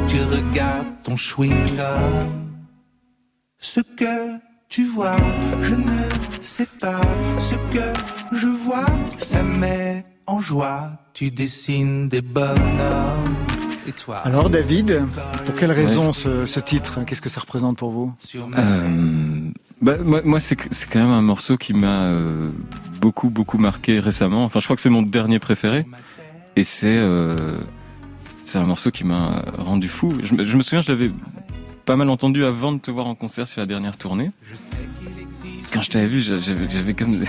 tu 0.06 0.16
regardes 0.22 0.86
ton 1.02 1.14
chewing-gum. 1.16 2.49
Ce 3.60 3.80
que 3.80 4.38
tu 4.68 4.84
vois, 4.84 5.16
je 5.62 5.74
ne 5.74 5.84
sais 6.40 6.66
pas, 6.80 7.00
ce 7.42 7.54
que 7.76 8.36
je 8.36 8.46
vois, 8.46 8.86
ça 9.18 9.42
met 9.42 10.04
en 10.26 10.40
joie, 10.40 10.92
tu 11.12 11.30
dessines 11.30 12.08
des 12.08 12.22
bonhommes, 12.22 12.56
et 13.86 13.92
toi 13.92 14.16
Alors 14.18 14.48
David, 14.48 15.02
pour 15.44 15.54
quelle 15.56 15.72
raison 15.72 16.12
ce, 16.12 16.46
ce 16.46 16.60
titre? 16.60 17.00
Qu'est-ce 17.06 17.20
que 17.20 17.28
ça 17.28 17.40
représente 17.40 17.76
pour 17.76 17.90
vous? 17.90 18.12
Euh, 18.56 19.50
bah, 19.82 19.98
moi, 19.98 20.22
moi 20.24 20.40
c'est 20.40 20.56
c'est 20.72 20.88
quand 20.88 21.00
même 21.00 21.10
un 21.10 21.22
morceau 21.22 21.56
qui 21.56 21.74
m'a 21.74 22.04
euh, 22.04 22.48
beaucoup 23.00 23.28
beaucoup 23.28 23.58
marqué 23.58 24.00
récemment. 24.00 24.44
Enfin, 24.44 24.60
je 24.60 24.64
crois 24.64 24.76
que 24.76 24.82
c'est 24.82 24.88
mon 24.88 25.02
dernier 25.02 25.38
préféré, 25.38 25.84
et 26.56 26.64
c'est 26.64 26.86
euh, 26.96 27.58
c'est 28.46 28.58
un 28.58 28.66
morceau 28.66 28.90
qui 28.90 29.04
m'a 29.04 29.42
rendu 29.58 29.88
fou. 29.88 30.14
Je, 30.22 30.34
me- 30.34 30.44
je 30.44 30.56
me 30.56 30.62
souviens, 30.62 30.80
je 30.82 30.92
l'avais 30.92 31.10
pas 31.90 31.96
mal 31.96 32.08
entendu 32.08 32.44
avant 32.44 32.70
de 32.70 32.78
te 32.78 32.88
voir 32.88 33.08
en 33.08 33.16
concert 33.16 33.48
sur 33.48 33.60
la 33.60 33.66
dernière 33.66 33.96
tournée. 33.96 34.30
Quand 35.72 35.80
je 35.80 35.90
t'avais 35.90 36.06
vu, 36.06 36.20
j'a- 36.20 36.38
j'avais 36.38 36.94
comme 36.94 37.24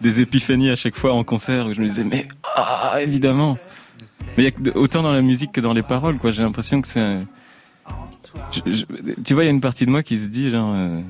des, 0.00 0.20
épiphanies 0.20 0.70
à 0.70 0.74
chaque 0.74 0.94
fois 0.94 1.12
en 1.12 1.22
concert 1.22 1.66
où 1.66 1.74
je 1.74 1.82
me 1.82 1.86
disais 1.86 2.04
mais 2.04 2.26
ah 2.56 2.94
évidemment. 3.02 3.58
Mais 4.38 4.42
il 4.42 4.44
y 4.44 4.46
a 4.46 4.50
que 4.52 4.62
de- 4.62 4.72
autant 4.74 5.02
dans 5.02 5.12
la 5.12 5.20
musique 5.20 5.52
que 5.52 5.60
dans 5.60 5.74
les 5.74 5.82
paroles 5.82 6.16
quoi. 6.16 6.30
J'ai 6.30 6.42
l'impression 6.42 6.80
que 6.80 6.88
c'est 6.88 7.18
tu 9.22 9.34
vois, 9.34 9.42
il 9.44 9.46
y 9.46 9.50
a 9.50 9.52
une 9.52 9.60
partie 9.60 9.84
de 9.84 9.90
moi 9.90 10.02
qui 10.02 10.18
se 10.18 10.28
dit, 10.28 10.50
genre, 10.50 10.72
euh, 10.74 11.02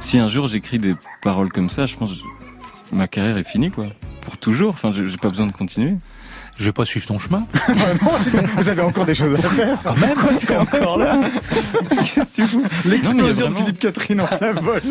si 0.00 0.18
un 0.18 0.28
jour 0.28 0.48
j'écris 0.48 0.78
des 0.78 0.96
paroles 1.22 1.50
comme 1.50 1.70
ça, 1.70 1.86
je 1.86 1.96
pense 1.96 2.12
que 2.12 2.94
ma 2.94 3.08
carrière 3.08 3.38
est 3.38 3.48
finie, 3.48 3.70
quoi. 3.70 3.86
Pour 4.20 4.36
toujours. 4.36 4.70
Enfin, 4.74 4.92
j'ai 4.92 5.16
pas 5.16 5.30
besoin 5.30 5.46
de 5.46 5.52
continuer. 5.52 5.94
Je 6.58 6.64
vais 6.64 6.72
pas 6.72 6.84
suivre 6.84 7.06
ton 7.06 7.18
chemin. 7.20 7.46
Vous 8.56 8.68
avez 8.68 8.82
encore 8.82 9.06
des 9.06 9.14
choses 9.14 9.38
à 9.38 9.42
faire 9.48 9.78
Quand 9.82 9.96
même. 9.96 10.16
T'es 10.38 10.56
encore 10.56 10.98
là 10.98 11.20
Qu'est-ce 12.14 12.38
que 12.38 12.42
vous 12.42 12.64
L'explosion 12.84 13.50
de 13.50 13.54
Philippe 13.54 13.78
Catherine 13.78 14.20
en 14.22 14.26
plein 14.26 14.52
vol. 14.54 14.82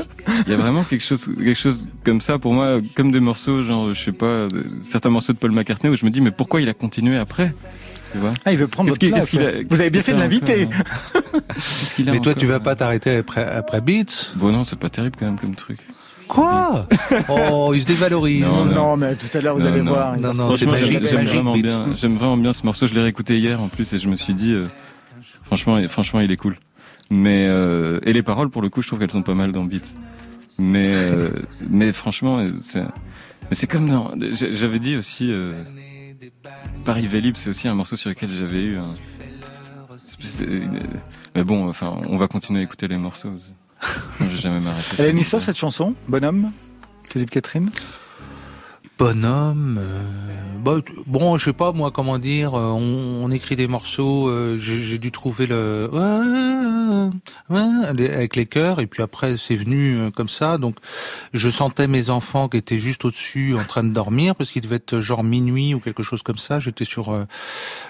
Il 0.45 0.51
y 0.51 0.53
a 0.53 0.57
vraiment 0.57 0.83
quelque 0.85 1.03
chose, 1.03 1.27
quelque 1.37 1.53
chose 1.53 1.89
comme 2.05 2.21
ça 2.21 2.39
pour 2.39 2.53
moi, 2.53 2.79
comme 2.95 3.11
des 3.11 3.19
morceaux, 3.19 3.63
genre, 3.63 3.93
je 3.93 4.01
sais 4.01 4.11
pas, 4.13 4.47
certains 4.85 5.09
morceaux 5.09 5.33
de 5.33 5.37
Paul 5.39 5.51
McCartney 5.51 5.89
où 5.91 5.95
je 5.97 6.05
me 6.05 6.09
dis, 6.09 6.21
mais 6.21 6.31
pourquoi 6.31 6.61
il 6.61 6.69
a 6.69 6.73
continué 6.73 7.17
après 7.17 7.53
Tu 8.13 8.17
vois? 8.19 8.31
Ah, 8.45 8.53
il 8.53 8.57
veut 8.57 8.67
prendre 8.67 8.89
votre 8.89 9.05
place. 9.05 9.33
a- 9.35 9.63
Vous 9.69 9.81
avez 9.81 9.89
bien 9.89 10.03
fait 10.03 10.13
de 10.13 10.19
l'inviter. 10.19 10.67
encore, 10.67 11.41
Qu'est-ce 11.53 11.95
qu'il 11.95 12.07
a 12.07 12.13
Mais 12.13 12.19
toi, 12.21 12.31
encore, 12.31 12.39
tu 12.41 12.47
vas 12.47 12.61
pas 12.61 12.75
t'arrêter 12.77 13.17
après 13.17 13.43
après 13.45 13.81
Beats? 13.81 14.31
Bon, 14.35 14.53
non, 14.53 14.63
c'est 14.63 14.79
pas 14.79 14.89
terrible 14.89 15.17
quand 15.19 15.25
même 15.25 15.37
comme 15.37 15.53
truc. 15.55 15.79
Quoi 16.27 16.87
Oh, 17.29 17.71
il 17.73 17.81
se 17.81 17.85
dévalorise. 17.85 18.41
Non, 18.43 18.65
Non, 18.65 18.73
non, 18.75 18.97
mais 18.97 19.15
tout 19.15 19.35
à 19.37 19.41
l'heure, 19.41 19.55
vous 19.55 19.61
Non, 19.63 19.67
allez 19.67 19.81
non. 19.81 19.91
voir. 19.93 20.19
Non, 20.19 20.33
non, 20.33 20.55
c'est 20.57 20.65
magique, 20.65 21.05
j'aime 21.07 21.25
vraiment 21.25 21.57
bien. 21.57 21.87
J'aime 21.95 22.15
vraiment 22.15 22.37
bien 22.37 22.53
ce 22.53 22.65
morceau. 22.65 22.87
Je 22.87 22.93
l'ai 22.93 23.01
réécouté 23.01 23.37
hier 23.39 23.61
en 23.61 23.67
plus 23.67 23.91
et 23.93 23.99
je 23.99 24.07
me 24.09 24.15
suis 24.15 24.33
dit, 24.33 24.51
euh, 24.53 24.67
franchement, 25.45 25.79
franchement, 25.87 26.19
il 26.19 26.31
est 26.31 26.37
cool. 26.37 26.57
Mais 27.09 27.47
euh, 27.47 27.99
et 28.03 28.11
les 28.13 28.23
paroles, 28.23 28.49
pour 28.49 28.61
le 28.61 28.69
coup, 28.69 28.81
je 28.81 28.87
trouve 28.87 28.99
qu'elles 28.99 29.11
sont 29.11 29.21
pas 29.23 29.33
mal 29.35 29.51
dans 29.53 29.63
Beat. 29.63 29.85
Mais 30.59 30.83
euh, 30.87 31.29
mais 31.69 31.93
franchement, 31.93 32.45
c'est 32.61 32.81
mais 32.81 33.53
c'est 33.55 33.67
comme 33.67 33.87
dans. 33.87 34.11
j'a- 34.33 34.51
J'avais 34.51 34.79
dit 34.79 34.95
aussi. 34.97 35.31
Euh, 35.31 35.53
Paris 36.83 37.07
Vélib, 37.07 37.35
c'est 37.37 37.49
aussi 37.51 37.67
un 37.67 37.75
morceau 37.75 37.95
sur 37.95 38.09
lequel 38.09 38.29
j'avais 38.37 38.63
eu 38.63 38.75
un. 38.77 38.93
une- 40.41 40.79
Mais 41.35 41.43
bon, 41.43 41.69
enfin, 41.69 41.95
on 42.09 42.17
va 42.17 42.27
continuer 42.27 42.59
à 42.59 42.63
écouter 42.63 42.87
les 42.87 42.97
morceaux. 42.97 43.29
Moi, 44.19 44.29
J'ai 44.31 44.37
jamais 44.37 44.59
m'arrêter. 44.59 44.95
Elle 44.99 45.05
a 45.05 45.09
une 45.09 45.17
histoire, 45.19 45.41
cette 45.41 45.57
chanson 45.57 45.95
Bonhomme 46.07 46.51
Philippe 47.11 47.29
Catherine? 47.31 47.69
Bonhomme, 48.97 49.77
euh, 49.79 50.01
bah, 50.63 50.77
bon, 51.05 51.37
je 51.37 51.45
sais 51.45 51.53
pas 51.53 51.71
moi 51.71 51.91
comment 51.91 52.17
dire. 52.17 52.55
euh, 52.55 52.71
On, 52.71 53.23
on 53.25 53.31
écrit 53.31 53.55
des 53.55 53.67
morceaux. 53.67 54.27
euh, 54.27 54.57
J'ai 54.57 54.97
dû 54.97 55.11
trouver 55.11 55.45
le 55.45 55.89
avec 57.49 58.35
les 58.35 58.45
chœurs 58.45 58.79
et 58.79 58.87
puis 58.87 59.03
après 59.03 59.35
c'est 59.37 59.55
venu 59.55 59.97
euh, 59.97 60.09
comme 60.09 60.29
ça. 60.29 60.57
Donc 60.57 60.77
je 61.33 61.49
sentais 61.49 61.87
mes 61.87 62.09
enfants 62.09 62.47
qui 62.49 62.57
étaient 62.57 62.77
juste 62.77 63.05
au-dessus 63.05 63.55
en 63.55 63.63
train 63.63 63.83
de 63.83 63.89
dormir 63.93 64.35
parce 64.35 64.51
qu'il 64.51 64.61
devait 64.61 64.77
être 64.77 64.99
genre 64.99 65.23
minuit 65.23 65.73
ou 65.73 65.79
quelque 65.79 66.03
chose 66.03 66.21
comme 66.23 66.37
ça. 66.37 66.59
J'étais 66.59 66.85
sur 66.85 67.09
euh, 67.13 67.25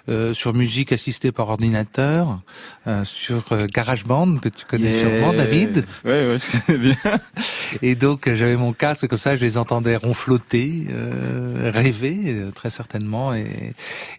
euh, 0.10 0.34
sur 0.34 0.54
musique 0.54 0.91
assistée 0.91 1.32
par 1.32 1.50
ordinateur, 1.50 2.39
euh, 2.88 3.06
sur 3.06 3.43
euh, 3.52 3.65
GarageBand 3.72 4.36
que 4.39 4.50
tu 4.50 4.65
connais 4.65 4.91
sûrement, 4.91 5.32
David. 5.34 5.86
Ouais, 6.04 6.28
ouais, 6.28 6.38
je 6.39 6.65
connais 6.65 6.80
bien. 6.80 7.20
Et 7.82 7.96
donc 7.96 8.32
j'avais 8.34 8.56
mon 8.58 8.74
casque 8.74 9.08
comme 9.08 9.17
ça, 9.20 9.36
je 9.38 9.41
les 9.41 9.58
entendais 9.58 9.96
ronfloter, 9.96 10.88
euh, 10.98 11.72
rêver 11.74 12.20
euh, 12.28 12.52
très 12.52 12.70
certainement, 12.70 13.34
et, 13.34 13.74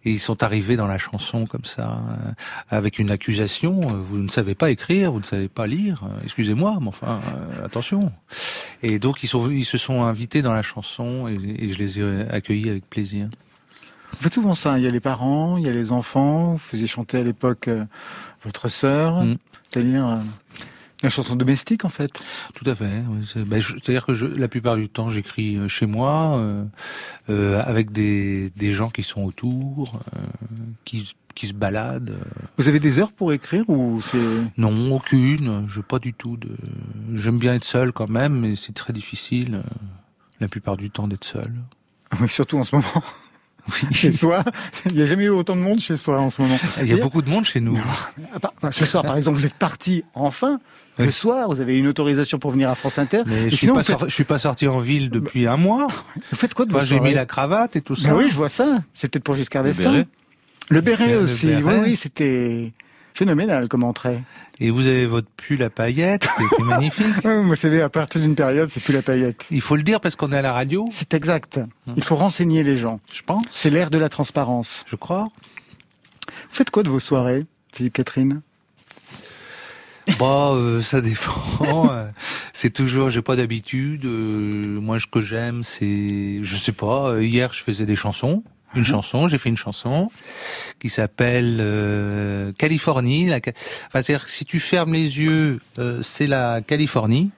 et 0.05 0.11
ils 0.11 0.19
sont 0.19 0.43
arrivés 0.43 0.77
dans 0.77 0.87
la 0.87 0.99
chanson 0.99 1.47
comme 1.47 1.64
ça, 1.64 2.01
euh, 2.11 2.33
avec 2.71 2.99
une 2.99 3.11
accusation. 3.11 3.81
euh, 3.83 4.01
Vous 4.09 4.19
ne 4.19 4.29
savez 4.29 4.55
pas 4.55 4.71
écrire, 4.71 5.12
vous 5.12 5.21
ne 5.21 5.25
savez 5.25 5.49
pas 5.49 5.67
lire. 5.67 6.03
Excusez-moi, 6.25 6.79
mais 6.81 6.88
enfin 6.88 7.21
euh, 7.37 7.64
attention. 7.67 8.12
Et 8.83 8.99
donc 8.99 9.23
ils 9.23 9.29
sont, 9.29 9.51
ils 9.51 9.64
se 9.64 9.79
sont 9.79 10.03
invités 10.03 10.41
dans 10.43 10.55
la 10.55 10.62
chanson, 10.62 11.29
et, 11.29 11.64
et 11.64 11.73
je 11.73 11.79
les 11.79 12.01
ai 12.01 12.29
accueillis 12.31 12.71
avec 12.71 12.88
plaisir. 12.88 13.29
Vous 14.12 14.23
faites 14.23 14.35
souvent 14.35 14.55
ça. 14.55 14.79
Il 14.79 14.85
y 14.85 14.87
a 14.87 14.91
les 14.91 15.01
parents, 15.01 15.59
il 15.59 15.64
y 15.67 15.69
a 15.69 15.73
les 15.73 15.93
enfants. 15.93 16.53
Vous 16.53 16.59
faisiez 16.59 16.87
chanter 16.87 17.19
à 17.19 17.23
l'époque 17.23 17.69
euh, 17.69 17.85
votre 18.45 18.69
sœur, 18.69 19.23
Mm. 19.25 19.35
c'est-à-dire 19.69 20.19
la 21.03 21.11
chanson 21.11 21.37
domestique 21.37 21.85
en 21.85 21.89
fait? 21.91 22.11
Tout 22.55 22.69
à 22.69 22.75
fait. 22.75 23.03
ben, 23.37 23.63
C'est-à-dire 23.63 24.05
que 24.07 24.15
je, 24.15 24.27
la 24.27 24.49
plupart 24.49 24.77
du 24.77 24.89
temps, 24.89 25.09
j'écris 25.09 25.57
euh, 25.57 25.69
chez 25.69 25.87
moi, 25.87 26.37
euh, 26.39 26.65
euh, 27.31 27.63
avec 27.65 27.93
des, 27.93 28.51
des 28.57 28.73
gens 28.73 28.91
qui 28.91 29.03
sont 29.05 29.23
autour, 29.23 30.01
euh, 30.17 30.21
qui, 30.85 31.15
qui 31.35 31.47
se 31.47 31.53
baladent. 31.55 32.17
Vous 32.57 32.69
avez 32.69 32.81
des 32.81 32.99
heures 32.99 33.13
pour 33.13 33.33
écrire 33.33 33.69
ou 33.71 34.03
c'est 34.03 34.19
Non, 34.57 34.93
aucune. 34.93 35.67
Je 35.69 35.81
pas 35.81 35.99
du 36.01 36.15
tout 36.15 36.37
de. 36.37 36.51
J'aime 37.15 37.39
bien 37.39 37.55
être 37.55 37.65
seul 37.65 37.93
quand 37.93 38.09
même, 38.11 38.35
mais 38.41 38.57
c'est 38.57 38.75
très 38.75 38.93
difficile 38.93 39.63
la 40.41 40.49
plupart 40.49 40.77
du 40.77 40.91
temps 40.91 41.07
d'être 41.09 41.25
seul. 41.25 41.53
oui, 42.21 42.29
surtout 42.29 42.59
en 42.59 42.65
ce 42.65 42.75
moment. 42.75 43.03
chez 43.93 44.13
soi. 44.13 44.43
Il 44.87 44.95
n'y 44.95 45.03
a 45.03 45.07
jamais 45.07 45.25
eu 45.27 45.29
autant 45.31 45.55
de 45.55 45.61
monde 45.61 45.79
chez 45.79 45.97
soi 45.97 46.21
en 46.21 46.31
ce 46.31 46.41
moment. 46.41 46.57
Il 46.81 46.89
y 46.89 46.93
a 46.93 46.97
beaucoup 46.97 47.21
de 47.23 47.29
monde 47.29 47.45
chez 47.45 47.61
nous. 47.61 47.79
Ah, 48.35 48.41
par- 48.41 48.53
par- 48.55 48.73
Ce 48.73 48.87
soir, 48.87 49.03
par 49.05 49.17
exemple, 49.17 49.37
vous 49.39 49.45
êtes 49.47 49.55
parti 49.55 50.05
enfin. 50.15 50.59
Le 50.99 51.11
soir, 51.11 51.49
vous 51.49 51.61
avez 51.61 51.79
une 51.79 51.87
autorisation 51.89 52.39
pour 52.39 52.51
venir 52.51 52.69
à 52.71 52.75
France 52.75 52.99
Inter. 52.99 53.23
Mais 53.27 53.45
je 53.45 53.49
suis 53.51 53.57
sinon, 53.59 53.75
pas 53.75 53.81
vous, 53.81 53.87
faites, 53.87 53.99
sor- 54.01 54.09
je 54.09 54.15
suis 54.15 54.25
pas 54.25 54.39
sorti 54.39 54.67
en 54.67 54.81
ville 54.81 55.11
depuis 55.11 55.47
un 55.47 55.57
mois. 55.57 55.87
vous 56.31 56.37
faites 56.37 56.55
quoi 56.55 56.65
de 56.67 56.73
Moi, 56.73 56.81
vos 56.81 56.87
j'ai 56.87 57.01
mis 57.01 57.15
la 57.15 57.27
cravate 57.27 57.77
et 57.77 57.81
tout 57.81 57.95
ça. 57.95 58.09
Ben 58.11 58.17
oui, 58.17 58.27
je 58.29 58.35
vois 58.35 58.49
ça. 58.49 58.83
C'est 58.95 59.09
peut-être 59.09 59.25
pour 59.25 59.37
Giscard 59.37 59.65
d'Estaing. 59.65 60.05
Le 60.71 60.81
béret 60.81 61.13
Le 61.13 61.19
aussi. 61.21 61.47
béret. 61.47 61.63
Oui, 61.63 61.81
oui, 61.91 61.97
c'était 61.97 62.73
phénoménal 63.15 63.69
comme 63.69 63.85
entrée. 63.85 64.21
Et 64.61 64.71
vous 64.71 64.87
avez 64.89 65.07
votre 65.07 65.29
pull 65.37 65.63
à 65.63 65.71
paillettes, 65.71 66.29
qui 66.57 66.63
magnifique. 66.65 67.25
Vous 67.25 67.55
savez, 67.55 67.81
à 67.81 67.89
partir 67.89 68.21
d'une 68.21 68.35
période, 68.35 68.69
c'est 68.69 68.83
plus 68.83 68.93
la 68.93 69.03
paillette. 69.03 69.45
Il 69.51 69.61
faut 69.61 69.77
le 69.77 69.83
dire 69.85 70.01
parce 70.01 70.17
qu'on 70.17 70.33
est 70.33 70.37
à 70.37 70.43
la 70.43 70.53
radio, 70.53 70.87
C'est 70.91 71.15
exact. 71.15 71.61
Il 71.97 72.03
faut 72.03 72.17
renseigner 72.17 72.65
les 72.65 72.77
gens. 72.77 73.01
je 73.13 73.23
pense, 73.23 73.45
C'est 73.51 73.71
l'ère 73.71 73.91
de 73.91 73.99
la 73.99 74.09
transparence. 74.09 74.85
je 74.89 74.97
crois. 74.97 75.25
Vous 76.27 76.33
faites 76.57 76.71
quoi 76.71 76.83
de 76.83 76.89
vos 76.91 77.01
soirées, 77.01 77.45
Philippe 77.73 77.95
Catherine 77.95 78.43
Bah, 80.18 80.51
euh, 80.53 80.81
ça 80.81 81.01
dépend. 81.01 81.90
Euh, 81.92 82.07
c'est 82.53 82.71
toujours, 82.73 83.11
j'ai 83.11 83.23
pas 83.23 83.37
d'habitude. 83.37 84.05
Euh, 84.05 84.81
moi, 84.81 84.99
ce 84.99 85.07
que 85.07 85.21
j'aime, 85.21 85.62
c'est, 85.64 86.38
je 86.42 86.57
sais 86.57 86.73
pas. 86.73 87.11
euh, 87.11 87.25
Hier, 87.25 87.53
je 87.53 87.62
faisais 87.62 87.87
des 87.87 87.97
chansons. 87.97 88.42
Une 88.75 88.85
chanson, 88.85 89.29
j'ai 89.29 89.38
fait 89.38 89.49
une 89.49 89.57
chanson 89.57 90.11
qui 90.79 90.90
s'appelle 90.90 91.57
euh, 91.61 92.53
Californie. 92.59 93.27
La, 93.27 93.37
enfin, 93.37 93.53
c'est-à-dire 94.03 94.27
que 94.27 94.31
si 94.31 94.44
tu 94.44 94.61
fermes 94.61 94.92
les 94.92 95.18
yeux, 95.18 95.61
euh, 95.79 96.03
c'est 96.03 96.27
la 96.27 96.61
Californie, 96.61 97.31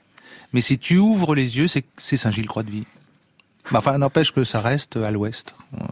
mais 0.53 0.61
si 0.61 0.77
tu 0.77 0.99
ouvres 0.99 1.37
les 1.37 1.57
yeux, 1.57 1.69
c'est 1.69 1.85
c'est 1.99 2.17
Saint-Gilles-Croix-de-Vie. 2.17 2.85
Bah, 3.71 3.79
enfin, 3.79 3.99
n'empêche 3.99 4.33
que 4.33 4.43
ça 4.43 4.61
reste 4.61 4.97
à 4.97 5.11
l'ouest. 5.11 5.55
Euh, 5.75 5.85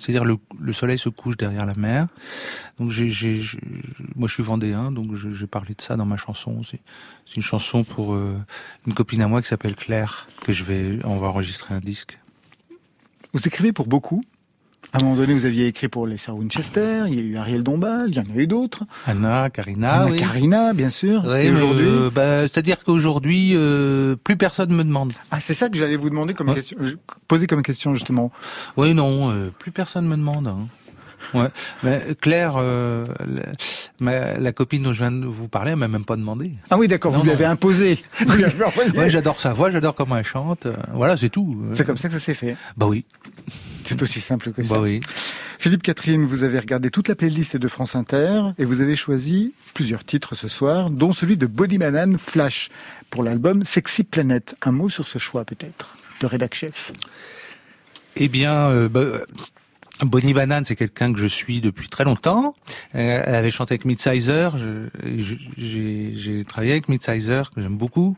C'est-à-dire 0.00 0.24
le, 0.24 0.38
le 0.58 0.72
soleil 0.72 0.98
se 0.98 1.08
couche 1.08 1.36
derrière 1.36 1.66
la 1.66 1.74
mer. 1.74 2.06
Donc 2.78 2.92
moi 4.16 4.28
je 4.28 4.32
suis 4.32 4.42
vendéen, 4.42 4.92
donc 4.92 5.14
j'ai 5.14 5.46
parlé 5.46 5.74
de 5.74 5.82
ça 5.82 5.96
dans 5.96 6.06
ma 6.06 6.16
chanson 6.16 6.56
aussi. 6.60 6.78
C'est 7.26 7.36
une 7.36 7.42
chanson 7.42 7.84
pour 7.84 8.14
euh, 8.14 8.36
une 8.86 8.94
copine 8.94 9.20
à 9.20 9.28
moi 9.28 9.42
qui 9.42 9.48
s'appelle 9.48 9.76
Claire, 9.76 10.28
que 10.42 10.52
je 10.52 10.64
vais, 10.64 10.98
on 11.04 11.18
va 11.18 11.26
enregistrer 11.26 11.74
un 11.74 11.80
disque. 11.80 12.18
Vous 13.34 13.46
écrivez 13.46 13.72
pour 13.72 13.88
beaucoup? 13.88 14.22
À 14.92 14.98
un 14.98 15.04
moment 15.04 15.16
donné, 15.16 15.34
vous 15.34 15.44
aviez 15.44 15.66
écrit 15.66 15.88
pour 15.88 16.06
les 16.06 16.16
Sœurs 16.16 16.36
Winchester, 16.36 17.02
il 17.08 17.14
y 17.14 17.18
a 17.18 17.22
eu 17.22 17.36
Ariel 17.36 17.62
Dombal, 17.62 18.04
il 18.08 18.14
y 18.16 18.18
en 18.20 18.22
a 18.22 18.38
eu 18.38 18.46
d'autres. 18.46 18.84
Anna, 19.06 19.50
Karina, 19.50 19.92
Anna 20.02 20.10
oui. 20.10 20.16
Karina, 20.18 20.72
bien 20.72 20.88
sûr. 20.88 21.22
Oui, 21.26 21.40
Et 21.46 21.50
aujourd'hui 21.50 21.84
euh, 21.86 22.10
bah, 22.10 22.42
c'est-à-dire 22.42 22.82
qu'aujourd'hui, 22.84 23.52
euh, 23.54 24.16
plus 24.16 24.36
personne 24.38 24.72
me 24.72 24.82
demande. 24.82 25.12
Ah, 25.30 25.40
c'est 25.40 25.52
ça 25.52 25.68
que 25.68 25.76
j'allais 25.76 25.96
vous 25.96 26.08
demander 26.08 26.32
comme 26.32 26.48
Ouais. 26.48 26.54
question, 26.54 26.78
poser 27.26 27.46
comme 27.46 27.62
question 27.62 27.94
justement. 27.94 28.32
Oui, 28.78 28.94
non, 28.94 29.30
euh, 29.30 29.52
plus 29.58 29.72
personne 29.72 30.06
me 30.06 30.16
demande. 30.16 30.46
hein. 30.48 30.68
Ouais. 31.34 31.48
Mais 31.82 32.00
Claire, 32.20 32.54
euh, 32.56 33.06
la, 34.00 34.52
copine 34.52 34.82
dont 34.82 34.92
je 34.92 34.98
viens 35.00 35.12
de 35.12 35.26
vous 35.26 35.48
parler, 35.48 35.72
elle 35.72 35.76
m'a 35.76 35.88
même 35.88 36.04
pas 36.04 36.16
demandé. 36.16 36.52
Ah 36.70 36.78
oui, 36.78 36.88
d'accord, 36.88 37.12
vous 37.12 37.20
lui 37.22 37.28
non. 37.28 37.34
avez 37.34 37.44
imposé. 37.44 37.98
Lui 38.26 38.44
avez. 38.44 38.64
Ouais, 38.98 39.10
j'adore 39.10 39.40
sa 39.40 39.52
voix, 39.52 39.70
j'adore 39.70 39.94
comment 39.94 40.16
elle 40.16 40.24
chante. 40.24 40.66
euh, 40.66 40.74
Voilà, 40.94 41.16
c'est 41.16 41.28
tout. 41.28 41.62
C'est 41.74 41.84
comme 41.84 41.98
ça 41.98 42.08
que 42.08 42.14
ça 42.14 42.20
s'est 42.20 42.34
fait. 42.34 42.56
Bah 42.76 42.86
oui, 42.86 43.04
C'est 43.84 44.00
aussi 44.02 44.20
simple 44.20 44.52
que 44.52 44.62
ça. 44.62 44.74
bah 44.76 44.80
oui. 44.80 45.00
Philippe 45.58 45.82
Catherine, 45.82 46.24
vous 46.24 46.44
avez 46.44 46.58
regardé 46.58 46.90
toute 46.90 47.08
la 47.08 47.14
playlist 47.16 47.56
de 47.56 47.68
France 47.68 47.96
Inter 47.96 48.42
et 48.58 48.64
vous 48.64 48.80
avez 48.80 48.94
choisi 48.96 49.52
plusieurs 49.74 50.04
titres 50.04 50.34
ce 50.34 50.46
soir, 50.48 50.88
dont 50.90 51.12
celui 51.12 51.36
de 51.36 51.46
Body 51.46 51.78
Banane 51.78 52.16
Flash 52.16 52.70
pour 53.10 53.22
l'album 53.24 53.64
Sexy 53.64 54.04
Planet. 54.04 54.54
Un 54.62 54.72
mot 54.72 54.88
sur 54.88 55.08
ce 55.08 55.18
choix 55.18 55.44
peut-être 55.44 55.96
de 56.20 56.26
rédac 56.26 56.54
chef? 56.54 56.92
Eh 58.16 58.28
bien, 58.28 58.52
euh, 58.70 58.88
bah, 58.88 59.00
euh, 59.00 59.24
Bonnie 60.02 60.32
Banane, 60.32 60.64
c'est 60.64 60.76
quelqu'un 60.76 61.12
que 61.12 61.18
je 61.18 61.26
suis 61.26 61.60
depuis 61.60 61.88
très 61.88 62.04
longtemps. 62.04 62.54
Euh, 62.94 63.22
elle 63.24 63.34
avait 63.34 63.50
chanté 63.50 63.74
avec 63.74 63.84
Midsizer. 63.84 64.56
J'ai 65.56 66.44
travaillé 66.44 66.72
avec 66.72 66.88
Midsizer, 66.88 67.50
que 67.50 67.60
j'aime 67.60 67.76
beaucoup. 67.76 68.16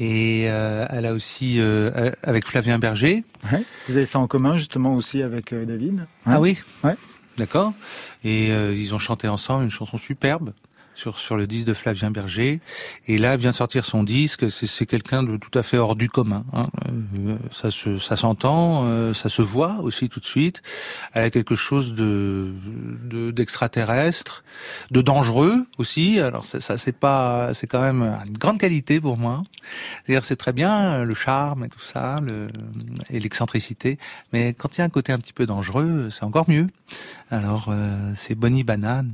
Et 0.00 0.46
euh, 0.48 0.86
elle 0.88 1.04
a 1.04 1.12
aussi 1.12 1.60
euh, 1.60 1.90
euh, 1.94 2.12
avec 2.22 2.46
Flavien 2.46 2.78
Berger. 2.78 3.24
Ouais. 3.52 3.62
Vous 3.88 3.96
avez 3.98 4.06
ça 4.06 4.18
en 4.18 4.26
commun 4.26 4.56
justement 4.56 4.94
aussi 4.94 5.22
avec 5.22 5.52
euh, 5.52 5.66
David. 5.66 6.06
Ah 6.24 6.40
oui? 6.40 6.56
Ouais. 6.82 6.96
D'accord. 7.36 7.74
Et 8.24 8.52
euh, 8.52 8.74
ils 8.74 8.94
ont 8.94 8.98
chanté 8.98 9.28
ensemble 9.28 9.64
une 9.64 9.70
chanson 9.70 9.98
superbe 9.98 10.54
sur 11.02 11.18
sur 11.18 11.36
le 11.36 11.46
disque 11.48 11.66
de 11.66 11.74
Flavien 11.74 12.10
Berger. 12.12 12.60
Et 13.08 13.18
là, 13.18 13.36
vient 13.36 13.50
de 13.50 13.56
sortir 13.56 13.84
son 13.84 14.04
disque. 14.04 14.50
C'est 14.50 14.86
quelqu'un 14.86 15.22
de 15.24 15.36
tout 15.36 15.56
à 15.58 15.62
fait 15.64 15.76
hors 15.78 15.96
du 15.96 16.08
commun. 16.08 16.44
hein. 16.52 16.68
Euh, 16.86 17.36
ça 17.50 17.70
se 17.70 17.98
ça 17.98 18.16
s'entend, 18.16 18.84
euh, 18.84 19.12
ça 19.14 19.28
se 19.28 19.42
voit 19.42 19.74
aussi 19.80 20.08
tout 20.08 20.20
de 20.20 20.26
suite. 20.26 20.62
Elle 21.12 21.24
a 21.24 21.30
quelque 21.30 21.56
chose 21.56 21.94
de 21.94 22.52
de- 23.12 23.30
d'extraterrestre, 23.32 24.44
de, 24.92 25.00
dangereux 25.02 25.66
aussi. 25.78 26.20
Alors 26.20 26.44
ça, 26.44 26.78
c'est 26.78 26.96
pas 27.06 27.52
c'est 27.54 27.66
quand 27.66 27.80
même 27.82 28.02
une 28.28 28.38
grande 28.38 28.58
qualité 28.58 29.00
pour 29.00 29.16
moi. 29.18 29.42
C'est-à-dire 30.04 30.24
c'est 30.24 30.36
très 30.44 30.52
bien 30.52 30.72
euh, 30.72 31.04
le 31.04 31.14
charme 31.14 31.64
et 31.64 31.68
tout 31.68 31.80
ça, 31.94 32.20
et 33.10 33.18
l'excentricité, 33.18 33.98
mais 34.32 34.54
quand 34.54 34.76
il 34.76 34.78
y 34.80 34.82
a 34.82 34.84
un 34.84 34.94
côté 34.98 35.12
un 35.12 35.18
petit 35.18 35.32
peu 35.32 35.46
dangereux, 35.46 36.08
c'est 36.12 36.24
encore 36.24 36.48
mieux. 36.48 36.68
Alors 37.30 37.72
c'est 38.14 38.34
Bonnie 38.34 38.62
Banane 38.64 39.12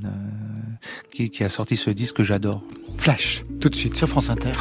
qui, 1.14 1.30
qui 1.30 1.44
a 1.44 1.48
sorti 1.48 1.76
ce 1.78 1.90
disque 1.90 2.16
que 2.16 2.24
j'adore. 2.24 2.62
Flash, 2.98 3.44
tout 3.60 3.68
de 3.68 3.74
suite 3.74 3.96
sur 3.96 4.08
France 4.08 4.28
Inter. 4.28 4.52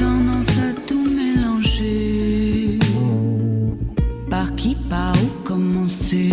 Tendance 0.00 0.54
à 0.68 0.70
tout 0.88 1.06
mélanger. 1.18 2.78
Par 4.30 4.48
qui, 4.56 4.74
par 4.88 5.14
où 5.24 5.28
commencer? 5.44 6.30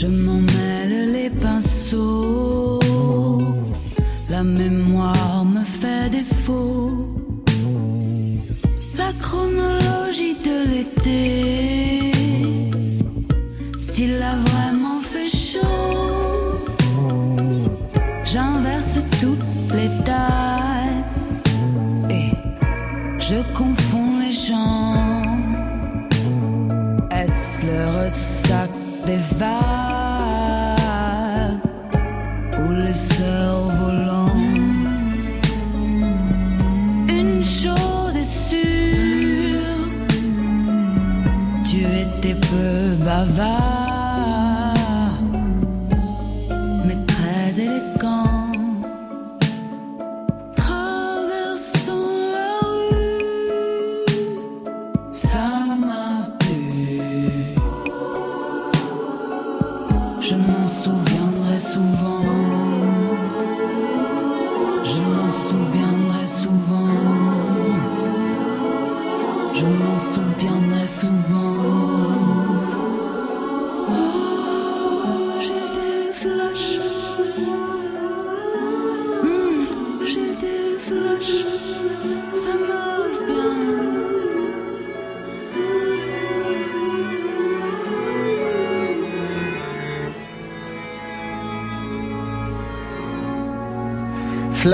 Je 0.00 0.06
m'en 0.06 0.40
mêle 0.56 1.12
les 1.16 1.30
pinceaux. 1.30 2.80
La 4.28 4.42
mémoire 4.44 4.77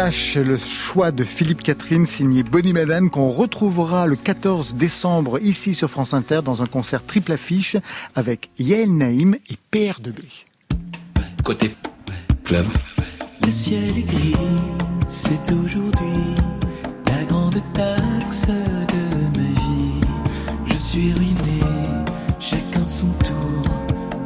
Le 0.04 0.58
choix 0.58 1.12
de 1.12 1.24
Philippe 1.24 1.62
Catherine 1.62 2.04
signé 2.04 2.42
Bonnie 2.42 2.74
Madane 2.74 3.08
qu'on 3.08 3.30
retrouvera 3.30 4.06
le 4.06 4.16
14 4.16 4.74
décembre 4.74 5.38
ici 5.40 5.74
sur 5.74 5.88
France 5.88 6.12
Inter 6.12 6.40
dans 6.44 6.60
un 6.60 6.66
concert 6.66 7.02
triple 7.06 7.32
affiche 7.32 7.78
avec 8.14 8.50
Yael 8.58 8.94
Naïm 8.94 9.34
et 9.34 9.56
PR2B. 9.72 10.44
Côté 11.42 11.74
club. 12.44 12.66
Le 13.46 13.50
ciel 13.50 13.96
est 13.96 14.02
gris, 14.02 14.34
c'est 15.08 15.50
aujourd'hui 15.50 16.34
la 17.06 17.24
grande 17.24 17.62
taxe 17.72 18.46
de 18.46 19.40
ma 19.40 19.48
vie. 19.48 20.00
Je 20.66 20.74
suis 20.76 21.14
ruiné, 21.14 21.60
chacun 22.40 22.86
son 22.86 23.08
tour. 23.24 23.62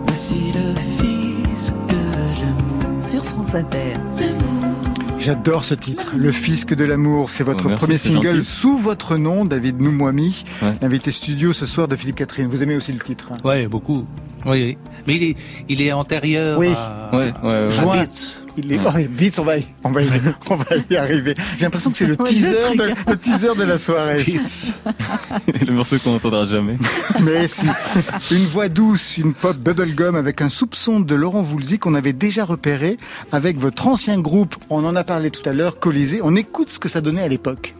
Voici 0.06 0.52
le 0.52 0.74
fils 0.98 1.72
de 1.88 2.40
l'amour. 2.40 3.00
Sur 3.00 3.24
France 3.24 3.54
Inter. 3.54 3.94
J'adore 5.18 5.64
ce 5.64 5.74
titre, 5.74 6.14
Le 6.16 6.30
Fisc 6.32 6.74
de 6.74 6.84
l'amour. 6.84 7.28
C'est 7.30 7.42
votre 7.44 7.64
Oh, 7.66 7.68
merci, 7.68 7.84
premier 7.84 7.98
single 7.98 8.36
gentil. 8.36 8.44
sous 8.44 8.76
votre 8.78 9.16
nom, 9.16 9.44
David 9.44 9.80
Noumouami, 9.80 10.44
Ouais. 10.62 10.74
l'invité 10.80 11.10
studio 11.10 11.52
ce 11.52 11.66
soir 11.66 11.88
de 11.88 11.96
Philippe 11.96 12.16
Catherine. 12.16 12.46
Vous 12.48 12.62
aimez 12.62 12.76
aussi 12.76 12.92
le 12.92 13.00
titre 13.00 13.30
hein? 13.32 13.36
Ouais, 13.44 13.66
beaucoup. 13.66 14.04
Oui, 14.46 14.62
oui. 14.62 14.78
Mais 15.06 15.16
il 15.16 15.22
est, 15.24 15.36
il 15.68 15.82
est 15.82 15.92
antérieur 15.92 16.58
Oui. 16.58 16.68
à, 16.74 17.10
Ouais, 17.12 17.32
ouais, 17.42 17.48
ouais. 17.48 17.54
à 17.54 17.70
Juin. 17.70 17.96
Beats. 17.96 18.42
Il 18.56 18.72
est... 18.72 18.78
Ouais. 18.78 18.84
Oh, 18.88 19.12
vite, 19.16 19.38
on 19.38 19.44
va 19.44 19.58
y, 19.58 19.64
on 19.84 19.90
va 19.90 20.02
y, 20.02 20.08
on 20.50 20.56
va 20.56 20.64
y 20.90 20.96
arriver. 20.96 21.34
J'ai 21.56 21.62
l'impression 21.64 21.92
que 21.92 21.96
c'est 21.96 22.06
le 22.06 22.16
teaser, 22.16 22.74
de, 22.76 23.10
le 23.10 23.16
teaser 23.16 23.54
de 23.56 23.62
la 23.62 23.78
soirée. 23.78 24.24
le 25.66 25.72
morceau 25.72 25.96
qu'on 26.02 26.12
n'entendra 26.12 26.44
jamais. 26.44 26.76
Mais 27.22 27.46
si. 27.46 27.66
Une 28.32 28.46
voix 28.46 28.68
douce, 28.68 29.16
une 29.16 29.32
pop 29.32 29.56
bubblegum 29.56 30.16
avec 30.16 30.40
un 30.42 30.48
soupçon 30.48 30.98
de 30.98 31.14
Laurent 31.14 31.42
Voulzy 31.42 31.78
qu'on 31.78 31.94
avait 31.94 32.12
déjà 32.12 32.44
repéré 32.44 32.96
avec 33.30 33.58
votre 33.58 33.86
ancien 33.86 34.18
groupe. 34.18 34.56
On 34.70 34.84
en 34.84 34.96
a 34.96 35.04
parlé 35.04 35.30
tout 35.30 35.48
à 35.48 35.52
l'heure, 35.52 35.78
Colisée. 35.78 36.20
On 36.24 36.34
écoute 36.34 36.70
ce 36.70 36.80
que 36.80 36.88
ça 36.88 37.00
donnait 37.00 37.22
à 37.22 37.28
l'époque. 37.28 37.76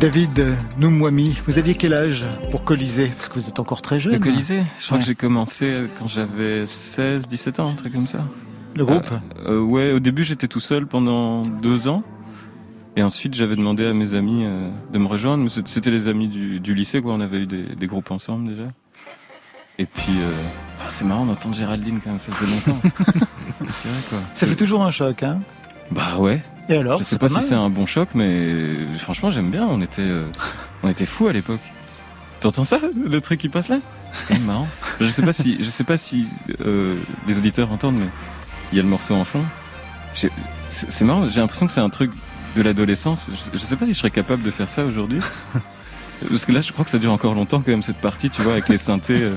David 0.00 0.56
Noumouami, 0.78 1.38
vous 1.46 1.58
aviez 1.58 1.74
quel 1.74 1.92
âge 1.92 2.24
pour 2.52 2.62
Colisée? 2.62 3.08
Parce 3.16 3.28
que 3.28 3.34
vous 3.40 3.48
êtes 3.48 3.58
encore 3.58 3.82
très 3.82 3.98
jeune. 3.98 4.12
Le 4.12 4.18
Colisée, 4.20 4.62
je 4.78 4.84
crois 4.86 4.96
Ouais. 4.98 5.00
que 5.02 5.06
j'ai 5.06 5.14
commencé 5.16 5.88
quand 5.98 6.06
j'avais 6.06 6.66
16, 6.66 7.26
17 7.26 7.58
ans, 7.58 7.70
un 7.70 7.74
truc 7.74 7.92
comme 7.94 8.06
ça. 8.06 8.20
Le 8.76 8.84
groupe? 8.84 9.10
Euh, 9.46 9.60
ouais, 9.60 9.90
au 9.92 9.98
début 9.98 10.22
j'étais 10.22 10.46
tout 10.46 10.60
seul 10.60 10.86
pendant 10.86 11.42
deux 11.44 11.88
ans. 11.88 12.04
Et 12.96 13.02
ensuite 13.02 13.34
j'avais 13.34 13.56
demandé 13.56 13.86
à 13.86 13.92
mes 13.92 14.14
amis 14.14 14.44
euh, 14.44 14.70
de 14.92 14.98
me 14.98 15.06
rejoindre. 15.06 15.42
Mais 15.42 15.50
c'était- 15.50 15.90
les 15.90 16.06
amis 16.06 16.28
du, 16.28 16.60
du 16.60 16.74
lycée, 16.74 17.02
quoi. 17.02 17.14
On 17.14 17.20
avait 17.20 17.38
eu 17.40 17.46
des, 17.46 17.62
des 17.62 17.86
groupes 17.88 18.10
ensemble 18.12 18.48
déjà. 18.48 18.68
Et 19.80 19.86
puis, 19.86 20.12
euh, 20.20 20.30
ah, 20.80 20.86
c'est 20.88 21.04
marrant 21.04 21.24
d'entendre 21.26 21.54
Géraldine 21.54 22.00
quand 22.02 22.10
même, 22.10 22.18
ça 22.18 22.32
fait 22.32 22.46
longtemps. 22.46 22.80
C'est 23.82 23.88
vrai, 23.88 24.00
quoi. 24.10 24.18
Ça 24.34 24.46
fait 24.46 24.56
toujours 24.56 24.82
un 24.82 24.90
choc, 24.90 25.22
hein? 25.22 25.38
Bah 25.92 26.16
ouais. 26.18 26.40
Et 26.68 26.76
alors 26.76 26.98
je 26.98 27.04
sais 27.04 27.18
pas, 27.18 27.28
si 27.28 27.40
c'est 27.40 27.54
un 27.54 27.70
bon 27.70 27.86
choc, 27.86 28.10
mais 28.14 28.76
franchement 28.98 29.30
j'aime 29.30 29.50
bien. 29.50 29.66
On 29.66 29.80
était, 29.80 30.02
euh, 30.02 30.26
on 30.82 30.88
était 30.88 31.06
fous 31.06 31.28
à 31.28 31.32
l'époque. 31.32 31.60
T'entends 32.40 32.64
ça, 32.64 32.78
le 32.94 33.20
truc 33.20 33.40
qui 33.40 33.48
passe 33.48 33.68
là? 33.68 33.78
C'est 34.12 34.28
quand 34.28 34.34
même 34.34 34.44
marrant. 34.44 34.68
Je 35.00 35.08
sais 35.08 35.22
pas 35.22 35.32
si, 35.32 35.56
je 35.58 35.68
sais 35.68 35.84
pas 35.84 35.96
si 35.96 36.26
euh, 36.64 36.94
les 37.26 37.38
auditeurs 37.38 37.72
entendent, 37.72 37.98
mais 37.98 38.08
il 38.72 38.76
y 38.76 38.78
a 38.78 38.82
le 38.82 38.88
morceau 38.88 39.14
en 39.14 39.24
fond. 39.24 39.42
C'est 40.14 40.30
c'est 40.68 41.04
marrant. 41.04 41.28
J'ai 41.30 41.40
l'impression 41.40 41.66
que 41.66 41.72
c'est 41.72 41.80
un 41.80 41.90
truc 41.90 42.10
de 42.56 42.62
l'adolescence. 42.62 43.30
Je, 43.32 43.58
je 43.58 43.64
sais 43.64 43.76
pas 43.76 43.86
si 43.86 43.94
je 43.94 43.98
serais 43.98 44.10
capable 44.10 44.42
de 44.42 44.50
faire 44.50 44.68
ça 44.68 44.84
aujourd'hui. 44.84 45.20
Parce 46.28 46.44
que 46.44 46.52
là, 46.52 46.60
je 46.60 46.72
crois 46.72 46.84
que 46.84 46.90
ça 46.90 46.98
dure 46.98 47.12
encore 47.12 47.34
longtemps 47.34 47.60
quand 47.60 47.70
même 47.70 47.82
cette 47.82 47.98
partie, 47.98 48.28
tu 48.28 48.42
vois, 48.42 48.52
avec 48.52 48.68
les 48.68 48.78
synthés. 48.78 49.30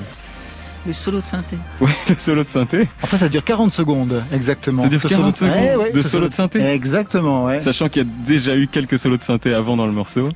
Euh. 0.84 0.88
Le 0.88 0.94
solo 0.94 1.20
de 1.20 1.26
synthé. 1.26 1.58
Ouais, 1.80 1.90
le 2.10 2.16
solo 2.16 2.44
de 2.44 2.50
synthé. 2.50 2.88
Enfin, 3.04 3.18
ça 3.18 3.30
dure 3.30 3.44
40 3.44 3.72
secondes, 3.72 4.24
exactement. 4.34 4.84
Ça 4.84 4.90
dure 4.90 5.02
Ce 5.02 5.08
40 5.08 5.36
solo- 5.38 5.52
secondes 5.52 5.66
Ouais, 5.66 5.76
ouais, 5.76 5.92
de 5.92 6.02
solo 6.02 6.28
de 6.28 6.34
synthé. 6.34 6.62
Exactement, 6.66 7.46
ouais. 7.46 7.60
Sachant 7.60 7.90
qu'il 7.90 8.04
y 8.04 8.06
a 8.06 8.10
déjà 8.26 8.56
eu 8.56 8.68
quelques 8.68 8.98
solos 9.00 9.18
de 9.18 9.22
synthé 9.22 9.54
avant 9.54 9.76
dans 9.78 9.86
le 9.86 9.92
morceau. 9.92 10.28
Vous 10.28 10.34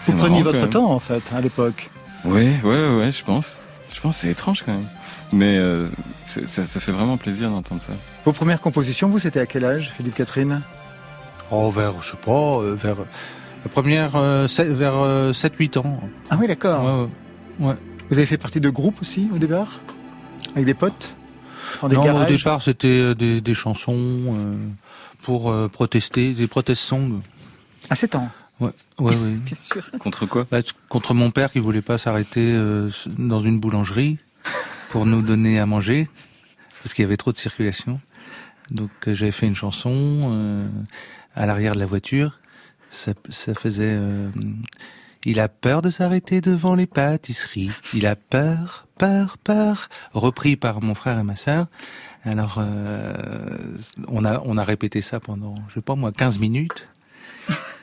C'est 0.00 0.16
preniez 0.16 0.42
votre 0.42 0.68
temps, 0.68 0.90
en 0.90 0.98
fait, 0.98 1.22
à 1.34 1.40
l'époque. 1.40 1.90
Ouais, 2.24 2.58
ouais, 2.64 2.96
ouais, 2.96 3.12
je 3.12 3.24
pense. 3.24 3.56
Je 3.92 4.00
pense 4.00 4.16
que 4.16 4.20
c'est 4.22 4.30
étrange 4.30 4.62
quand 4.64 4.72
même. 4.72 4.86
Mais 5.32 5.56
euh, 5.58 5.86
ça, 6.24 6.64
ça 6.64 6.80
fait 6.80 6.92
vraiment 6.92 7.16
plaisir 7.16 7.50
d'entendre 7.50 7.80
ça. 7.80 7.92
Vos 8.24 8.32
premières 8.32 8.60
compositions, 8.60 9.08
vous, 9.08 9.18
c'était 9.18 9.40
à 9.40 9.46
quel 9.46 9.64
âge, 9.64 9.92
Philippe 9.96 10.14
Catherine? 10.14 10.60
Oh, 11.50 11.70
vers, 11.70 12.00
je 12.02 12.10
sais 12.12 12.16
pas, 12.16 12.30
euh, 12.60 12.74
vers 12.80 12.96
la 13.64 13.70
première, 13.70 14.10
euh, 14.16 14.46
sept- 14.46 14.68
vers 14.70 14.94
7-8 15.34 15.76
ans. 15.78 16.00
Ah 16.30 16.36
oui, 16.40 16.46
d'accord. 16.46 17.08
Ouais, 17.60 17.68
ouais. 17.68 17.74
Vous 18.10 18.18
avez 18.18 18.26
fait 18.26 18.38
partie 18.38 18.60
de 18.60 18.70
groupes 18.70 19.00
aussi, 19.00 19.28
au 19.32 19.38
départ 19.38 19.80
Avec 20.54 20.66
des 20.66 20.74
potes 20.74 21.14
Dans 21.80 21.88
des 21.88 21.96
non, 21.96 22.04
garages 22.04 22.30
au 22.30 22.36
départ, 22.36 22.60
c'était 22.62 22.88
euh, 22.88 23.14
des, 23.14 23.40
des 23.40 23.54
chansons 23.54 23.96
euh, 23.96 24.56
pour 25.22 25.50
euh, 25.50 25.68
protester, 25.68 26.32
des 26.32 26.46
protest 26.46 26.82
songs. 26.82 27.22
À 27.88 27.94
7 27.94 28.16
ans 28.16 28.30
Ouais, 28.60 28.70
ouais, 28.98 29.14
ouais. 29.16 29.34
Bien 29.44 29.56
sûr. 29.56 29.90
Contre 29.98 30.26
quoi 30.26 30.46
Bah, 30.50 30.58
contre 30.88 31.14
mon 31.14 31.30
père 31.30 31.50
qui 31.50 31.58
voulait 31.58 31.82
pas 31.82 31.98
s'arrêter 31.98 32.52
euh, 32.52 32.90
dans 33.18 33.40
une 33.40 33.58
boulangerie 33.58 34.18
pour 34.90 35.06
nous 35.06 35.22
donner 35.22 35.58
à 35.58 35.66
manger 35.66 36.08
parce 36.82 36.94
qu'il 36.94 37.02
y 37.02 37.06
avait 37.06 37.16
trop 37.16 37.32
de 37.32 37.38
circulation. 37.38 38.00
Donc 38.70 38.90
euh, 39.08 39.14
j'avais 39.14 39.32
fait 39.32 39.46
une 39.46 39.56
chanson 39.56 39.92
euh, 39.94 40.68
à 41.34 41.46
l'arrière 41.46 41.74
de 41.74 41.80
la 41.80 41.86
voiture. 41.86 42.40
Ça, 42.90 43.12
ça 43.28 43.54
faisait. 43.54 43.98
Il 45.24 45.38
a 45.40 45.48
peur 45.48 45.82
de 45.82 45.90
s'arrêter 45.90 46.40
devant 46.40 46.74
les 46.74 46.86
pâtisseries. 46.86 47.70
Il 47.94 48.06
a 48.06 48.16
peur, 48.16 48.86
peur, 48.98 49.36
peur. 49.38 49.88
Repris 50.12 50.56
par 50.56 50.82
mon 50.82 50.94
frère 50.94 51.18
et 51.18 51.22
ma 51.22 51.36
sœur. 51.36 51.66
Alors 52.24 52.56
euh, 52.58 53.14
on 54.08 54.24
a 54.24 54.42
on 54.44 54.56
a 54.58 54.64
répété 54.64 55.00
ça 55.02 55.20
pendant 55.20 55.54
je 55.68 55.74
sais 55.74 55.80
pas 55.82 55.94
moi 55.94 56.12
15 56.12 56.38
minutes. 56.38 56.86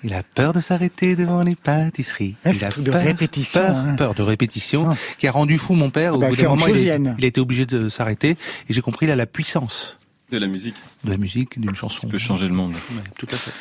Il 0.03 0.13
a 0.13 0.21
peur 0.21 0.53
de 0.53 0.59
s'arrêter 0.59 1.15
devant 1.15 1.41
les 1.41 1.55
pâtisseries. 1.55 2.35
Ouais, 2.45 2.51
il 2.55 2.63
a 2.63 2.69
de 2.69 2.91
peur, 2.91 3.01
répétition, 3.01 3.59
peur, 3.61 3.75
hein. 3.75 3.95
peur 3.95 4.13
de 4.13 4.21
répétition, 4.21 4.89
Ah. 4.91 4.95
qui 5.17 5.27
a 5.27 5.31
rendu 5.31 5.57
fou 5.57 5.73
mon 5.73 5.89
père. 5.89 6.13
Au 6.13 6.19
Bah, 6.19 6.29
bout 6.29 6.35
d'un 6.35 6.49
moment, 6.49 6.67
il 6.67 6.77
il 7.17 7.25
a 7.25 7.27
été 7.27 7.41
obligé 7.41 7.65
de 7.65 7.89
s'arrêter. 7.89 8.37
Et 8.69 8.73
j'ai 8.73 8.81
compris 8.81 9.07
là 9.07 9.15
la 9.15 9.25
puissance 9.25 9.96
De 10.29 10.37
la 10.37 10.47
musique. 10.47 10.75
de 11.05 11.09
la 11.09 11.15
musique, 11.15 11.57
d'une 11.57 11.73
chanson. 11.73 12.01
Tu 12.01 12.07
peux 12.07 12.17
changer 12.17 12.47
le 12.49 12.53
monde. 12.53 12.73
Ouais, 12.73 13.03
tout 13.17 13.27
à 13.31 13.37
fait. 13.37 13.51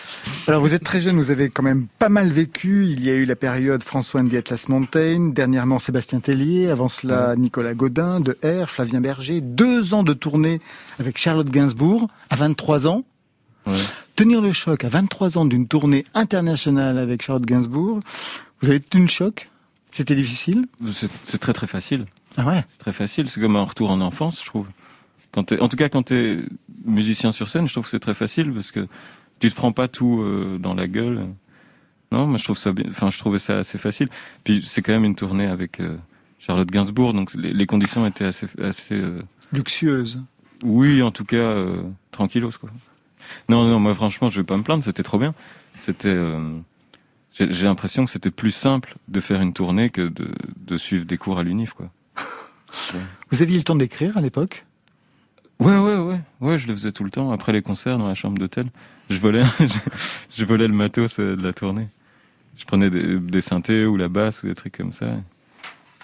Alors 0.48 0.60
vous 0.60 0.74
êtes 0.74 0.82
très 0.82 1.00
jeune, 1.00 1.16
vous 1.16 1.30
avez 1.30 1.48
quand 1.48 1.62
même 1.62 1.86
pas 2.00 2.08
mal 2.08 2.32
vécu. 2.32 2.88
Il 2.90 3.04
y 3.04 3.10
a 3.10 3.14
eu 3.14 3.24
la 3.24 3.36
période 3.36 3.84
François 3.84 4.20
and 4.20 4.28
the 4.28 4.34
Atlas 4.34 4.68
Mountain, 4.68 5.28
dernièrement 5.28 5.78
Sébastien 5.78 6.18
Tellier, 6.18 6.68
avant 6.68 6.88
cela 6.88 7.36
Nicolas 7.36 7.74
Godin, 7.74 8.18
de 8.18 8.36
R, 8.42 8.68
Flavien 8.68 9.00
Berger, 9.00 9.40
deux 9.40 9.94
ans 9.94 10.02
de 10.02 10.12
tournée 10.12 10.60
avec 10.98 11.18
Charlotte 11.18 11.48
Gainsbourg 11.48 12.08
à 12.30 12.36
23 12.36 12.88
ans. 12.88 13.04
Ouais. 13.68 13.74
Tenir 14.16 14.40
le 14.40 14.52
choc 14.52 14.82
à 14.82 14.88
23 14.88 15.38
ans 15.38 15.44
d'une 15.44 15.68
tournée 15.68 16.04
internationale 16.14 16.98
avec 16.98 17.22
Charlotte 17.22 17.46
Gainsbourg, 17.46 18.00
vous 18.60 18.70
avez 18.70 18.80
tenu 18.80 19.02
le 19.02 19.08
choc? 19.08 19.46
C'était 19.92 20.16
difficile? 20.16 20.66
C'est 20.90 21.10
c'est 21.22 21.38
très 21.38 21.52
très 21.52 21.68
facile. 21.68 22.06
Ah 22.36 22.44
ouais? 22.44 22.64
C'est 22.68 22.78
très 22.80 22.92
facile. 22.92 23.28
C'est 23.28 23.40
comme 23.40 23.54
un 23.54 23.62
retour 23.62 23.90
en 23.92 24.00
enfance, 24.00 24.40
je 24.40 24.46
trouve. 24.46 24.66
Quand 25.36 25.52
en 25.52 25.68
tout 25.68 25.76
cas, 25.76 25.88
quand 25.90 26.02
t'es 26.04 26.38
musicien 26.86 27.30
sur 27.30 27.46
scène, 27.48 27.68
je 27.68 27.72
trouve 27.74 27.84
que 27.84 27.90
c'est 27.90 28.00
très 28.00 28.14
facile 28.14 28.52
parce 28.54 28.72
que 28.72 28.88
tu 29.38 29.50
te 29.50 29.54
prends 29.54 29.70
pas 29.70 29.86
tout 29.86 30.22
euh, 30.22 30.56
dans 30.58 30.72
la 30.74 30.88
gueule. 30.88 31.26
Non, 32.10 32.26
moi 32.26 32.38
je 32.38 32.44
trouve 32.44 32.56
ça 32.56 32.72
bien. 32.72 32.86
Enfin, 32.88 33.10
je 33.10 33.18
trouvais 33.18 33.38
ça 33.38 33.58
assez 33.58 33.76
facile. 33.76 34.08
Puis 34.44 34.62
c'est 34.66 34.80
quand 34.80 34.92
même 34.92 35.04
une 35.04 35.14
tournée 35.14 35.44
avec 35.46 35.78
euh, 35.80 35.98
Charlotte 36.38 36.70
Gainsbourg, 36.70 37.12
donc 37.12 37.34
les, 37.34 37.52
les 37.52 37.66
conditions 37.66 38.06
étaient 38.06 38.24
assez, 38.24 38.46
assez. 38.62 38.94
euh, 38.94 39.20
Luxueuse. 39.52 40.22
oui, 40.64 41.02
en 41.02 41.10
tout 41.10 41.24
cas, 41.26 41.54
tranquillos 42.12 42.52
quoi. 42.58 42.70
Non, 43.50 43.68
non, 43.68 43.78
moi 43.78 43.94
franchement, 43.94 44.30
je 44.30 44.40
vais 44.40 44.46
pas 44.46 44.56
me 44.56 44.62
plaindre. 44.62 44.82
C'était 44.84 45.02
trop 45.02 45.18
bien. 45.18 45.34
C'était. 45.74 46.16
j'ai 47.34 47.52
j'ai 47.52 47.64
l'impression 47.66 48.06
que 48.06 48.10
c'était 48.10 48.30
plus 48.30 48.52
simple 48.52 48.96
de 49.08 49.20
faire 49.20 49.42
une 49.42 49.52
tournée 49.52 49.90
que 49.90 50.08
de, 50.08 50.28
de 50.56 50.76
suivre 50.78 51.04
des 51.04 51.18
cours 51.18 51.38
à 51.38 51.42
l'UNIF, 51.42 51.74
quoi. 51.74 51.90
Vous 53.30 53.42
aviez 53.42 53.58
le 53.58 53.64
temps 53.64 53.76
d'écrire 53.76 54.16
à 54.16 54.20
l'époque? 54.22 54.64
Ouais, 55.58 55.76
ouais, 55.78 55.96
ouais, 55.96 56.20
ouais, 56.40 56.58
je 56.58 56.66
le 56.66 56.74
faisais 56.74 56.92
tout 56.92 57.04
le 57.04 57.10
temps. 57.10 57.32
Après 57.32 57.52
les 57.52 57.62
concerts 57.62 57.96
dans 57.98 58.08
la 58.08 58.14
chambre 58.14 58.38
d'hôtel, 58.38 58.66
je 59.08 59.18
volais, 59.18 59.44
je, 59.60 59.66
je 60.36 60.44
volais 60.44 60.68
le 60.68 60.74
matos 60.74 61.18
euh, 61.18 61.36
de 61.36 61.42
la 61.42 61.52
tournée. 61.52 61.88
Je 62.58 62.64
prenais 62.64 62.90
des, 62.90 63.18
des 63.18 63.40
synthés 63.40 63.84
ou 63.86 63.96
la 63.96 64.08
basse 64.08 64.42
ou 64.42 64.46
des 64.48 64.54
trucs 64.54 64.76
comme 64.76 64.92
ça. 64.92 65.06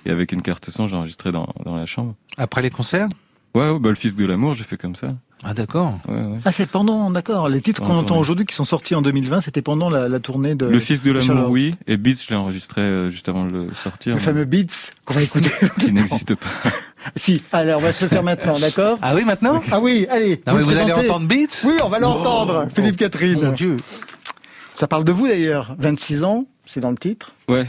Et 0.05 0.11
avec 0.11 0.33
une 0.33 0.43
carte 0.43 0.69
son, 0.71 0.89
j'ai 0.89 0.97
enregistré 0.97 1.33
dans, 1.33 1.49
dans 1.65 1.77
la 1.77 1.87
chambre. 1.87 2.15
Après 2.39 2.63
les 2.63 2.71
concerts 2.71 3.09
Ouais, 3.55 3.69
ouais, 3.71 3.79
bah, 3.79 3.91
le 3.91 3.95
fils 3.95 4.17
de 4.17 4.25
l'amour, 4.25 4.55
j'ai 4.55 4.65
fait 4.65 4.79
comme 4.79 4.95
ça. 4.95 5.15
Ah 5.45 5.53
d'accord. 5.53 5.99
Ouais, 6.09 6.15
ouais. 6.15 6.39
Ah, 6.45 6.53
c'est 6.53 6.67
pendant, 6.67 7.11
d'accord. 7.11 7.49
Les 7.51 7.61
titres 7.61 7.83
qu'on 7.83 7.97
entend 7.97 8.17
aujourd'hui, 8.19 8.47
qui 8.47 8.55
sont 8.55 8.65
sortis 8.65 8.95
en 8.95 9.03
2020, 9.03 9.43
c'était 9.43 9.61
pendant 9.61 9.91
la, 9.91 10.09
la 10.09 10.21
tournée 10.21 10.55
de. 10.55 10.65
Le 10.67 10.79
fils 10.79 11.03
de 11.03 11.11
l'amour, 11.13 11.51
oui. 11.51 11.75
Et 11.87 11.97
Beats, 11.99 12.23
je 12.25 12.31
l'ai 12.31 12.37
enregistré 12.37 12.81
euh, 12.81 13.11
juste 13.11 13.29
avant 13.29 13.45
de 13.45 13.51
le 13.51 13.75
sortir. 13.75 14.15
Le 14.15 14.21
mais- 14.21 14.25
fameux 14.25 14.45
Beats 14.47 14.91
qu'on 15.05 15.15
va 15.15 15.23
écouter. 15.23 15.51
Qui 15.81 15.93
n'existe 15.93 16.35
pas. 16.37 16.49
si, 17.17 17.43
allez, 17.53 17.75
on 17.75 17.81
va 17.81 17.93
se 17.93 18.05
le 18.05 18.09
faire 18.11 18.23
maintenant, 18.23 18.59
d'accord 18.61 18.99
Ah 19.03 19.15
oui 19.15 19.25
maintenant 19.25 19.63
Ah 19.71 19.81
oui, 19.81 20.07
allez. 20.11 20.41
Non 20.47 20.55
mais 20.55 20.59
le 20.61 20.65
vous 20.65 20.77
allez 20.77 20.93
entendre 20.93 21.27
Beats 21.27 21.65
Oui, 21.65 21.75
on 21.85 21.89
va 21.89 21.99
l'entendre, 21.99 22.65
Oh, 22.67 22.73
Philippe 22.75 22.97
Catherine. 22.97 23.41
Mon 23.43 23.53
Dieu. 23.53 23.77
Ça 24.75 24.87
parle 24.89 25.05
de 25.05 25.13
vous 25.13 25.29
d'ailleurs. 25.29 25.75
26 25.79 26.25
ans, 26.25 26.47
c'est 26.65 26.81
dans 26.81 26.91
le 26.91 26.97
titre. 26.99 27.33
Ouais. 27.49 27.67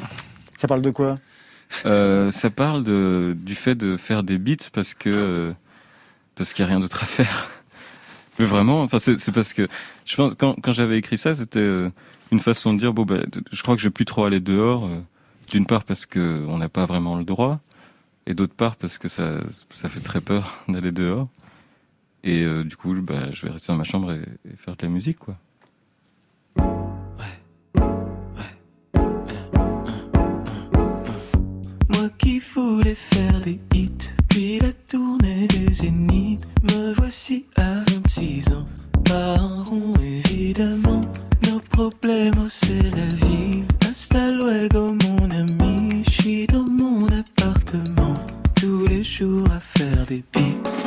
Ça 0.60 0.68
parle 0.68 0.82
de 0.82 0.92
quoi 0.92 1.16
Euh, 1.86 2.32
ça 2.32 2.50
parle 2.50 2.84
de, 2.84 3.36
du 3.38 3.56
fait 3.56 3.76
de 3.76 3.98
faire 3.98 4.24
des 4.24 4.38
beats 4.38 4.70
parce 4.72 4.94
que 4.94 5.10
euh, 5.10 5.52
parce 6.36 6.54
qu'il 6.54 6.64
y 6.64 6.66
a 6.66 6.70
rien 6.70 6.80
d'autre 6.80 7.02
à 7.04 7.06
faire. 7.06 7.50
Mais 8.40 8.46
vraiment, 8.46 8.82
enfin 8.84 8.98
c'est 9.00 9.32
parce 9.32 9.54
que 9.54 9.68
je 10.06 10.16
pense 10.16 10.34
quand 10.36 10.56
quand 10.62 10.72
j'avais 10.72 10.98
écrit 10.98 11.18
ça, 11.18 11.36
c'était 11.36 11.60
euh, 11.60 11.90
une 12.32 12.40
façon 12.40 12.74
de 12.74 12.80
dire 12.80 12.94
bon 12.94 13.04
bah 13.04 13.18
je 13.52 13.62
crois 13.62 13.76
que 13.76 13.82
je 13.82 13.88
vais 13.88 13.92
plus 13.94 14.06
trop 14.06 14.24
aller 14.26 14.40
dehors. 14.40 14.90
D'une 15.52 15.68
part 15.68 15.84
parce 15.84 16.06
que 16.08 16.44
on 16.48 16.58
n'a 16.58 16.70
pas 16.70 16.86
vraiment 16.88 17.16
le 17.16 17.26
droit, 17.26 17.60
et 18.26 18.34
d'autre 18.34 18.56
part 18.56 18.76
parce 18.76 18.98
que 18.98 19.08
ça 19.08 19.42
ça 19.72 19.90
fait 19.90 20.00
très 20.00 20.22
peur 20.22 20.64
d'aller 20.68 20.92
dehors. 20.92 21.28
Et 22.24 22.44
euh, 22.44 22.64
du 22.64 22.78
coup, 22.78 22.94
bah, 23.02 23.32
je 23.32 23.46
vais 23.46 23.52
rester 23.52 23.74
dans 23.74 23.78
ma 23.78 23.84
chambre 23.84 24.14
et, 24.14 24.56
faire 24.56 24.76
de 24.78 24.86
la 24.86 24.90
musique 24.90 25.20
quoi. 25.20 25.38
Moi 31.90 32.10
qui 32.18 32.40
voulais 32.40 32.96
faire 32.96 33.40
des 33.42 33.60
hits, 33.74 34.10
puis 34.30 34.60
la 34.60 34.72
tournée 34.88 35.48
des 35.48 35.74
zéniths. 35.74 36.48
Me 36.64 36.94
voici 36.94 37.46
à 37.58 37.82
26 37.92 38.54
ans, 38.54 38.66
pas 39.04 39.36
en 39.40 39.64
rond 39.64 39.94
évidemment. 40.02 41.02
Nos 41.50 41.60
problèmes, 41.60 42.48
c'est 42.50 42.84
la 42.84 43.28
vie. 43.28 43.64
Hasta 43.88 44.32
luego, 44.32 44.94
mon 44.94 45.30
ami. 45.30 46.04
Je 46.06 46.12
suis 46.12 46.48
dans 46.48 46.64
mon 46.64 47.06
tous 48.56 48.86
les 48.88 49.04
jours 49.04 49.48
à 49.52 49.60
faire 49.60 50.06
des 50.06 50.24
beats. 50.32 50.83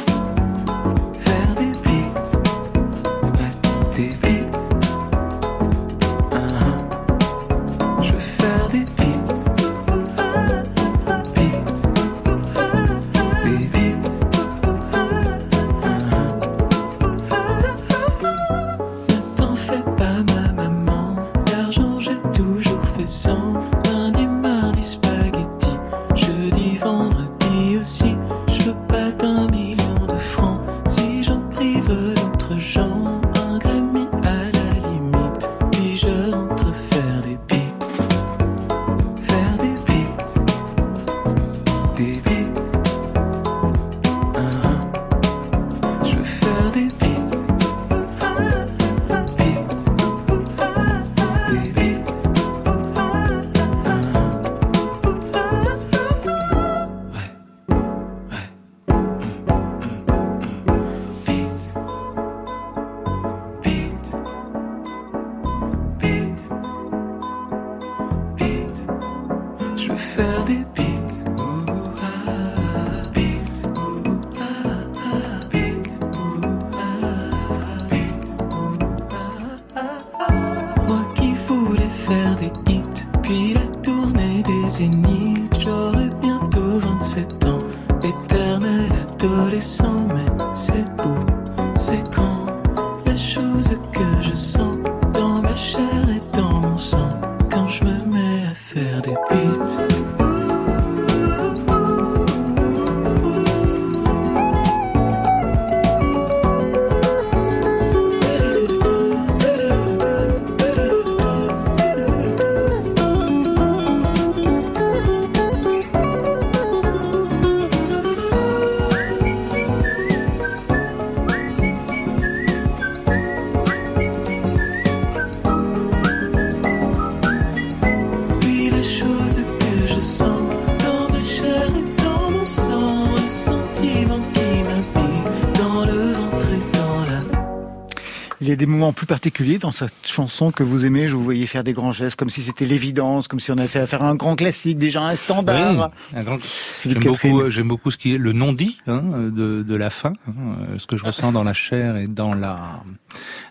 Il 138.56 138.60
y 138.60 138.62
a 138.64 138.66
des 138.68 138.72
moments 138.72 138.94
plus 138.94 139.04
particuliers 139.04 139.58
dans 139.58 139.70
cette 139.70 139.92
chanson 140.06 140.50
que 140.50 140.62
vous 140.62 140.86
aimez. 140.86 141.08
Je 141.08 141.14
vous 141.14 141.22
voyais 141.22 141.44
faire 141.44 141.62
des 141.62 141.74
grands 141.74 141.92
gestes, 141.92 142.16
comme 142.18 142.30
si 142.30 142.40
c'était 142.40 142.64
l'évidence, 142.64 143.28
comme 143.28 143.38
si 143.38 143.50
on 143.50 143.58
avait 143.58 143.68
fait 143.68 143.80
affaire 143.80 144.02
à 144.02 144.08
un 144.08 144.14
grand 144.14 144.34
classique, 144.34 144.78
déjà 144.78 145.02
un 145.02 145.14
standard. 145.14 145.90
Oui, 146.14 146.18
un 146.18 146.22
grand- 146.24 146.38
Philippe 146.42 147.02
J'aime 147.02 147.12
beaucoup, 147.12 147.40
euh, 147.42 147.50
j'aime 147.50 147.68
beaucoup 147.68 147.90
ce 147.90 147.98
qui 147.98 148.14
est 148.14 148.18
le 148.18 148.32
non-dit 148.32 148.78
hein, 148.86 149.02
de, 149.30 149.62
de 149.62 149.76
la 149.76 149.90
fin, 149.90 150.14
hein, 150.26 150.32
euh, 150.70 150.78
ce 150.78 150.86
que 150.86 150.96
je 150.96 151.04
ressens 151.04 151.32
dans 151.32 151.44
la 151.44 151.52
chair 151.52 151.98
et 151.98 152.06
dans 152.06 152.32
la. 152.32 152.82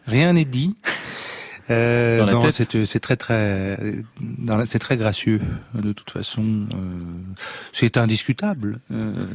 Rien 0.07 0.33
n'est 0.33 0.43
dit. 0.43 0.75
Euh, 1.69 2.19
Dans 2.21 2.25
la 2.25 2.33
non, 2.33 2.41
tête. 2.41 2.53
c'est 2.71 2.85
c'est 2.85 2.99
très 2.99 3.15
très, 3.15 3.77
c'est 4.67 4.79
très 4.79 4.97
gracieux 4.97 5.39
de 5.75 5.93
toute 5.93 6.09
façon. 6.09 6.41
euh, 6.43 6.75
c'est 7.73 7.97
indiscutable. 7.97 8.79
Euh, 8.91 9.27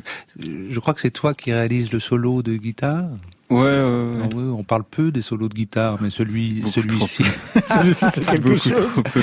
je 0.69 0.81
crois 0.81 0.95
que 0.95 1.01
c'est 1.01 1.11
toi 1.13 1.33
qui 1.35 1.53
réalises 1.53 1.93
le 1.93 2.01
solo 2.01 2.43
de 2.43 2.57
guitare? 2.57 3.05
Ouais, 3.51 3.59
ouais, 3.59 3.63
ouais. 3.63 4.11
Ah 4.17 4.37
ouais, 4.37 4.43
on 4.57 4.63
parle 4.63 4.85
peu 4.89 5.11
des 5.11 5.23
solos 5.23 5.49
de 5.49 5.55
guitare, 5.55 5.99
mais 6.01 6.09
celui, 6.11 6.63
celui-ci. 6.69 7.25
Celui-ci, 7.67 8.07
c'est 8.15 8.25
quelque 8.25 8.49
Beaucoup 8.49 8.69
chose. 8.69 8.89
trop 8.93 9.03
peu. 9.03 9.21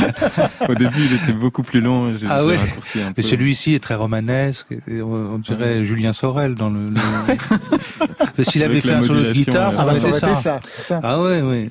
Au 0.70 0.76
début, 0.76 1.00
il 1.10 1.14
était 1.16 1.34
beaucoup 1.34 1.64
plus 1.64 1.80
long. 1.82 2.14
J'ai 2.16 2.28
Ah 2.30 2.46
ouais. 2.46 2.58
raccourci 2.58 3.02
un 3.02 3.14
peu. 3.14 3.22
Celui-ci 3.22 3.74
est 3.74 3.80
très 3.80 3.96
romanesque. 3.96 4.68
et 4.88 5.02
on, 5.02 5.38
dirait 5.38 5.84
Julien 5.86 6.12
Sorel 6.14 6.56
dans 6.56 6.70
le. 6.70 6.90
le... 6.90 8.44
S'il 8.44 8.64
avait 8.64 8.74
Avec 8.74 8.86
fait 8.86 8.94
un 8.94 9.02
solo 9.02 9.22
de 9.24 9.32
guitare, 9.32 9.70
ouais. 9.72 9.76
ça 9.76 9.82
Ah 9.82 9.86
bah, 9.86 9.92
aurait 9.92 9.98
été 10.00 10.08
aurait 10.10 10.20
ça. 10.36 10.60
ça. 10.86 11.00
Ah 11.04 11.22
ouais, 11.22 11.42
ouais. 11.42 11.70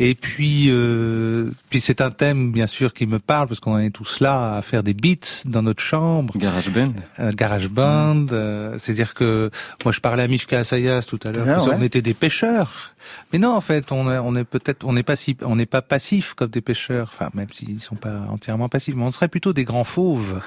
Et 0.00 0.14
puis, 0.14 0.66
euh, 0.68 1.50
puis 1.70 1.80
c'est 1.80 2.00
un 2.00 2.10
thème 2.10 2.52
bien 2.52 2.66
sûr 2.68 2.92
qui 2.92 3.06
me 3.06 3.18
parle 3.18 3.48
parce 3.48 3.58
qu'on 3.60 3.78
est 3.78 3.90
tous 3.90 4.20
là 4.20 4.56
à 4.56 4.62
faire 4.62 4.82
des 4.84 4.94
beats 4.94 5.42
dans 5.44 5.62
notre 5.62 5.82
chambre, 5.82 6.34
Garage 6.38 6.70
Band. 6.70 6.92
euh, 7.18 7.32
garage 7.32 7.68
band. 7.68 8.26
euh, 8.32 8.76
C'est-à-dire 8.78 9.14
que 9.14 9.50
moi 9.84 9.92
je 9.92 10.00
parlais 10.00 10.22
à 10.22 10.28
Mishka 10.28 10.60
Assayas 10.60 11.02
tout 11.02 11.18
à 11.24 11.32
l'heure, 11.32 11.46
Ah, 11.48 11.64
ouais. 11.64 11.74
on 11.78 11.82
était 11.82 12.02
des 12.02 12.14
pêcheurs. 12.14 12.92
Mais 13.32 13.38
non, 13.38 13.50
en 13.54 13.60
fait, 13.60 13.90
on 13.92 14.10
est, 14.10 14.18
on 14.18 14.34
est 14.36 14.44
peut-être, 14.44 14.84
on 14.86 14.92
n'est 14.92 15.02
pas 15.02 15.16
si, 15.16 15.36
on 15.42 15.56
n'est 15.56 15.66
pas 15.66 15.82
passif 15.82 16.34
comme 16.34 16.50
des 16.50 16.60
pêcheurs. 16.60 17.10
Enfin, 17.12 17.30
même 17.34 17.48
s'ils 17.52 17.80
sont 17.80 17.96
pas 17.96 18.20
entièrement 18.30 18.68
passifs, 18.68 18.94
mais 18.96 19.02
on 19.04 19.10
serait 19.12 19.28
plutôt 19.28 19.52
des 19.52 19.64
grands 19.64 19.84
fauves. 19.84 20.40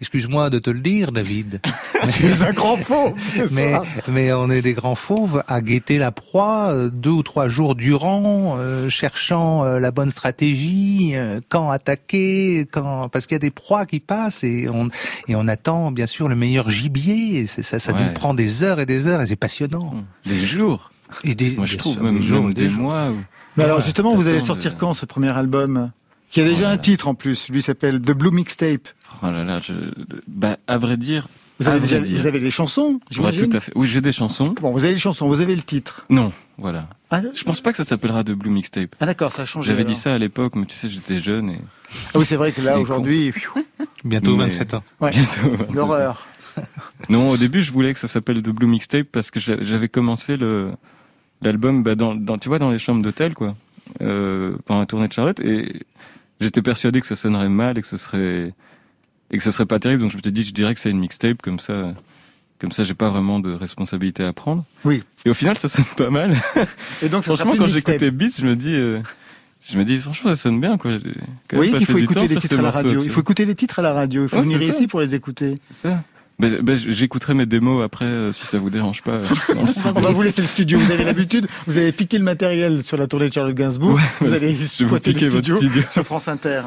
Excuse-moi 0.00 0.50
de 0.50 0.58
te 0.58 0.70
le 0.70 0.80
dire, 0.80 1.12
David. 1.12 1.60
Tu 2.14 2.26
es 2.26 2.42
un 2.42 2.52
grand 2.52 2.76
faux. 2.78 3.14
ce 3.18 3.42
mais, 3.52 3.74
mais 4.08 4.32
on 4.32 4.48
est 4.50 4.62
des 4.62 4.72
grands 4.72 4.94
fauves 4.94 5.42
à 5.48 5.60
guetter 5.60 5.98
la 5.98 6.10
proie 6.12 6.68
euh, 6.70 6.88
deux 6.88 7.10
ou 7.10 7.22
trois 7.22 7.48
jours 7.48 7.74
durant, 7.74 8.56
euh, 8.58 8.88
cherchant 8.88 9.64
euh, 9.64 9.78
la 9.78 9.90
bonne 9.90 10.10
stratégie, 10.10 11.10
euh, 11.14 11.40
quand 11.50 11.70
attaquer, 11.70 12.66
quand 12.72 13.08
parce 13.10 13.26
qu'il 13.26 13.34
y 13.34 13.36
a 13.36 13.40
des 13.40 13.50
proies 13.50 13.84
qui 13.84 14.00
passent 14.00 14.44
et 14.44 14.68
on 14.72 14.88
et 15.28 15.34
on 15.36 15.46
attend 15.46 15.92
bien 15.92 16.06
sûr 16.06 16.28
le 16.28 16.36
meilleur 16.36 16.70
gibier. 16.70 17.40
Et 17.40 17.46
ça, 17.46 17.78
ça 17.78 17.92
Ouais. 17.92 18.06
nous 18.06 18.12
prend 18.14 18.32
des 18.34 18.62
heures 18.64 18.80
et 18.80 18.86
des 18.86 19.06
heures 19.06 19.20
et 19.20 19.26
c'est 19.26 19.36
passionnant. 19.36 19.92
Des 20.24 20.46
jours. 20.46 20.92
Et 21.24 21.34
des, 21.34 21.56
Moi, 21.56 21.66
je 21.66 21.76
trouve 21.76 22.02
même, 22.02 22.16
des 22.18 22.22
jours, 22.22 22.44
même 22.44 22.54
des 22.54 22.68
des 22.68 22.74
mois. 22.74 23.10
ou- 23.10 23.18
Mais 23.56 23.64
alors 23.64 23.78
Ouais, 23.78 23.84
justement, 23.84 24.14
vous 24.14 24.28
allez 24.28 24.40
sortir 24.40 24.72
le- 24.72 24.76
quand 24.78 24.94
ce 24.94 25.06
premier 25.06 25.30
album 25.30 25.90
Qui 26.30 26.40
a 26.40 26.44
déjà 26.44 26.70
un 26.70 26.78
titre 26.78 27.08
en 27.08 27.14
plus. 27.14 27.48
Lui 27.48 27.62
s'appelle 27.62 28.00
The 28.00 28.12
Blue 28.12 28.30
Mixtape. 28.30 28.88
Oh 29.22 29.26
là 29.26 29.42
là, 29.44 29.58
je... 29.62 29.72
bah, 30.28 30.56
à 30.66 30.78
vrai 30.78 30.96
dire. 30.96 31.26
Vous 31.58 31.68
avez 31.68 31.80
déjà, 31.80 32.00
vous 32.00 32.26
avez 32.26 32.38
les 32.38 32.50
chansons, 32.50 32.92
Ouais, 32.94 32.98
j'imagine. 33.10 33.48
tout 33.50 33.56
à 33.58 33.60
fait. 33.60 33.72
Oui, 33.74 33.86
j'ai 33.86 34.00
des 34.00 34.12
chansons. 34.12 34.54
Bon, 34.62 34.72
vous 34.72 34.82
avez 34.84 34.94
les 34.94 34.98
chansons, 34.98 35.28
vous 35.28 35.42
avez 35.42 35.54
le 35.54 35.60
titre. 35.62 36.06
Non, 36.08 36.32
voilà. 36.56 36.88
Ah, 37.10 37.20
Je 37.34 37.42
pense 37.44 37.60
pas 37.60 37.72
que 37.72 37.76
ça 37.76 37.84
s'appellera 37.84 38.24
The 38.24 38.30
Blue 38.30 38.48
Mixtape. 38.48 38.94
ah, 38.98 39.04
d'accord, 39.04 39.30
ça 39.32 39.42
a 39.42 39.44
changé. 39.44 39.66
J'avais 39.70 39.84
dit 39.84 39.94
ça 39.94 40.14
à 40.14 40.18
l'époque, 40.18 40.54
mais 40.56 40.64
tu 40.64 40.74
sais, 40.74 40.88
j'étais 40.88 41.20
jeune 41.20 41.50
et. 41.50 41.58
Ah 42.14 42.18
oui, 42.18 42.24
c'est 42.24 42.36
vrai 42.36 42.52
que 42.52 42.62
là 42.62 42.78
aujourd'hui, 42.78 43.32
Bientôt 44.04 44.36
Mais- 44.36 44.44
27 44.44 44.72
ans. 44.74 44.82
ouais, 45.02 45.10
l'horreur. 45.74 46.26
Non, 47.10 47.30
au 47.30 47.36
début, 47.36 47.60
je 47.60 47.72
voulais 47.72 47.92
que 47.92 47.98
ça 47.98 48.08
s'appelle 48.08 48.42
The 48.42 48.50
Blue 48.50 48.66
Mixtape 48.66 49.08
parce 49.12 49.30
que 49.30 49.38
j'a- 49.40 49.60
j'avais 49.60 49.88
commencé 49.88 50.36
le 50.38 50.70
l'album 51.42 51.82
bah, 51.82 51.94
dans, 51.94 52.14
dans 52.14 52.38
tu 52.38 52.48
vois 52.48 52.58
dans 52.58 52.70
les 52.70 52.78
chambres 52.78 53.02
d'hôtel 53.02 53.34
quoi, 53.34 53.56
euh, 54.00 54.56
pendant 54.64 54.80
la 54.80 54.86
tournée 54.86 55.08
de 55.08 55.12
Charlotte 55.12 55.40
et 55.40 55.82
j'étais 56.40 56.62
persuadé 56.62 57.00
que 57.00 57.06
ça 57.06 57.16
sonnerait 57.16 57.48
mal 57.48 57.78
et 57.78 57.80
que 57.80 57.86
ce 57.86 57.96
serait 57.96 58.52
et 59.30 59.36
que 59.36 59.42
ce 59.42 59.50
serait 59.50 59.66
pas 59.66 59.78
terrible 59.78 60.02
donc 60.02 60.10
je 60.10 60.16
me 60.16 60.22
suis 60.22 60.32
dit 60.32 60.42
je 60.42 60.52
dirais 60.52 60.74
que 60.74 60.80
c'est 60.80 60.90
une 60.90 61.00
mixtape 61.00 61.42
comme 61.42 61.58
ça 61.58 61.94
comme 62.60 62.72
ça 62.72 62.84
j'ai 62.84 62.94
pas 62.94 63.08
vraiment 63.08 63.40
de 63.40 63.52
responsabilité 63.52 64.22
à 64.22 64.34
prendre. 64.34 64.64
Oui. 64.84 65.02
Et 65.24 65.30
au 65.30 65.34
final 65.34 65.56
ça 65.56 65.68
sonne 65.68 65.86
pas 65.96 66.10
mal. 66.10 66.36
Et 67.02 67.08
donc, 67.08 67.24
ça 67.24 67.34
franchement 67.34 67.54
quand 67.56 67.66
j'écoutais 67.66 68.10
Beats 68.10 68.36
je 68.38 68.46
me 68.46 68.54
dis 68.54 68.74
euh, 68.74 69.00
je 69.66 69.78
me 69.78 69.84
dis 69.84 69.98
franchement 69.98 70.30
ça 70.30 70.36
sonne 70.36 70.60
bien 70.60 70.76
quoi. 70.76 70.92
Oui, 71.54 71.72
il 71.74 71.86
faut 71.86 71.98
écouter 71.98 72.26
les 72.26 72.36
titres 72.36 72.58
à 72.58 72.62
la 72.62 72.70
radio. 72.70 73.02
Il 73.02 73.10
faut 73.10 73.20
écouter 73.20 73.44
les 73.44 73.54
titres 73.54 73.78
à 73.78 73.82
la 73.82 73.92
radio. 73.92 74.24
Il 74.24 74.28
faut 74.28 74.42
venir 74.42 74.62
ici 74.62 74.86
pour 74.86 75.00
les 75.00 75.14
écouter. 75.14 75.56
C'est 75.70 75.88
ça. 75.88 76.02
Ben, 76.40 76.60
ben, 76.62 76.74
j'écouterai 76.74 77.34
mes 77.34 77.44
démos 77.46 77.84
après 77.84 78.06
euh, 78.06 78.32
si 78.32 78.46
ça 78.46 78.58
vous 78.58 78.70
dérange 78.70 79.02
pas. 79.02 79.12
euh. 79.12 79.26
On 79.94 80.00
va 80.00 80.10
vous 80.10 80.22
laisser 80.22 80.40
le 80.42 80.48
studio. 80.48 80.78
Vous 80.78 80.90
avez 80.90 81.04
l'habitude. 81.04 81.46
Vous 81.66 81.76
avez 81.76 81.92
piqué 81.92 82.16
le 82.18 82.24
matériel 82.24 82.82
sur 82.82 82.96
la 82.96 83.06
tournée 83.06 83.28
de 83.28 83.32
Charlotte 83.34 83.54
Gainsbourg. 83.54 83.98
vous 84.20 84.32
allez 84.32 84.56
je 84.56 84.84
vais 84.84 84.90
vous 84.90 84.98
piquer 85.00 85.28
votre 85.28 85.54
studio 85.56 85.82
sur 85.88 86.02
France 86.04 86.28
Inter. 86.28 86.62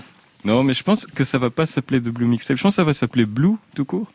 Non, 0.46 0.64
mais 0.64 0.74
je 0.74 0.84
pense 0.84 1.06
que 1.08 1.24
ça 1.24 1.38
va 1.38 1.50
pas 1.50 1.66
s'appeler 1.66 2.02
The 2.02 2.10
Blue 2.10 2.28
Mixtape. 2.28 2.58
Je 2.58 2.62
pense 2.64 2.74
que 2.74 2.76
ça 2.78 2.84
va 2.84 2.94
s'appeler 2.94 3.26
Blue 3.26 3.56
tout 3.76 3.86
court. 3.86 4.08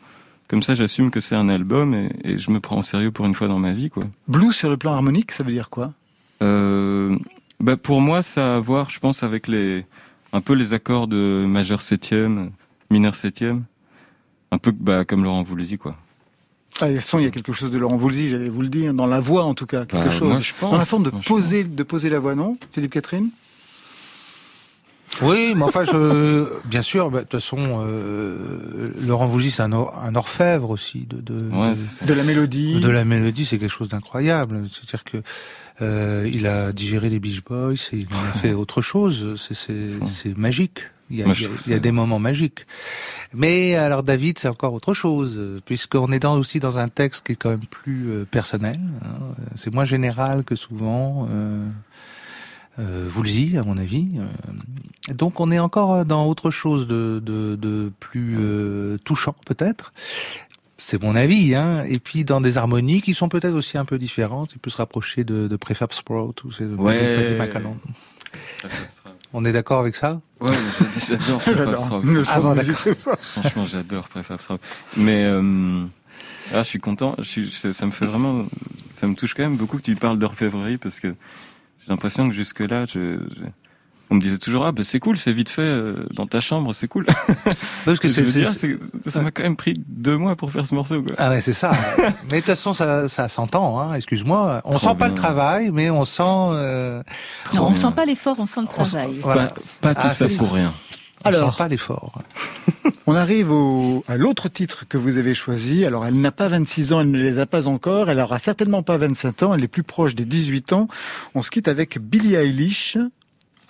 Comme 0.47 0.63
ça, 0.63 0.75
j'assume 0.75 1.11
que 1.11 1.19
c'est 1.19 1.35
un 1.35 1.49
album 1.49 1.93
et, 1.93 2.09
et 2.23 2.37
je 2.37 2.49
me 2.51 2.59
prends 2.59 2.77
au 2.79 2.81
sérieux 2.81 3.11
pour 3.11 3.25
une 3.25 3.35
fois 3.35 3.47
dans 3.47 3.59
ma 3.59 3.71
vie, 3.71 3.89
quoi. 3.89 4.03
Blues 4.27 4.55
sur 4.55 4.69
le 4.69 4.77
plan 4.77 4.93
harmonique, 4.93 5.31
ça 5.31 5.43
veut 5.43 5.51
dire 5.51 5.69
quoi? 5.69 5.93
Euh, 6.41 7.17
bah 7.59 7.75
pour 7.77 7.99
moi, 8.01 8.21
ça 8.21 8.53
a 8.53 8.57
à 8.57 8.59
voir, 8.59 8.89
je 8.89 8.99
pense, 8.99 9.23
avec 9.23 9.47
les 9.47 9.85
un 10.31 10.41
peu 10.41 10.53
les 10.53 10.73
accords 10.73 11.07
de 11.07 11.43
majeur 11.47 11.81
septième, 11.81 12.51
mineur 12.91 13.15
septième, 13.15 13.63
un 14.51 14.57
peu 14.57 14.71
bah, 14.71 15.05
comme 15.05 15.23
Laurent 15.23 15.43
Voulzy, 15.43 15.77
quoi. 15.77 15.95
Ah, 16.81 16.87
de 16.87 16.93
toute 16.93 17.01
façon, 17.01 17.19
il 17.19 17.25
y 17.25 17.27
a 17.27 17.31
quelque 17.31 17.51
chose 17.53 17.71
de 17.71 17.77
Laurent 17.77 17.97
Voulzy, 17.97 18.29
j'allais 18.29 18.47
vous 18.49 18.61
le 18.61 18.69
dire, 18.69 18.93
dans 18.93 19.07
la 19.07 19.19
voix 19.19 19.43
en 19.43 19.53
tout 19.53 19.65
cas, 19.65 19.85
quelque 19.85 20.05
Bah, 20.05 20.11
chose. 20.11 20.29
moi, 20.29 20.39
je 20.41 20.53
pense, 20.59 20.71
dans 20.71 20.77
la 20.77 20.85
forme 20.85 21.03
de 21.03 21.09
poser, 21.09 21.63
de 21.63 21.83
poser 21.83 22.09
la 22.09 22.19
voix, 22.19 22.35
non 22.35 22.57
Philippe 22.73 22.93
Catherine? 22.93 23.29
Oui, 25.23 25.53
mais 25.55 25.63
enfin, 25.63 25.83
je, 25.83 26.47
bien 26.65 26.81
sûr, 26.83 27.09
bah, 27.09 27.19
de 27.19 27.23
toute 27.23 27.31
façon, 27.41 27.57
euh, 27.85 28.91
Laurent 29.05 29.25
Voulzy, 29.25 29.49
c'est 29.51 29.63
un, 29.63 29.73
or- 29.73 29.97
un 30.01 30.15
orfèvre 30.15 30.69
aussi 30.69 31.07
de, 31.09 31.19
de, 31.19 31.49
Ouais, 31.53 31.71
de- 31.71 31.75
c'est- 31.75 32.05
De 32.05 32.13
la 32.13 32.23
mélodie. 32.23 32.79
de 32.79 32.89
la 32.89 33.03
mélodie, 33.03 33.43
c'est 33.43 33.57
quelque 33.57 33.71
chose 33.71 33.89
d'incroyable. 33.89 34.67
C'est-à-dire 34.71 35.03
que 35.03 35.17
euh, 35.81 36.29
il 36.31 36.45
a 36.47 36.71
digéré 36.71 37.09
les 37.09 37.19
Beach 37.19 37.43
Boys, 37.43 37.73
et 37.91 37.97
il 37.97 38.07
en 38.13 38.29
a 38.29 38.33
fait 38.33 38.53
autre 38.53 38.81
chose. 38.81 39.35
C'est 40.05 40.37
magique. 40.37 40.81
Il 41.11 41.17
y, 41.17 41.23
a, 41.23 41.25
Moi, 41.25 41.33
je 41.33 41.41
il 41.41 41.43
y 41.43 41.45
a- 41.45 41.49
trouve 41.49 41.63
il 41.67 41.69
y 41.69 41.73
a 41.73 41.75
ça- 41.77 41.79
des 41.81 41.91
moments 41.91 42.19
magiques. 42.19 42.65
Mais 43.33 43.75
alors 43.75 44.03
David, 44.03 44.37
c'est 44.39 44.47
encore 44.47 44.73
autre 44.73 44.93
chose, 44.93 45.39
puisqu'on 45.65 46.11
est 46.11 46.19
dans, 46.19 46.37
aussi 46.37 46.59
dans 46.59 46.77
un 46.77 46.87
texte 46.87 47.25
qui 47.25 47.31
est 47.31 47.35
quand 47.35 47.49
même 47.49 47.65
plus 47.65 48.09
euh, 48.09 48.25
personnel. 48.29 48.79
hein. 49.03 49.33
C'est 49.55 49.73
moins 49.73 49.85
général 49.85 50.43
que 50.43 50.55
souvent. 50.55 51.27
Euh, 51.31 51.67
euh, 52.77 53.09
Woolsey, 53.15 53.57
à 53.57 53.63
mon 53.63 53.77
avis. 53.77 54.07
Euh, 54.19 55.13
donc 55.13 55.39
on 55.41 55.51
est 55.51 55.59
encore 55.59 56.05
dans 56.05 56.25
autre 56.27 56.49
chose 56.51 56.87
de, 56.87 57.21
de, 57.25 57.55
de 57.57 57.91
plus 57.99 58.37
euh, 58.39 58.97
touchant, 59.03 59.35
peut-être. 59.45 59.91
C'est 60.77 61.01
mon 61.03 61.13
avis, 61.15 61.55
hein. 61.55 61.83
Et 61.89 61.99
puis 61.99 62.23
dans 62.23 62.39
des 62.39 62.57
harmonies 62.57 63.01
qui 63.01 63.13
sont 63.13 63.27
peut-être 63.27 63.53
aussi 63.55 63.77
un 63.77 63.83
peu 63.83 63.97
différentes. 63.97 64.53
Il 64.53 64.59
peut 64.59 64.69
se 64.69 64.77
rapprocher 64.77 65.25
de, 65.25 65.49
de 65.49 65.55
Prefab 65.57 65.91
Sprout 65.91 66.41
ou 66.45 66.51
c'est 66.53 66.63
de 66.69 66.75
Ouais. 66.75 67.15
Patty 67.15 67.33
McCallum. 67.33 67.75
On 69.33 69.43
est 69.45 69.51
d'accord 69.51 69.79
avec 69.79 69.95
ça? 69.95 70.21
Ouais, 70.41 70.51
j'adore 71.07 71.39
Prefab 71.41 71.77
son 71.77 72.01
Ah 72.29 72.39
bon. 72.39 72.55
Franchement, 73.21 73.65
j'adore 73.65 74.07
Prefab. 74.07 74.39
Mais 74.97 75.23
euh, 75.25 75.83
ah, 76.53 76.63
je 76.63 76.67
suis 76.67 76.79
content. 76.79 77.15
Je 77.19 77.23
suis, 77.23 77.51
ça 77.51 77.73
ça 77.73 77.85
me 77.85 77.91
fait 77.91 78.05
vraiment, 78.05 78.45
ça 78.93 79.05
me 79.07 79.13
touche 79.15 79.33
quand 79.35 79.43
même 79.43 79.57
beaucoup 79.57 79.77
que 79.77 79.83
tu 79.83 79.95
parles 79.95 80.17
d'orfèvrerie 80.17 80.77
parce 80.77 80.99
que 80.99 81.09
j'ai 81.09 81.89
l'impression 81.89 82.27
que 82.27 82.33
jusque 82.33 82.59
là, 82.61 82.85
je, 82.85 83.19
je- 83.35 83.43
on 84.11 84.15
me 84.15 84.21
disait 84.21 84.37
toujours 84.37 84.65
ah 84.65 84.71
ben 84.71 84.83
c'est 84.83 84.99
cool, 84.99 85.17
c'est 85.17 85.31
vite 85.33 85.49
fait 85.49 85.61
euh, 85.61 86.05
dans 86.13 86.25
ta 86.27 86.39
chambre, 86.41 86.73
c'est 86.73 86.87
cool. 86.87 87.05
Parce 87.85 87.99
que 87.99 88.07
Je 88.07 88.13
c'est, 88.13 88.21
veux 88.21 88.31
c'est- 88.31 88.39
dire, 88.39 88.51
c'est- 88.51 89.09
ça 89.09 89.21
m'a 89.21 89.31
quand 89.31 89.43
même 89.43 89.55
pris 89.55 89.73
deux 89.87 90.17
mois 90.17 90.35
pour 90.35 90.51
faire 90.51 90.65
ce 90.65 90.75
morceau. 90.75 91.01
Quoi. 91.03 91.13
Ah 91.17 91.29
ouais, 91.29 91.41
c'est 91.41 91.53
ça. 91.53 91.71
mais 91.97 92.07
de 92.07 92.35
toute 92.37 92.45
façon, 92.45 92.73
ça, 92.73 93.07
ça 93.07 93.29
s'entend. 93.29 93.79
Hein. 93.79 93.93
Excuse-moi. 93.95 94.61
On 94.65 94.75
Trop 94.77 94.89
sent 94.89 94.95
pas 94.97 95.07
le 95.09 95.15
travail, 95.15 95.69
mais 95.71 95.89
on 95.89 96.05
sent. 96.05 96.23
euh, 96.23 97.01
Non, 97.53 97.63
on 97.67 97.71
bien. 97.71 97.75
sent 97.75 97.93
pas 97.95 98.05
l'effort, 98.05 98.35
on 98.39 98.45
sent 98.45 98.61
le 98.61 98.67
on 98.77 98.85
sent- 98.85 98.91
travail. 98.91 99.19
voilà. 99.21 99.47
Pas, 99.47 99.93
pas 99.93 99.95
tout 99.95 100.07
Ah, 100.09 100.13
ça 100.13 100.27
pour 100.37 100.53
rien. 100.53 100.71
On 101.25 101.29
Alors. 101.29 101.51
sent 101.51 101.57
pas 101.57 101.67
l'effort. 101.67 102.21
On 103.07 103.15
arrive 103.15 103.51
au, 103.51 104.03
à 104.07 104.17
l'autre 104.17 104.49
titre 104.49 104.85
que 104.87 104.95
vous 104.95 105.17
avez 105.17 105.33
choisi. 105.33 105.83
Alors, 105.83 106.05
elle 106.05 106.21
n'a 106.21 106.31
pas 106.31 106.47
26 106.47 106.93
ans, 106.93 107.01
elle 107.01 107.09
ne 107.09 107.17
les 107.19 107.39
a 107.39 107.47
pas 107.47 107.67
encore. 107.67 108.07
Elle 108.11 108.19
aura 108.19 108.37
certainement 108.37 108.83
pas 108.83 108.97
27 108.99 109.41
ans. 109.41 109.53
Elle 109.55 109.63
est 109.63 109.67
plus 109.67 109.81
proche 109.81 110.13
des 110.13 110.25
18 110.25 110.73
ans. 110.73 110.87
On 111.33 111.41
se 111.41 111.49
quitte 111.49 111.67
avec 111.67 111.97
Billie 111.99 112.35
Eilish. 112.35 112.99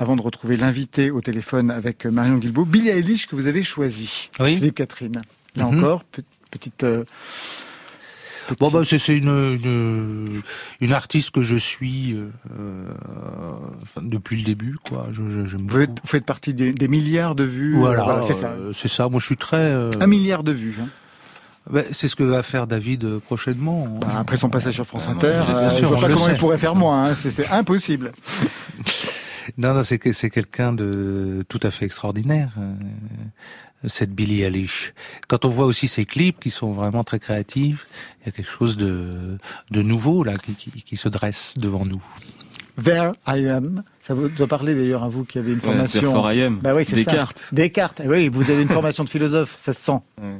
Avant 0.01 0.15
de 0.15 0.21
retrouver 0.21 0.55
l'invité 0.55 1.11
au 1.11 1.19
téléphone 1.21 1.69
avec 1.71 2.05
Marion 2.05 2.37
Guilbault, 2.37 2.63
Billie 2.65 2.89
Eilish 2.89 3.27
que 3.27 3.35
vous 3.35 3.47
avez 3.47 3.63
choisi. 3.63 4.29
Oui. 4.39 4.55
Philippe 4.55 4.75
Catherine. 4.75 5.21
Là 5.55 5.65
Mhm. 5.65 5.77
encore, 5.79 6.03
pe- 6.05 6.21
petite. 6.51 6.83
euh, 6.83 7.03
Bon, 8.59 8.71
bah, 8.71 8.81
c'est, 8.83 8.97
une, 9.15 9.27
une 9.27 10.41
une 10.79 10.93
artiste 10.93 11.29
que 11.29 11.43
je 11.43 11.55
suis 11.55 12.13
euh, 12.15 12.29
euh, 12.59 13.53
depuis 14.01 14.37
le 14.37 14.43
début, 14.43 14.75
quoi. 14.83 15.07
Je, 15.11 15.21
je- 15.29 15.45
j'aime 15.45 15.67
vous, 15.67 15.81
êtes- 15.81 15.89
beaucoup. 15.89 16.01
vous 16.01 16.07
faites 16.09 16.25
partie 16.25 16.55
des, 16.55 16.71
des 16.73 16.87
milliards 16.87 17.35
de 17.35 17.43
vues. 17.43 17.75
Voilà, 17.75 18.21
c'est 18.25 18.33
ça. 18.33 18.47
euh, 18.47 18.71
c'est 18.73 18.87
ça. 18.87 19.07
Moi, 19.07 19.19
je 19.19 19.25
suis 19.27 19.37
très. 19.37 19.57
euh, 19.57 19.91
Un 19.99 20.07
milliard 20.07 20.43
de 20.43 20.51
vues. 20.51 20.75
hein. 20.81 20.87
bah, 21.69 21.81
c'est 21.91 22.07
ce 22.07 22.15
que 22.15 22.23
va 22.23 22.41
faire 22.41 22.65
David 22.65 23.03
euh, 23.03 23.19
prochainement. 23.19 23.85
Bah, 24.01 24.07
Après 24.17 24.37
son 24.37 24.49
passage 24.49 24.73
sur 24.73 24.85
France 24.87 25.05
Ah, 25.07 25.11
Inter, 25.11 25.43
euh, 25.49 25.77
je 25.79 25.85
vois 25.85 25.99
pas 25.99 26.09
comment 26.09 26.29
il 26.29 26.37
pourrait 26.37 26.57
faire 26.57 26.75
moins. 26.75 27.09
hein. 27.11 27.13
C'est 27.13 27.49
impossible. 27.49 28.13
Non, 29.59 29.73
non, 29.75 29.83
c'est 29.83 29.99
que 29.99 30.11
c'est 30.13 30.29
quelqu'un 30.31 30.73
de 30.73 31.45
tout 31.49 31.59
à 31.63 31.69
fait 31.69 31.85
extraordinaire. 31.85 32.55
euh, 32.57 32.73
Cette 33.87 34.11
Billie 34.13 34.41
Eilish. 34.43 34.93
Quand 35.27 35.45
on 35.45 35.49
voit 35.49 35.65
aussi 35.65 35.87
ses 35.87 36.05
clips 36.05 36.39
qui 36.39 36.49
sont 36.49 36.71
vraiment 36.73 37.03
très 37.03 37.19
créatifs, 37.19 37.85
il 38.21 38.25
y 38.25 38.29
a 38.29 38.31
quelque 38.31 38.49
chose 38.49 38.75
de, 38.77 39.37
de 39.71 39.81
nouveau 39.81 40.23
là 40.23 40.37
qui, 40.37 40.53
qui, 40.55 40.71
qui 40.81 40.97
se 40.97 41.07
dresse 41.09 41.53
devant 41.57 41.85
nous. 41.85 42.01
There 42.83 43.11
I 43.27 43.47
am. 43.49 43.83
Ça 44.07 44.13
vous 44.13 44.29
doit 44.29 44.47
parler 44.47 44.73
d'ailleurs 44.75 45.03
à 45.03 45.09
vous 45.09 45.23
qui 45.25 45.37
avez 45.37 45.51
une 45.51 45.57
Ouais, 45.59 45.63
formation. 45.65 46.01
Therefore 46.01 46.31
I 46.31 46.41
am. 46.43 46.59
Bah 46.59 46.73
oui, 46.75 46.83
c'est 46.85 46.91
ça. 46.91 47.11
Descartes. 47.11 47.43
Descartes. 47.51 48.01
Oui, 48.05 48.29
vous 48.29 48.49
avez 48.49 48.61
une 48.61 48.69
formation 48.69 49.03
de 49.03 49.09
philosophe, 49.09 49.57
ça 49.59 49.73
se 49.73 49.81
sent. 49.81 49.99
Ouais. 50.21 50.39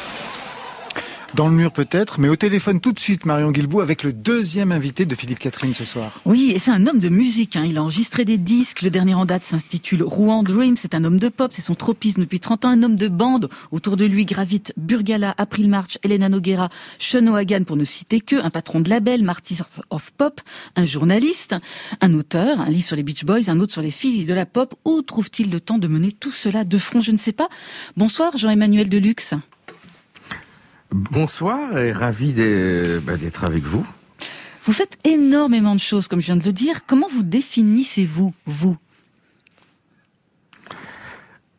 Dans 1.33 1.47
le 1.47 1.55
mur 1.55 1.71
peut-être, 1.71 2.19
mais 2.19 2.27
au 2.27 2.35
téléphone 2.35 2.81
tout 2.81 2.91
de 2.91 2.99
suite 2.99 3.25
Marion 3.25 3.51
Guilbault 3.51 3.79
avec 3.79 4.03
le 4.03 4.11
deuxième 4.11 4.73
invité 4.73 5.05
de 5.05 5.15
Philippe 5.15 5.39
Catherine 5.39 5.73
ce 5.73 5.85
soir. 5.85 6.19
Oui, 6.25 6.51
et 6.53 6.59
c'est 6.59 6.71
un 6.71 6.85
homme 6.87 6.99
de 6.99 7.07
musique. 7.07 7.55
Hein. 7.55 7.63
Il 7.65 7.77
a 7.77 7.83
enregistré 7.83 8.25
des 8.25 8.37
disques. 8.37 8.81
Le 8.81 8.89
dernier 8.89 9.13
en 9.13 9.23
date 9.23 9.45
s'intitule 9.45 10.03
Rouen 10.03 10.43
Dream. 10.43 10.75
C'est 10.75 10.93
un 10.93 11.05
homme 11.05 11.19
de 11.19 11.29
pop. 11.29 11.51
C'est 11.53 11.61
son 11.61 11.73
tropisme 11.73 12.21
depuis 12.21 12.41
30 12.41 12.65
ans. 12.65 12.69
Un 12.69 12.83
homme 12.83 12.97
de 12.97 13.07
bande. 13.07 13.49
Autour 13.71 13.95
de 13.95 14.03
lui 14.03 14.25
gravitent 14.25 14.73
Burgala, 14.75 15.33
April 15.37 15.69
March, 15.69 15.97
Elena 16.03 16.27
Noguera, 16.27 16.67
Sean 16.99 17.25
O'Hagan, 17.27 17.63
pour 17.63 17.77
ne 17.77 17.85
citer 17.85 18.19
que. 18.19 18.35
Un 18.35 18.49
patron 18.49 18.81
de 18.81 18.89
label, 18.89 19.23
Martyrs 19.23 19.63
of 19.89 20.11
Pop. 20.11 20.41
Un 20.75 20.85
journaliste. 20.85 21.55
Un 22.01 22.13
auteur. 22.13 22.59
Un 22.59 22.69
livre 22.69 22.85
sur 22.85 22.97
les 22.97 23.03
Beach 23.03 23.23
Boys. 23.23 23.47
Un 23.49 23.61
autre 23.61 23.71
sur 23.71 23.81
les 23.81 23.91
filles 23.91 24.25
de 24.25 24.33
la 24.33 24.45
pop. 24.45 24.75
Où 24.83 25.01
trouve-t-il 25.01 25.49
le 25.49 25.61
temps 25.61 25.77
de 25.77 25.87
mener 25.87 26.11
tout 26.11 26.33
cela 26.33 26.65
de 26.65 26.77
front? 26.77 27.01
Je 27.01 27.11
ne 27.11 27.17
sais 27.17 27.31
pas. 27.31 27.47
Bonsoir, 27.95 28.35
Jean-Emmanuel 28.35 28.89
Deluxe. 28.89 29.33
Bonsoir 30.91 31.77
et 31.77 31.91
ravi 31.93 32.33
bah, 33.03 33.15
d'être 33.15 33.45
avec 33.45 33.63
vous. 33.63 33.87
Vous 34.65 34.73
faites 34.73 34.97
énormément 35.05 35.73
de 35.73 35.79
choses, 35.79 36.07
comme 36.07 36.19
je 36.19 36.25
viens 36.25 36.35
de 36.35 36.43
le 36.43 36.51
dire. 36.51 36.85
Comment 36.85 37.07
vous 37.07 37.23
définissez-vous, 37.23 38.33
vous? 38.45 38.77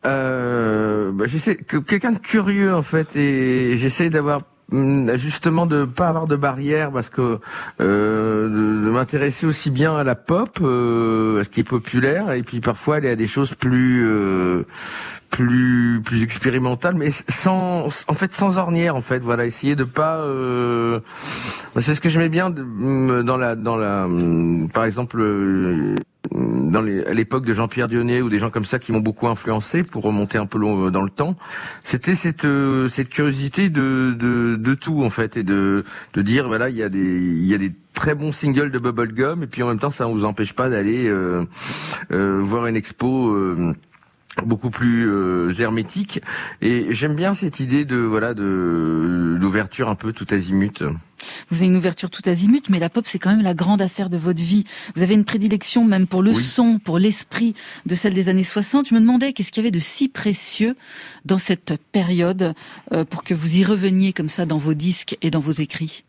Euh, 0.05 1.11
bah, 1.11 1.25
j'essaie 1.27 1.55
que 1.55 1.77
quelqu'un 1.77 2.11
de 2.11 2.19
curieux 2.19 2.75
en 2.75 2.83
fait 2.83 3.15
et 3.15 3.77
j'essaie 3.77 4.09
d'avoir 4.09 4.41
justement 4.71 5.65
de 5.65 5.85
pas 5.85 6.07
avoir 6.07 6.27
de 6.27 6.35
barrière 6.35 6.91
parce 6.91 7.09
que 7.09 7.39
euh, 7.81 8.47
de, 8.49 8.89
m'intéresser 8.89 9.45
aussi 9.45 9.69
bien 9.71 9.95
à 9.95 10.03
la 10.03 10.15
pop, 10.15 10.59
euh, 10.61 11.41
à 11.41 11.43
ce 11.43 11.49
qui 11.49 11.59
est 11.59 11.63
populaire 11.63 12.31
et 12.31 12.43
puis 12.43 12.59
parfois 12.59 12.95
aller 12.97 13.09
à 13.09 13.15
des 13.15 13.27
choses 13.27 13.53
plus 13.53 14.03
euh, 14.05 14.63
plus 15.29 16.01
plus 16.03 16.23
expérimentales 16.23 16.95
mais 16.95 17.09
sans 17.11 17.87
en 18.07 18.13
fait 18.13 18.33
sans 18.33 18.57
ornière 18.57 18.95
en 18.95 19.01
fait 19.01 19.19
voilà. 19.19 19.45
Essayer 19.45 19.75
de 19.75 19.83
pas 19.83 20.17
euh, 20.17 20.99
c'est 21.79 21.95
ce 21.95 22.01
que 22.01 22.09
j'aimais 22.09 22.29
bien 22.29 22.47
hum, 22.47 23.23
dans 23.23 23.37
la 23.37 23.55
dans 23.55 23.75
la 23.75 24.05
hum, 24.05 24.69
par 24.73 24.85
exemple 24.85 25.19
euh, 25.19 25.95
dans 26.33 26.81
les, 26.81 27.05
à 27.05 27.13
l'époque 27.13 27.45
de 27.45 27.53
Jean-Pierre 27.53 27.87
Dionnet 27.87 28.21
ou 28.21 28.29
des 28.29 28.39
gens 28.39 28.49
comme 28.49 28.65
ça 28.65 28.79
qui 28.79 28.91
m'ont 28.91 28.99
beaucoup 28.99 29.27
influencé 29.27 29.83
pour 29.83 30.03
remonter 30.03 30.37
un 30.37 30.45
peu 30.47 30.57
long- 30.57 30.89
dans 30.89 31.03
le 31.03 31.09
temps, 31.11 31.35
c'était 31.83 32.15
cette 32.15 32.45
euh, 32.45 32.89
cette 32.89 33.09
curiosité 33.09 33.69
de, 33.69 34.15
de 34.17 34.55
de 34.55 34.73
tout 34.73 35.03
en 35.03 35.09
fait 35.09 35.37
et 35.37 35.43
de 35.43 35.83
de 36.13 36.21
dire 36.21 36.47
voilà 36.47 36.69
il 36.69 36.75
y 36.75 36.83
a 36.83 36.89
des 36.89 36.99
il 37.21 37.45
y 37.45 37.53
a 37.53 37.57
des 37.59 37.71
très 37.93 38.15
bons 38.15 38.31
singles 38.31 38.71
de 38.71 38.79
Bubblegum 38.79 39.43
et 39.43 39.47
puis 39.47 39.61
en 39.63 39.67
même 39.67 39.79
temps 39.79 39.91
ça 39.91 40.05
ne 40.07 40.11
vous 40.11 40.25
empêche 40.25 40.53
pas 40.53 40.69
d'aller 40.69 41.07
euh, 41.07 41.45
euh, 42.11 42.39
voir 42.41 42.65
une 42.65 42.75
expo 42.75 43.29
euh, 43.29 43.73
beaucoup 44.43 44.71
plus 44.71 45.07
euh, 45.07 45.51
hermétique 45.59 46.19
et 46.61 46.87
j'aime 46.89 47.13
bien 47.15 47.35
cette 47.35 47.59
idée 47.59 47.85
de 47.85 47.97
voilà 47.97 48.33
de 48.33 49.37
d'ouverture 49.39 49.89
un 49.89 49.95
peu 49.95 50.11
tout 50.13 50.25
azimut. 50.31 50.83
Vous 51.49 51.57
avez 51.57 51.65
une 51.67 51.75
ouverture 51.77 52.09
tout 52.09 52.21
azimut, 52.25 52.69
mais 52.69 52.79
la 52.79 52.89
pop, 52.89 53.05
c'est 53.07 53.19
quand 53.19 53.29
même 53.31 53.41
la 53.41 53.53
grande 53.53 53.81
affaire 53.81 54.09
de 54.09 54.17
votre 54.17 54.41
vie. 54.41 54.63
Vous 54.95 55.03
avez 55.03 55.13
une 55.13 55.25
prédilection 55.25 55.85
même 55.85 56.07
pour 56.07 56.21
le 56.21 56.31
Oui. 56.31 56.41
son, 56.41 56.79
pour 56.79 56.99
l'esprit 56.99 57.55
de 57.85 57.95
celle 57.95 58.13
des 58.13 58.29
années 58.29 58.43
60. 58.43 58.87
Je 58.89 58.95
me 58.95 58.99
demandais 58.99 59.33
qu'est-ce 59.33 59.51
qu'il 59.51 59.63
y 59.63 59.65
avait 59.65 59.71
de 59.71 59.79
si 59.79 60.09
précieux 60.09 60.75
dans 61.25 61.37
cette 61.37 61.75
période 61.91 62.53
euh, 62.91 63.05
pour 63.05 63.23
que 63.23 63.33
vous 63.33 63.55
y 63.57 63.63
reveniez 63.63 64.13
comme 64.13 64.29
ça 64.29 64.45
dans 64.45 64.57
vos 64.57 64.73
disques 64.73 65.17
et 65.21 65.29
dans 65.31 65.39
vos 65.39 65.51
écrits. 65.51 66.03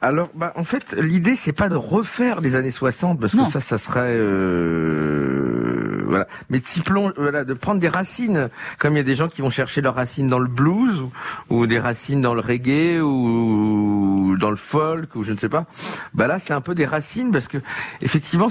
Alors, 0.00 0.30
bah, 0.34 0.52
en 0.56 0.64
fait, 0.64 0.96
l'idée 1.00 1.36
c'est 1.36 1.52
pas 1.52 1.68
de 1.68 1.76
refaire 1.76 2.40
les 2.40 2.56
années 2.56 2.72
60 2.72 3.20
parce 3.20 3.34
Non. 3.34 3.44
que 3.44 3.50
ça, 3.52 3.60
ça 3.60 3.78
serait 3.78 4.16
euh, 4.16 5.71
voilà. 6.12 6.28
Mais 6.50 6.58
de 6.60 6.66
s'y 6.66 6.80
plonge- 6.82 7.14
voilà, 7.16 7.44
de 7.44 7.54
prendre 7.54 7.80
des 7.80 7.88
racines, 7.88 8.50
comme 8.78 8.92
il 8.94 8.98
y 8.98 9.00
a 9.00 9.04
des 9.04 9.16
gens 9.16 9.28
qui 9.28 9.40
vont 9.40 9.50
chercher 9.50 9.80
leurs 9.80 9.94
racines 9.94 10.28
dans 10.28 10.38
le 10.38 10.46
blues 10.48 11.04
ou, 11.48 11.66
des 11.66 11.78
racines 11.78 12.20
dans 12.20 12.34
le 12.34 12.40
reggae 12.40 13.00
ou 13.00 14.36
dans 14.38 14.50
le 14.50 14.56
folk 14.56 15.16
ou 15.16 15.22
je 15.24 15.32
ne 15.32 15.38
sais 15.38 15.48
pas. 15.48 15.64
Bah 16.12 16.26
là, 16.26 16.38
c'est 16.38 16.52
un 16.52 16.60
peu 16.60 16.74
des 16.74 16.86
racines 16.86 17.32
parce 17.32 17.48
que 17.48 17.58
effectivement. 18.02 18.48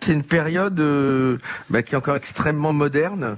C'est 0.00 0.12
une 0.12 0.22
période 0.22 0.78
euh, 0.78 1.38
bah, 1.70 1.82
qui 1.82 1.94
est 1.94 1.98
encore 1.98 2.14
extrêmement 2.14 2.72
moderne 2.72 3.36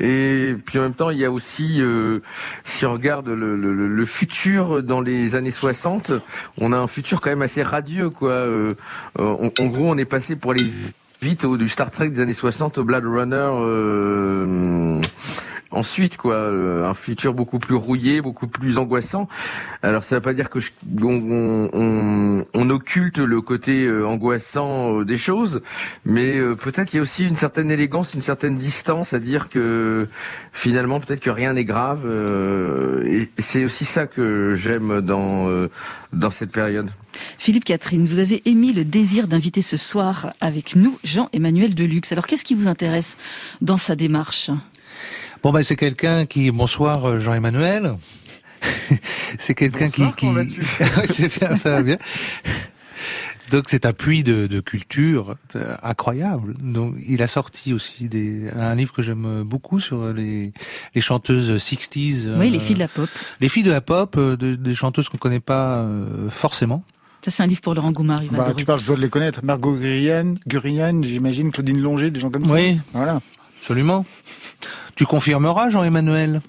et 0.00 0.56
puis 0.66 0.80
en 0.80 0.82
même 0.82 0.92
temps 0.94 1.10
il 1.10 1.18
y 1.18 1.24
a 1.24 1.30
aussi 1.30 1.80
euh, 1.80 2.18
si 2.64 2.84
on 2.84 2.92
regarde 2.94 3.28
le, 3.28 3.54
le, 3.56 3.72
le- 3.86 4.04
futur 4.06 4.82
dans 4.82 5.00
les 5.00 5.36
années 5.36 5.52
60 5.52 6.10
on 6.58 6.72
a 6.72 6.76
un 6.78 6.88
futur 6.88 7.20
quand 7.20 7.30
même 7.30 7.42
assez 7.42 7.62
radieux 7.62 8.10
quoi 8.10 8.32
Euh, 8.32 8.74
en, 9.20 9.50
en 9.56 9.66
gros 9.66 9.88
on 9.88 9.96
est 9.98 10.04
passé 10.04 10.34
pour 10.34 10.50
aller 10.50 10.66
vite 11.22 11.44
au, 11.44 11.56
du 11.56 11.68
Star 11.68 11.90
Trek 11.90 12.10
des 12.10 12.20
années 12.20 12.32
60 12.32 12.78
au 12.78 12.84
Blade 12.84 13.04
Runner 13.04 13.36
euh, 13.36 15.00
ensuite 15.70 16.16
quoi 16.16 16.48
un 16.48 16.94
futur 16.94 17.32
beaucoup 17.34 17.58
plus 17.58 17.74
rouillé 17.76 18.20
beaucoup 18.20 18.48
plus 18.48 18.78
angoissant. 18.78 19.28
Alors 19.82 20.02
ça 20.02 20.16
veut 20.16 20.20
pas 20.22 20.34
dire 20.34 20.50
que 20.50 20.60
je, 20.60 20.70
on, 21.02 21.68
on, 21.72 22.46
on- 22.54 22.70
occulte 22.70 23.18
le 23.18 23.40
côté 23.40 23.84
euh, 23.84 24.06
angoissant 24.06 25.00
euh, 25.00 25.04
des 25.04 25.16
choses 25.18 25.60
mais 26.04 26.36
euh, 26.36 26.54
peut-être 26.54 26.92
il 26.92 26.96
y 26.96 26.98
a 27.00 27.02
aussi 27.02 27.26
une 27.26 27.36
certaine 27.36 27.70
élégance 27.70 28.14
une 28.14 28.22
certaine 28.22 28.56
distance 28.58 29.12
à 29.12 29.18
dire 29.20 29.48
que 29.48 30.06
finalement 30.52 31.00
peut-être 31.00 31.20
que 31.20 31.30
rien 31.30 31.52
n'est 31.54 31.64
grave 31.64 32.04
et 33.06 33.28
c'est 33.38 33.64
aussi 33.64 33.84
ça 33.84 34.06
que 34.06 34.54
j'aime 34.54 35.00
dans 35.00 35.48
dans 36.12 36.30
cette 36.30 36.50
période. 36.52 36.90
Philippe 37.38 37.64
Catherine, 37.64 38.06
vous 38.06 38.18
avez 38.18 38.42
émis 38.48 38.72
le 38.72 38.84
désir 38.84 39.28
d'inviter 39.28 39.62
ce 39.62 39.76
soir 39.76 40.32
avec 40.40 40.74
nous 40.76 40.98
Jean-Emmanuel 41.04 41.74
Deluxe. 41.74 42.12
Alors 42.12 42.26
qu'est-ce 42.26 42.44
qui 42.44 42.54
vous 42.54 42.66
intéresse 42.68 43.16
dans 43.60 43.76
sa 43.76 43.94
démarche? 43.96 44.50
Bon 45.42 45.52
ben 45.52 45.62
c'est 45.62 45.76
quelqu'un 45.76 46.26
qui 46.26 46.50
bonsoir 46.50 47.04
euh, 47.08 47.20
Jean-Emmanuel. 47.20 47.94
c'est 49.38 49.54
quelqu'un 49.54 49.88
qui 49.88 50.02
qui 50.14 50.26
c'est 51.06 51.38
bien 51.38 51.56
ça 51.56 51.70
va 51.70 51.82
bien. 51.82 51.96
Donc 53.50 53.64
c'est 53.68 53.84
un 53.86 53.92
puits 53.92 54.22
de, 54.22 54.46
de 54.46 54.60
culture 54.60 55.34
euh, 55.56 55.74
incroyable. 55.82 56.54
Donc 56.60 56.94
il 57.08 57.22
a 57.22 57.26
sorti 57.26 57.72
aussi 57.72 58.08
des, 58.08 58.48
un 58.54 58.74
livre 58.74 58.92
que 58.92 59.02
j'aime 59.02 59.42
beaucoup 59.44 59.80
sur 59.80 60.12
les, 60.12 60.52
les 60.94 61.00
chanteuses 61.00 61.50
60s. 61.56 62.28
Oui, 62.38 62.46
euh, 62.48 62.50
les 62.50 62.60
filles 62.60 62.74
de 62.74 62.80
la 62.80 62.88
pop. 62.88 63.08
Les 63.40 63.48
filles 63.48 63.62
de 63.64 63.70
la 63.70 63.80
pop, 63.80 64.14
euh, 64.18 64.36
de- 64.36 64.54
des 64.54 64.74
chanteuses 64.74 65.08
qu'on 65.08 65.18
connaît 65.18 65.40
pas 65.40 65.78
euh, 65.78 66.28
forcément. 66.30 66.84
Ça, 67.24 67.30
c'est 67.30 67.42
un 67.42 67.46
livre 67.46 67.60
pour 67.60 67.74
Laurent 67.74 67.92
Goumard. 67.92 68.22
il 68.22 68.30
va 68.30 68.38
Bah, 68.48 68.54
tu 68.56 68.64
parles, 68.64 68.78
je 68.80 68.86
dois 68.86 68.96
les 68.96 69.08
connaître. 69.10 69.40
Margot 69.42 69.74
Gurian, 69.74 70.36
Gurian 70.46 71.02
j'imagine, 71.02 71.50
Claudine 71.50 71.80
Longer, 71.80 72.10
des 72.10 72.20
gens 72.20 72.30
comme 72.30 72.46
ça. 72.46 72.54
Oui. 72.54 72.78
Voilà. 72.92 73.20
Absolument. 73.60 74.06
Tu 74.96 75.06
confirmeras 75.06 75.70
Jean-Emmanuel? 75.70 76.40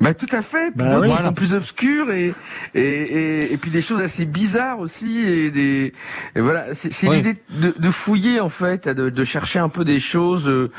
Bah 0.00 0.14
tout 0.14 0.26
à 0.32 0.42
fait. 0.42 0.72
Puis 0.72 0.84
Bah 0.84 0.86
d'autres 0.86 1.00
oui. 1.02 1.06
qui 1.08 1.12
Voilà. 1.12 1.28
sont 1.28 1.32
plus 1.32 1.54
obscurs 1.54 2.10
et 2.10 2.34
et, 2.74 2.80
et 2.82 3.52
et 3.52 3.56
puis 3.56 3.70
des 3.70 3.82
choses 3.82 4.00
assez 4.00 4.24
bizarres 4.24 4.80
aussi 4.80 5.20
et 5.20 5.50
des 5.50 5.92
et 6.34 6.40
voilà 6.40 6.74
c'est 6.74 6.92
c'est 6.92 7.08
Oui. 7.08 7.16
l'idée 7.16 7.34
de, 7.50 7.72
de 7.78 7.90
fouiller 7.90 8.40
en 8.40 8.48
fait 8.48 8.88
de, 8.88 9.10
de 9.10 9.24
chercher 9.24 9.60
un 9.60 9.68
peu 9.68 9.84
des 9.84 10.00
choses 10.00 10.48
euh, 10.48 10.70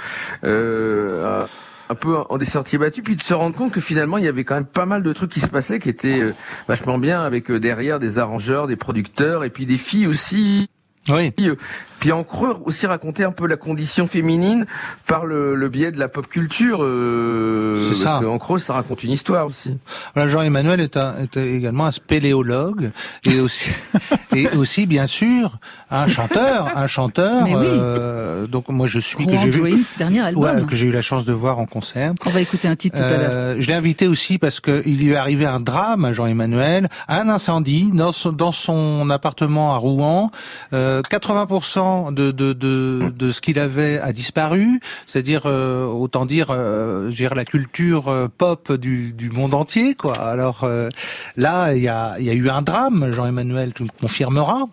euh, 0.43 1.45
un 1.89 1.95
peu 1.95 2.18
en 2.30 2.38
des 2.38 2.45
sorties 2.45 2.78
battues, 2.78 3.02
puis 3.02 3.16
de 3.16 3.22
se 3.24 3.34
rendre 3.34 3.56
compte 3.56 3.72
que 3.72 3.82
finalement 3.82 4.18
il 4.18 4.26
y 4.26 4.28
avait 4.28 4.43
quand 4.43 4.56
même 4.56 4.66
pas 4.66 4.86
mal 4.86 5.04
de 5.04 5.14
trucs 5.14 5.32
qui 5.32 5.39
se 5.39 5.47
passaient 5.47 5.80
qui 5.80 5.89
étaient 5.89 6.22
euh, 6.22 6.34
vachement 6.68 6.97
bien 6.97 7.22
avec 7.22 7.49
euh, 7.49 7.60
derrière 7.60 7.97
des 7.99 8.18
arrangeurs, 8.20 8.68
des 8.68 8.76
producteurs 8.78 9.43
et 9.45 9.49
puis 9.49 9.66
des 9.66 9.78
filles 9.78 10.08
aussi. 10.08 10.68
Oui. 11.10 11.32
Puis, 11.32 11.49
euh, 11.49 11.56
puis 11.99 12.12
en 12.12 12.24
creux 12.24 12.58
aussi 12.66 12.86
raconter 12.86 13.24
un 13.24 13.32
peu 13.32 13.47
la 13.47 13.58
condition 13.58 14.06
féminine 14.08 14.66
par 15.08 15.26
le, 15.26 15.56
le 15.56 15.70
biais 15.70 15.91
de 15.91 15.99
la 15.99 16.08
pop 16.08 16.28
culture. 16.28 16.80
Euh, 16.84 17.78
C'est 17.82 17.89
parce 17.89 17.99
ça. 18.02 18.20
que 18.22 18.26
en 18.26 18.38
creux 18.38 18.60
ça 18.60 18.74
raconte 18.74 19.04
une 19.04 19.12
histoire 19.12 19.47
aussi. 19.47 19.78
Voilà, 20.14 20.30
Jean-Emmanuel 20.30 20.80
est, 20.80 20.97
un- 20.97 21.16
est 21.24 21.38
également 21.38 21.86
un 21.88 21.91
spéléologue 21.91 22.91
et 23.26 23.39
aussi, 23.39 23.72
et 24.36 24.47
aussi 24.49 24.86
bien 24.86 25.08
sûr 25.08 25.58
un 25.89 26.08
chanteur, 26.08 26.72
un 26.78 26.88
chanteur. 26.88 27.43
Mais 27.45 27.56
oui. 27.56 27.66
euh, 27.68 28.45
donc 28.47 28.70
moi 28.70 28.88
je 28.88 28.99
suis 28.99 29.26
que 29.26 29.38
j'ai 29.38 29.49
vu, 29.49 29.84
dernier 29.97 30.22
album. 30.22 30.43
ouais, 30.43 30.66
que 30.68 30.76
j'ai 30.76 30.88
eu 30.88 30.91
la 30.91 31.02
chance 31.02 31.26
de 31.26 31.34
voir 31.34 31.58
en 31.60 31.66
concert. 31.66 32.14
On 32.26 32.30
va 32.30 32.41
écouter 32.41 32.68
un 32.68 32.76
titre 32.76 32.97
tout 32.97 33.04
à 33.04 33.10
l'heure. 33.10 33.20
Euh, 33.32 33.56
je 33.60 33.68
l'ai 33.68 33.74
invité 33.74 34.08
aussi 34.08 34.38
parce 34.38 34.60
que 34.60 34.84
il 34.86 34.99
lui 34.99 35.10
est 35.12 35.16
arrivé 35.16 35.45
un 35.45 35.60
drame 35.60 36.06
à 36.06 36.14
Jean-Emmanuel, 36.14 36.89
un 37.08 37.28
incendie 37.30 37.89
dans 37.91 38.12
son, 38.12 38.32
dans 38.32 38.52
son 38.52 39.10
appartement 39.10 39.74
à 39.74 39.78
Rouen. 39.78 40.32
Euh, 40.74 40.91
80% 41.00 42.14
de, 42.14 42.32
de, 42.32 42.52
de, 42.54 43.12
de 43.16 43.32
ce 43.32 43.39
qu'il 43.39 43.58
avait 43.60 44.00
a 44.00 44.12
disparu, 44.12 44.82
c'est-à-dire 45.08 45.44
euh, 45.46 45.86
autant 45.86 46.26
dire, 46.26 46.48
euh, 46.50 47.10
dire 47.10 47.34
la 47.36 47.46
culture 47.46 48.10
euh, 48.10 48.28
pop 48.28 48.74
du, 48.74 49.14
du 49.14 49.30
monde 49.30 49.54
entier, 49.54 49.96
quoi. 49.96 50.18
Alors 50.18 50.66
euh, 50.66 50.89
là, 51.38 51.74
il 51.74 51.82
y 51.82 51.88
a, 51.88 52.20
y 52.20 52.30
a 52.30 52.34
eu 52.34 52.50
un 52.50 52.62
drame. 52.62 53.12
Jean-Emmanuel, 53.14 53.74
tu 53.74 53.84
me 53.84 53.89
confirmeras. 54.00 54.66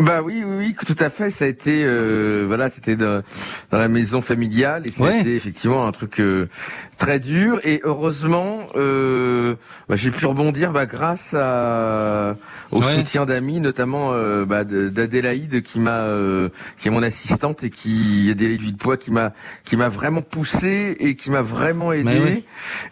Bah 0.00 0.22
oui, 0.22 0.42
oui, 0.44 0.56
oui, 0.58 0.74
tout 0.84 0.96
à 0.98 1.08
fait. 1.08 1.30
Ça 1.30 1.44
a 1.44 1.48
été, 1.48 1.84
euh, 1.84 2.42
voilà, 2.48 2.68
c'était 2.68 2.96
dans, 2.96 3.22
dans 3.70 3.78
la 3.78 3.86
maison 3.86 4.20
familiale 4.20 4.82
et 4.86 5.00
Ouais. 5.00 5.18
c'était 5.18 5.36
effectivement 5.36 5.86
un 5.86 5.92
truc 5.92 6.18
euh, 6.20 6.48
très 6.98 7.20
dur. 7.20 7.60
Et 7.64 7.80
heureusement, 7.84 8.60
euh, 8.76 9.54
bah, 9.88 9.96
j'ai 9.96 10.10
pu 10.10 10.26
rebondir 10.26 10.72
bah, 10.72 10.86
grâce 10.86 11.34
à, 11.38 12.36
au 12.70 12.80
Ouais. 12.82 12.94
soutien 12.96 13.24
d'amis, 13.26 13.60
notamment 13.60 14.10
euh, 14.12 14.44
bah, 14.44 14.64
de- 14.64 14.88
d'Adélaïde 14.88 15.62
qui 15.62 15.78
m'a, 15.80 16.00
euh, 16.00 16.48
qui 16.78 16.88
est 16.88 16.90
mon 16.90 17.02
assistante 17.02 17.62
et 17.64 17.70
qui 17.70 18.28
Adélaïde 18.30 18.60
Villepoix 18.60 18.96
qui 18.96 19.10
m'a, 19.10 19.32
qui 19.64 19.76
m'a 19.76 19.88
vraiment 19.88 20.22
poussé 20.22 20.96
et 20.98 21.14
qui 21.16 21.30
m'a 21.30 21.42
vraiment 21.42 21.92
aidé. 21.92 22.04
Mais 22.04 22.20
oui. 22.20 22.44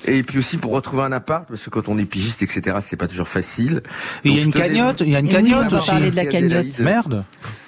Et 0.04 0.22
puis 0.22 0.38
aussi 0.38 0.56
pour 0.58 0.72
retrouver 0.72 1.02
un 1.02 1.12
appart, 1.12 1.46
parce 1.48 1.64
que 1.64 1.70
quand 1.70 1.88
on 1.88 1.98
est 1.98 2.04
pigiste, 2.04 2.42
etc., 2.42 2.76
c'est 2.80 2.96
pas 2.96 3.08
toujours 3.08 3.28
facile. 3.28 3.82
Il 4.24 4.36
y 4.36 4.40
a 4.40 4.42
une 4.42 4.52
cagnotte, 4.52 5.00
il 5.00 5.08
y 5.10 5.16
a 5.16 5.20
une 5.20 5.28
cagnotte 5.28 5.66
on 5.66 5.68
va 5.68 5.76
aussi. 5.78 5.90
parler 5.90 6.10
de 6.10 6.16
la 6.16 6.26
cagnotte. 6.26 6.78
Merde, 6.80 7.24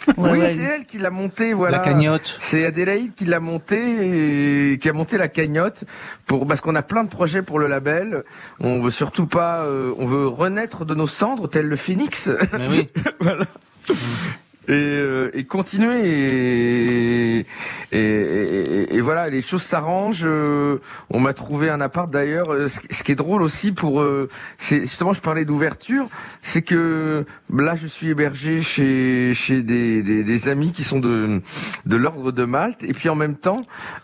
Ouais, 0.19 0.33
oui, 0.33 0.39
ouais. 0.39 0.51
c'est 0.51 0.63
elle 0.63 0.85
qui 0.85 0.99
l'a 0.99 1.11
monté, 1.11 1.55
voilà. 1.55 1.79
la 1.79 1.85
cagnotte. 1.85 2.37
C'est 2.41 2.67
Adélaïde 2.67 3.15
qui 3.15 3.25
l'a 3.25 3.41
monté 3.41 4.73
et 4.73 4.79
qui 4.79 4.89
a 4.89 4.93
monté 4.93 5.17
la 5.19 5.29
cagnotte 5.29 5.85
pour 6.27 6.47
parce 6.47 6.61
qu'on 6.61 6.75
a 6.75 6.83
plein 6.83 7.05
de 7.05 7.09
projets 7.09 7.43
pour 7.43 7.59
le 7.59 7.69
label. 7.69 8.23
On 8.61 8.81
veut 8.81 8.91
surtout 8.91 9.27
pas, 9.27 9.63
euh, 9.63 9.95
on 9.99 10.07
veut 10.07 10.27
renaître 10.29 10.85
de 10.85 10.95
nos 10.95 11.07
cendres 11.07 11.49
tel 11.49 11.67
le 11.67 11.77
phénix 11.77 12.31
Mais 12.59 12.69
oui. 12.69 12.89
et, 14.69 14.73
euh, 14.73 15.31
et 15.35 15.45
continuer 15.45 16.01
et, 16.05 17.47
et, 17.93 18.97
et- 18.97 19.01
voilà 19.01 19.29
les 19.29 19.43
choses 19.43 19.63
s'arrangent. 19.63 20.23
euh, 20.25 20.79
on 21.11 21.21
m'a 21.21 21.35
trouvé 21.35 21.69
un 21.71 21.81
appart 21.81 22.11
d'ailleurs. 22.11 22.53
Euh, 22.53 22.69
Ce, 22.69 22.81
ce 22.91 23.03
qui 23.03 23.13
est 23.13 23.17
drôle 23.17 23.43
aussi 23.43 23.73
pour, 23.73 24.01
euh, 24.01 24.29
c'est 24.59 24.81
justement 24.81 25.13
je 25.13 25.21
parlais 25.21 25.45
d'ouverture, 25.45 26.09
c'est 26.43 26.63
que 26.63 27.25
là 27.55 27.75
je 27.75 27.87
suis 27.87 28.09
hébergé 28.09 28.63
chez 28.63 29.33
chez 29.35 29.63
des, 29.63 30.03
des, 30.03 30.25
des 30.25 30.49
amis 30.49 30.73
qui 30.73 30.85
sont 30.85 31.01
de 31.01 31.41
de 31.85 31.97
l'ordre 31.97 32.33
de 32.33 32.45
Malte 32.45 32.83
et 32.85 32.93
puis 32.95 33.09
en 33.11 33.15
même 33.15 33.37
temps 33.37 33.61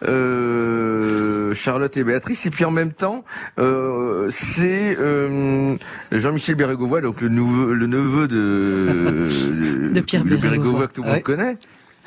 euh, 0.06 1.54
Charlotte 1.54 1.96
et 1.96 2.04
Béatrice 2.04 2.46
et 2.46 2.50
puis 2.50 2.64
en 2.64 2.70
même 2.70 2.92
temps 2.92 3.24
euh, 3.58 4.28
c'est 4.30 4.96
euh, 4.98 5.76
Jean-Michel 6.12 6.54
Bérégovoy 6.56 7.00
donc 7.00 7.20
le 7.20 7.28
neveu 7.28 7.72
le 7.74 7.86
neveu 7.86 8.28
de 8.28 9.90
De 9.92 10.00
Pierre 10.00 10.24
Bérégovoy. 10.24 10.49
Bérégovoy 10.50 10.88
que 10.88 10.92
tout 10.92 11.02
le 11.02 11.10
monde 11.10 11.22
connaît 11.22 11.56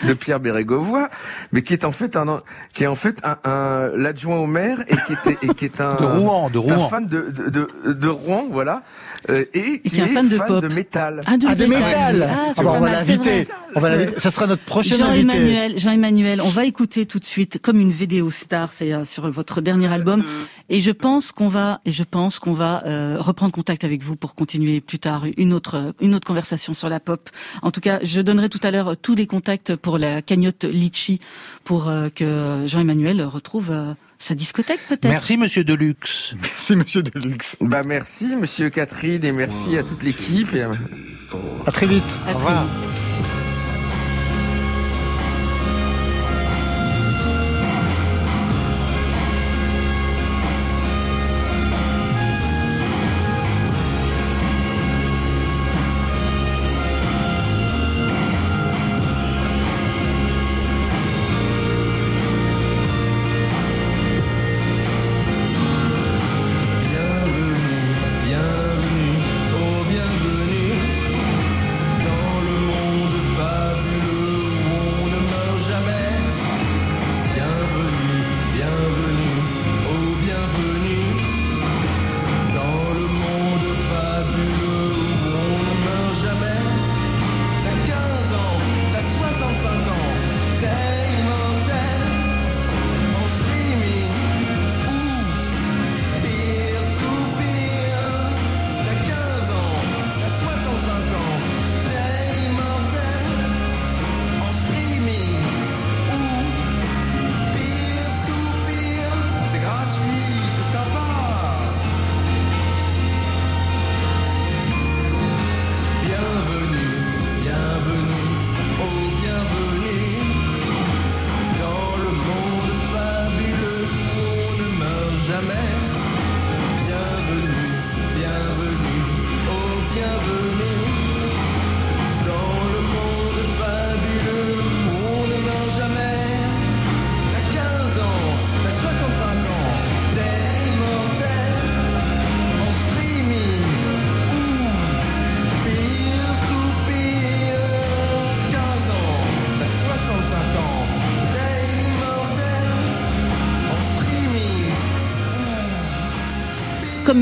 de 0.05 0.13
Pierre 0.13 0.39
Bérégovoy, 0.39 1.07
mais 1.51 1.61
qui 1.61 1.73
est 1.73 1.85
en 1.85 1.91
fait 1.91 2.15
un, 2.15 2.41
qui 2.73 2.83
est 2.83 2.87
en 2.87 2.95
fait 2.95 3.21
un, 3.23 3.37
un- 3.49 3.91
l'adjoint 3.95 4.37
au 4.37 4.47
maire 4.47 4.79
et 4.87 4.95
qui 5.07 5.13
était, 5.13 5.37
et 5.45 5.53
qui 5.53 5.65
est 5.65 5.79
un, 5.81 5.95
De 5.99 6.03
Rouen, 6.05 6.49
de 6.49 6.59
est 6.59 6.71
un 6.71 6.75
Rouen. 6.75 6.89
fan 6.89 7.05
de, 7.05 7.21
de, 7.31 7.49
de, 7.85 7.93
de 7.93 8.07
Rouen, 8.07 8.47
voilà, 8.51 8.83
euh, 9.29 9.45
et 9.53 9.79
qui 9.81 9.89
qui 9.91 9.99
est 9.99 10.03
un 10.03 10.07
fan 10.07 10.27
de 10.29 10.37
pop. 10.37 10.65
métal. 10.73 11.21
Ah, 11.25 11.37
de 11.37 11.45
Ah, 11.47 11.55
de 11.55 11.65
métal 11.65 12.27
Ah, 12.29 12.35
Ah 12.47 12.51
c'est 12.55 12.63
bah, 12.63 12.73
On 12.75 12.79
va 12.79 12.91
l'inviter. 12.91 13.47
On 13.75 13.79
va 13.79 13.89
l'inviter. 13.89 14.19
Ça 14.19 14.29
sera 14.31 14.47
notre 14.47 14.63
prochain 14.63 14.95
invité. 15.03 15.27
Jean-Emmanuel, 15.27 15.79
Jean-Emmanuel, 15.79 16.41
on 16.41 16.49
va 16.49 16.65
écouter 16.65 17.05
tout 17.05 17.19
de 17.19 17.25
suite 17.25 17.59
comme 17.61 17.79
une 17.79 17.91
vidéo 17.91 18.29
star, 18.29 18.71
c'est 18.73 18.93
euh, 18.93 19.03
sur 19.05 19.29
votre 19.31 19.61
dernier 19.61 19.87
album, 19.91 20.23
et 20.69 20.81
je 20.81 20.91
pense 20.91 21.31
qu'on 21.31 21.47
va, 21.47 21.79
et 21.85 21.91
je 21.91 22.03
pense 22.03 22.39
qu'on 22.39 22.53
va 22.53 22.83
euh, 22.85 23.17
reprendre 23.19 23.51
contact 23.53 23.83
avec 23.83 24.03
vous 24.03 24.15
pour 24.15 24.35
continuer 24.35 24.81
plus 24.81 24.99
tard 24.99 25.25
une 25.37 25.53
autre, 25.53 25.93
une 26.01 26.13
autre 26.15 26.27
conversation 26.27 26.73
sur 26.73 26.89
la 26.89 26.99
pop. 26.99 27.29
En 27.61 27.71
tout 27.71 27.81
cas, 27.81 27.99
je 28.03 28.19
donnerai 28.21 28.49
tout 28.49 28.59
à 28.63 28.71
l'heure 28.71 28.95
tous 28.97 29.15
les 29.15 29.27
contacts 29.27 29.75
pour 29.83 29.99
la 29.99 30.23
cagnotte 30.23 30.63
Litchi 30.63 31.19
pour 31.63 31.87
euh, 31.89 32.07
que 32.15 32.63
Jean-Emmanuel 32.65 33.21
retrouve 33.21 33.69
euh, 33.69 33.93
sa 34.17 34.33
discothèque 34.33 34.79
peut-être. 34.87 35.03
Merci 35.07 35.37
Monsieur 35.37 35.63
Deluxe. 35.63 36.35
Merci, 36.41 36.75
monsieur 36.75 37.03
Deluxe. 37.03 37.57
Bah 37.61 37.83
merci, 37.83 38.35
monsieur 38.35 38.69
Catherine, 38.69 39.23
et 39.23 39.31
merci 39.31 39.77
à 39.77 39.83
toute 39.83 40.01
l'équipe. 40.01 40.55
Et... 40.55 40.63
À 40.63 41.71
très 41.71 41.85
vite. 41.85 42.03
À 42.25 42.31
Au 42.31 42.33
très 42.33 42.33
revoir. 42.33 42.63
vite. 42.63 43.02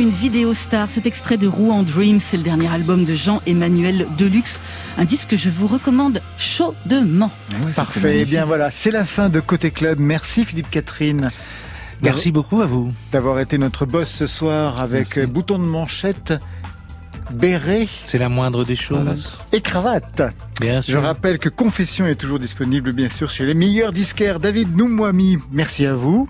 Une 0.02 0.10
vidéo 0.10 0.54
star. 0.56 0.90
Cet 0.90 1.06
extrait 1.06 1.38
de 1.38 1.48
Rouen 1.48 1.84
Dreams, 1.84 2.20
c'est 2.20 2.38
le 2.38 2.44
dernier 2.44 2.68
album 2.68 3.06
de 3.06 3.14
Jean-Emmanuel 3.14 4.08
Deluxe. 4.18 4.60
Un 4.98 5.06
disque 5.06 5.30
que 5.30 5.38
je 5.38 5.50
vous 5.52 5.68
recommande 5.68 6.22
chaudement. 6.40 7.30
Parfait. 7.76 8.20
Eh 8.22 8.26
bien 8.26 8.46
voilà, 8.46 8.72
c'est 8.72 8.90
la 8.92 9.06
fin 9.06 9.30
de 9.30 9.40
Côté 9.40 9.70
Club. 9.70 10.00
Merci 10.00 10.44
Philippe 10.44 10.70
Catherine. 10.72 11.30
Merci 12.02 12.32
beaucoup 12.32 12.62
à 12.62 12.66
vous. 12.66 12.92
D'avoir 13.12 13.40
été 13.40 13.60
notre 13.60 13.86
boss 13.86 14.10
ce 14.10 14.26
soir 14.26 14.82
avec 14.82 15.16
Merci. 15.18 15.32
bouton 15.32 15.60
de 15.60 15.66
manchette, 15.66 16.34
béret 17.32 17.88
C'est 18.04 18.18
la 18.18 18.28
moindre 18.30 18.66
des 18.66 18.76
choses. 18.76 19.38
et 19.52 19.62
cravate. 19.62 20.24
Bien 20.60 20.82
Je 20.82 20.92
sûr. 20.94 21.02
rappelle 21.04 21.38
que 21.38 21.50
Confession 21.50 22.08
est 22.08 22.16
toujours 22.16 22.40
disponible, 22.40 22.92
bien 22.92 23.10
sûr, 23.10 23.30
chez 23.30 23.46
les 23.46 23.54
meilleurs 23.54 23.94
disquaires. 23.94 24.40
David 24.40 24.76
Noumouami, 24.76 25.38
merci 25.52 25.86
à 25.86 25.94
vous. 25.94 26.28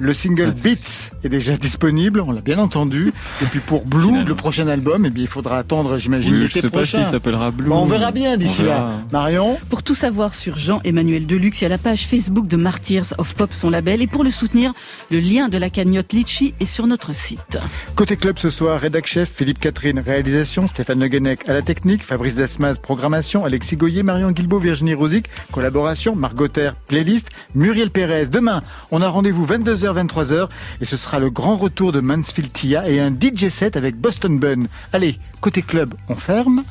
Le 0.00 0.12
single 0.12 0.52
Beats 0.52 1.10
est 1.24 1.28
déjà 1.28 1.56
disponible, 1.56 2.20
on 2.20 2.32
l'a 2.32 2.40
bien 2.40 2.58
entendu. 2.58 3.12
Et 3.42 3.44
puis 3.46 3.60
pour 3.60 3.84
Blue, 3.84 4.24
le 4.24 4.34
prochain 4.34 4.68
album, 4.68 5.04
eh 5.06 5.10
bien, 5.10 5.24
il 5.24 5.28
faudra 5.28 5.58
attendre, 5.58 5.98
j'imagine, 5.98 6.32
Oui, 6.34 6.38
je 6.40 6.44
l'été 6.44 6.60
sais 6.60 6.68
pas 6.70 6.78
prochain. 6.78 6.98
s'il 6.98 7.06
s'appellera 7.10 7.50
Blue. 7.50 7.68
Bon, 7.68 7.82
on 7.82 7.86
verra 7.86 8.10
bien 8.12 8.36
d'ici 8.36 8.62
là. 8.62 8.92
Marion 9.12 9.58
Pour 9.70 9.82
tout 9.82 9.94
savoir 9.94 10.34
sur 10.34 10.56
Jean-Emmanuel 10.56 11.26
Deluxe, 11.26 11.60
il 11.60 11.64
y 11.64 11.66
a 11.66 11.70
la 11.70 11.78
page 11.78 12.06
Facebook 12.06 12.46
de 12.48 12.56
Martyrs 12.56 13.14
of 13.18 13.34
Pop, 13.34 13.52
son 13.52 13.70
label. 13.70 14.02
Et 14.02 14.06
pour 14.06 14.24
le 14.24 14.30
soutenir, 14.30 14.72
le 15.10 15.20
lien 15.20 15.48
de 15.48 15.58
la 15.58 15.70
cagnotte 15.70 16.12
Litchi 16.12 16.54
est 16.60 16.66
sur 16.66 16.86
notre 16.86 17.14
site. 17.14 17.58
Côté 17.94 18.16
club 18.16 18.38
ce 18.38 18.50
soir, 18.50 18.80
rédac 18.80 19.06
chef 19.06 19.30
Philippe 19.30 19.58
Catherine, 19.60 19.98
réalisation 20.00 20.68
Stéphane 20.68 21.00
Le 21.00 21.08
Guenec 21.08 21.48
à 21.48 21.52
la 21.52 21.62
technique, 21.62 22.04
Fabrice 22.04 22.34
Desmas, 22.34 22.74
programmation, 22.76 23.44
Alexis 23.44 23.76
Goyer, 23.76 24.02
Marion 24.02 24.30
Guilbault, 24.30 24.58
Virginie 24.58 24.94
Rosic, 24.94 25.26
collaboration, 25.52 26.14
Margot 26.16 26.48
Terre, 26.48 26.74
playlist, 26.88 27.28
Muriel 27.54 27.90
Pérez. 27.90 28.26
Demain, 28.26 28.60
on 28.90 29.00
a 29.02 29.08
rendez-vous 29.08 29.44
22h, 29.58 30.06
23h 30.06 30.48
et 30.80 30.84
ce 30.84 30.96
sera 30.96 31.18
le 31.18 31.30
grand 31.30 31.56
retour 31.56 31.92
de 31.92 32.00
Mansfield 32.00 32.52
Tia 32.52 32.88
et 32.88 33.00
un 33.00 33.10
DJ 33.10 33.48
set 33.48 33.76
avec 33.76 33.96
Boston 33.96 34.38
Bun. 34.38 34.66
Allez, 34.92 35.18
côté 35.40 35.62
club, 35.62 35.94
on 36.08 36.14
ferme. 36.14 36.62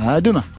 À 0.00 0.20
demain. 0.20 0.44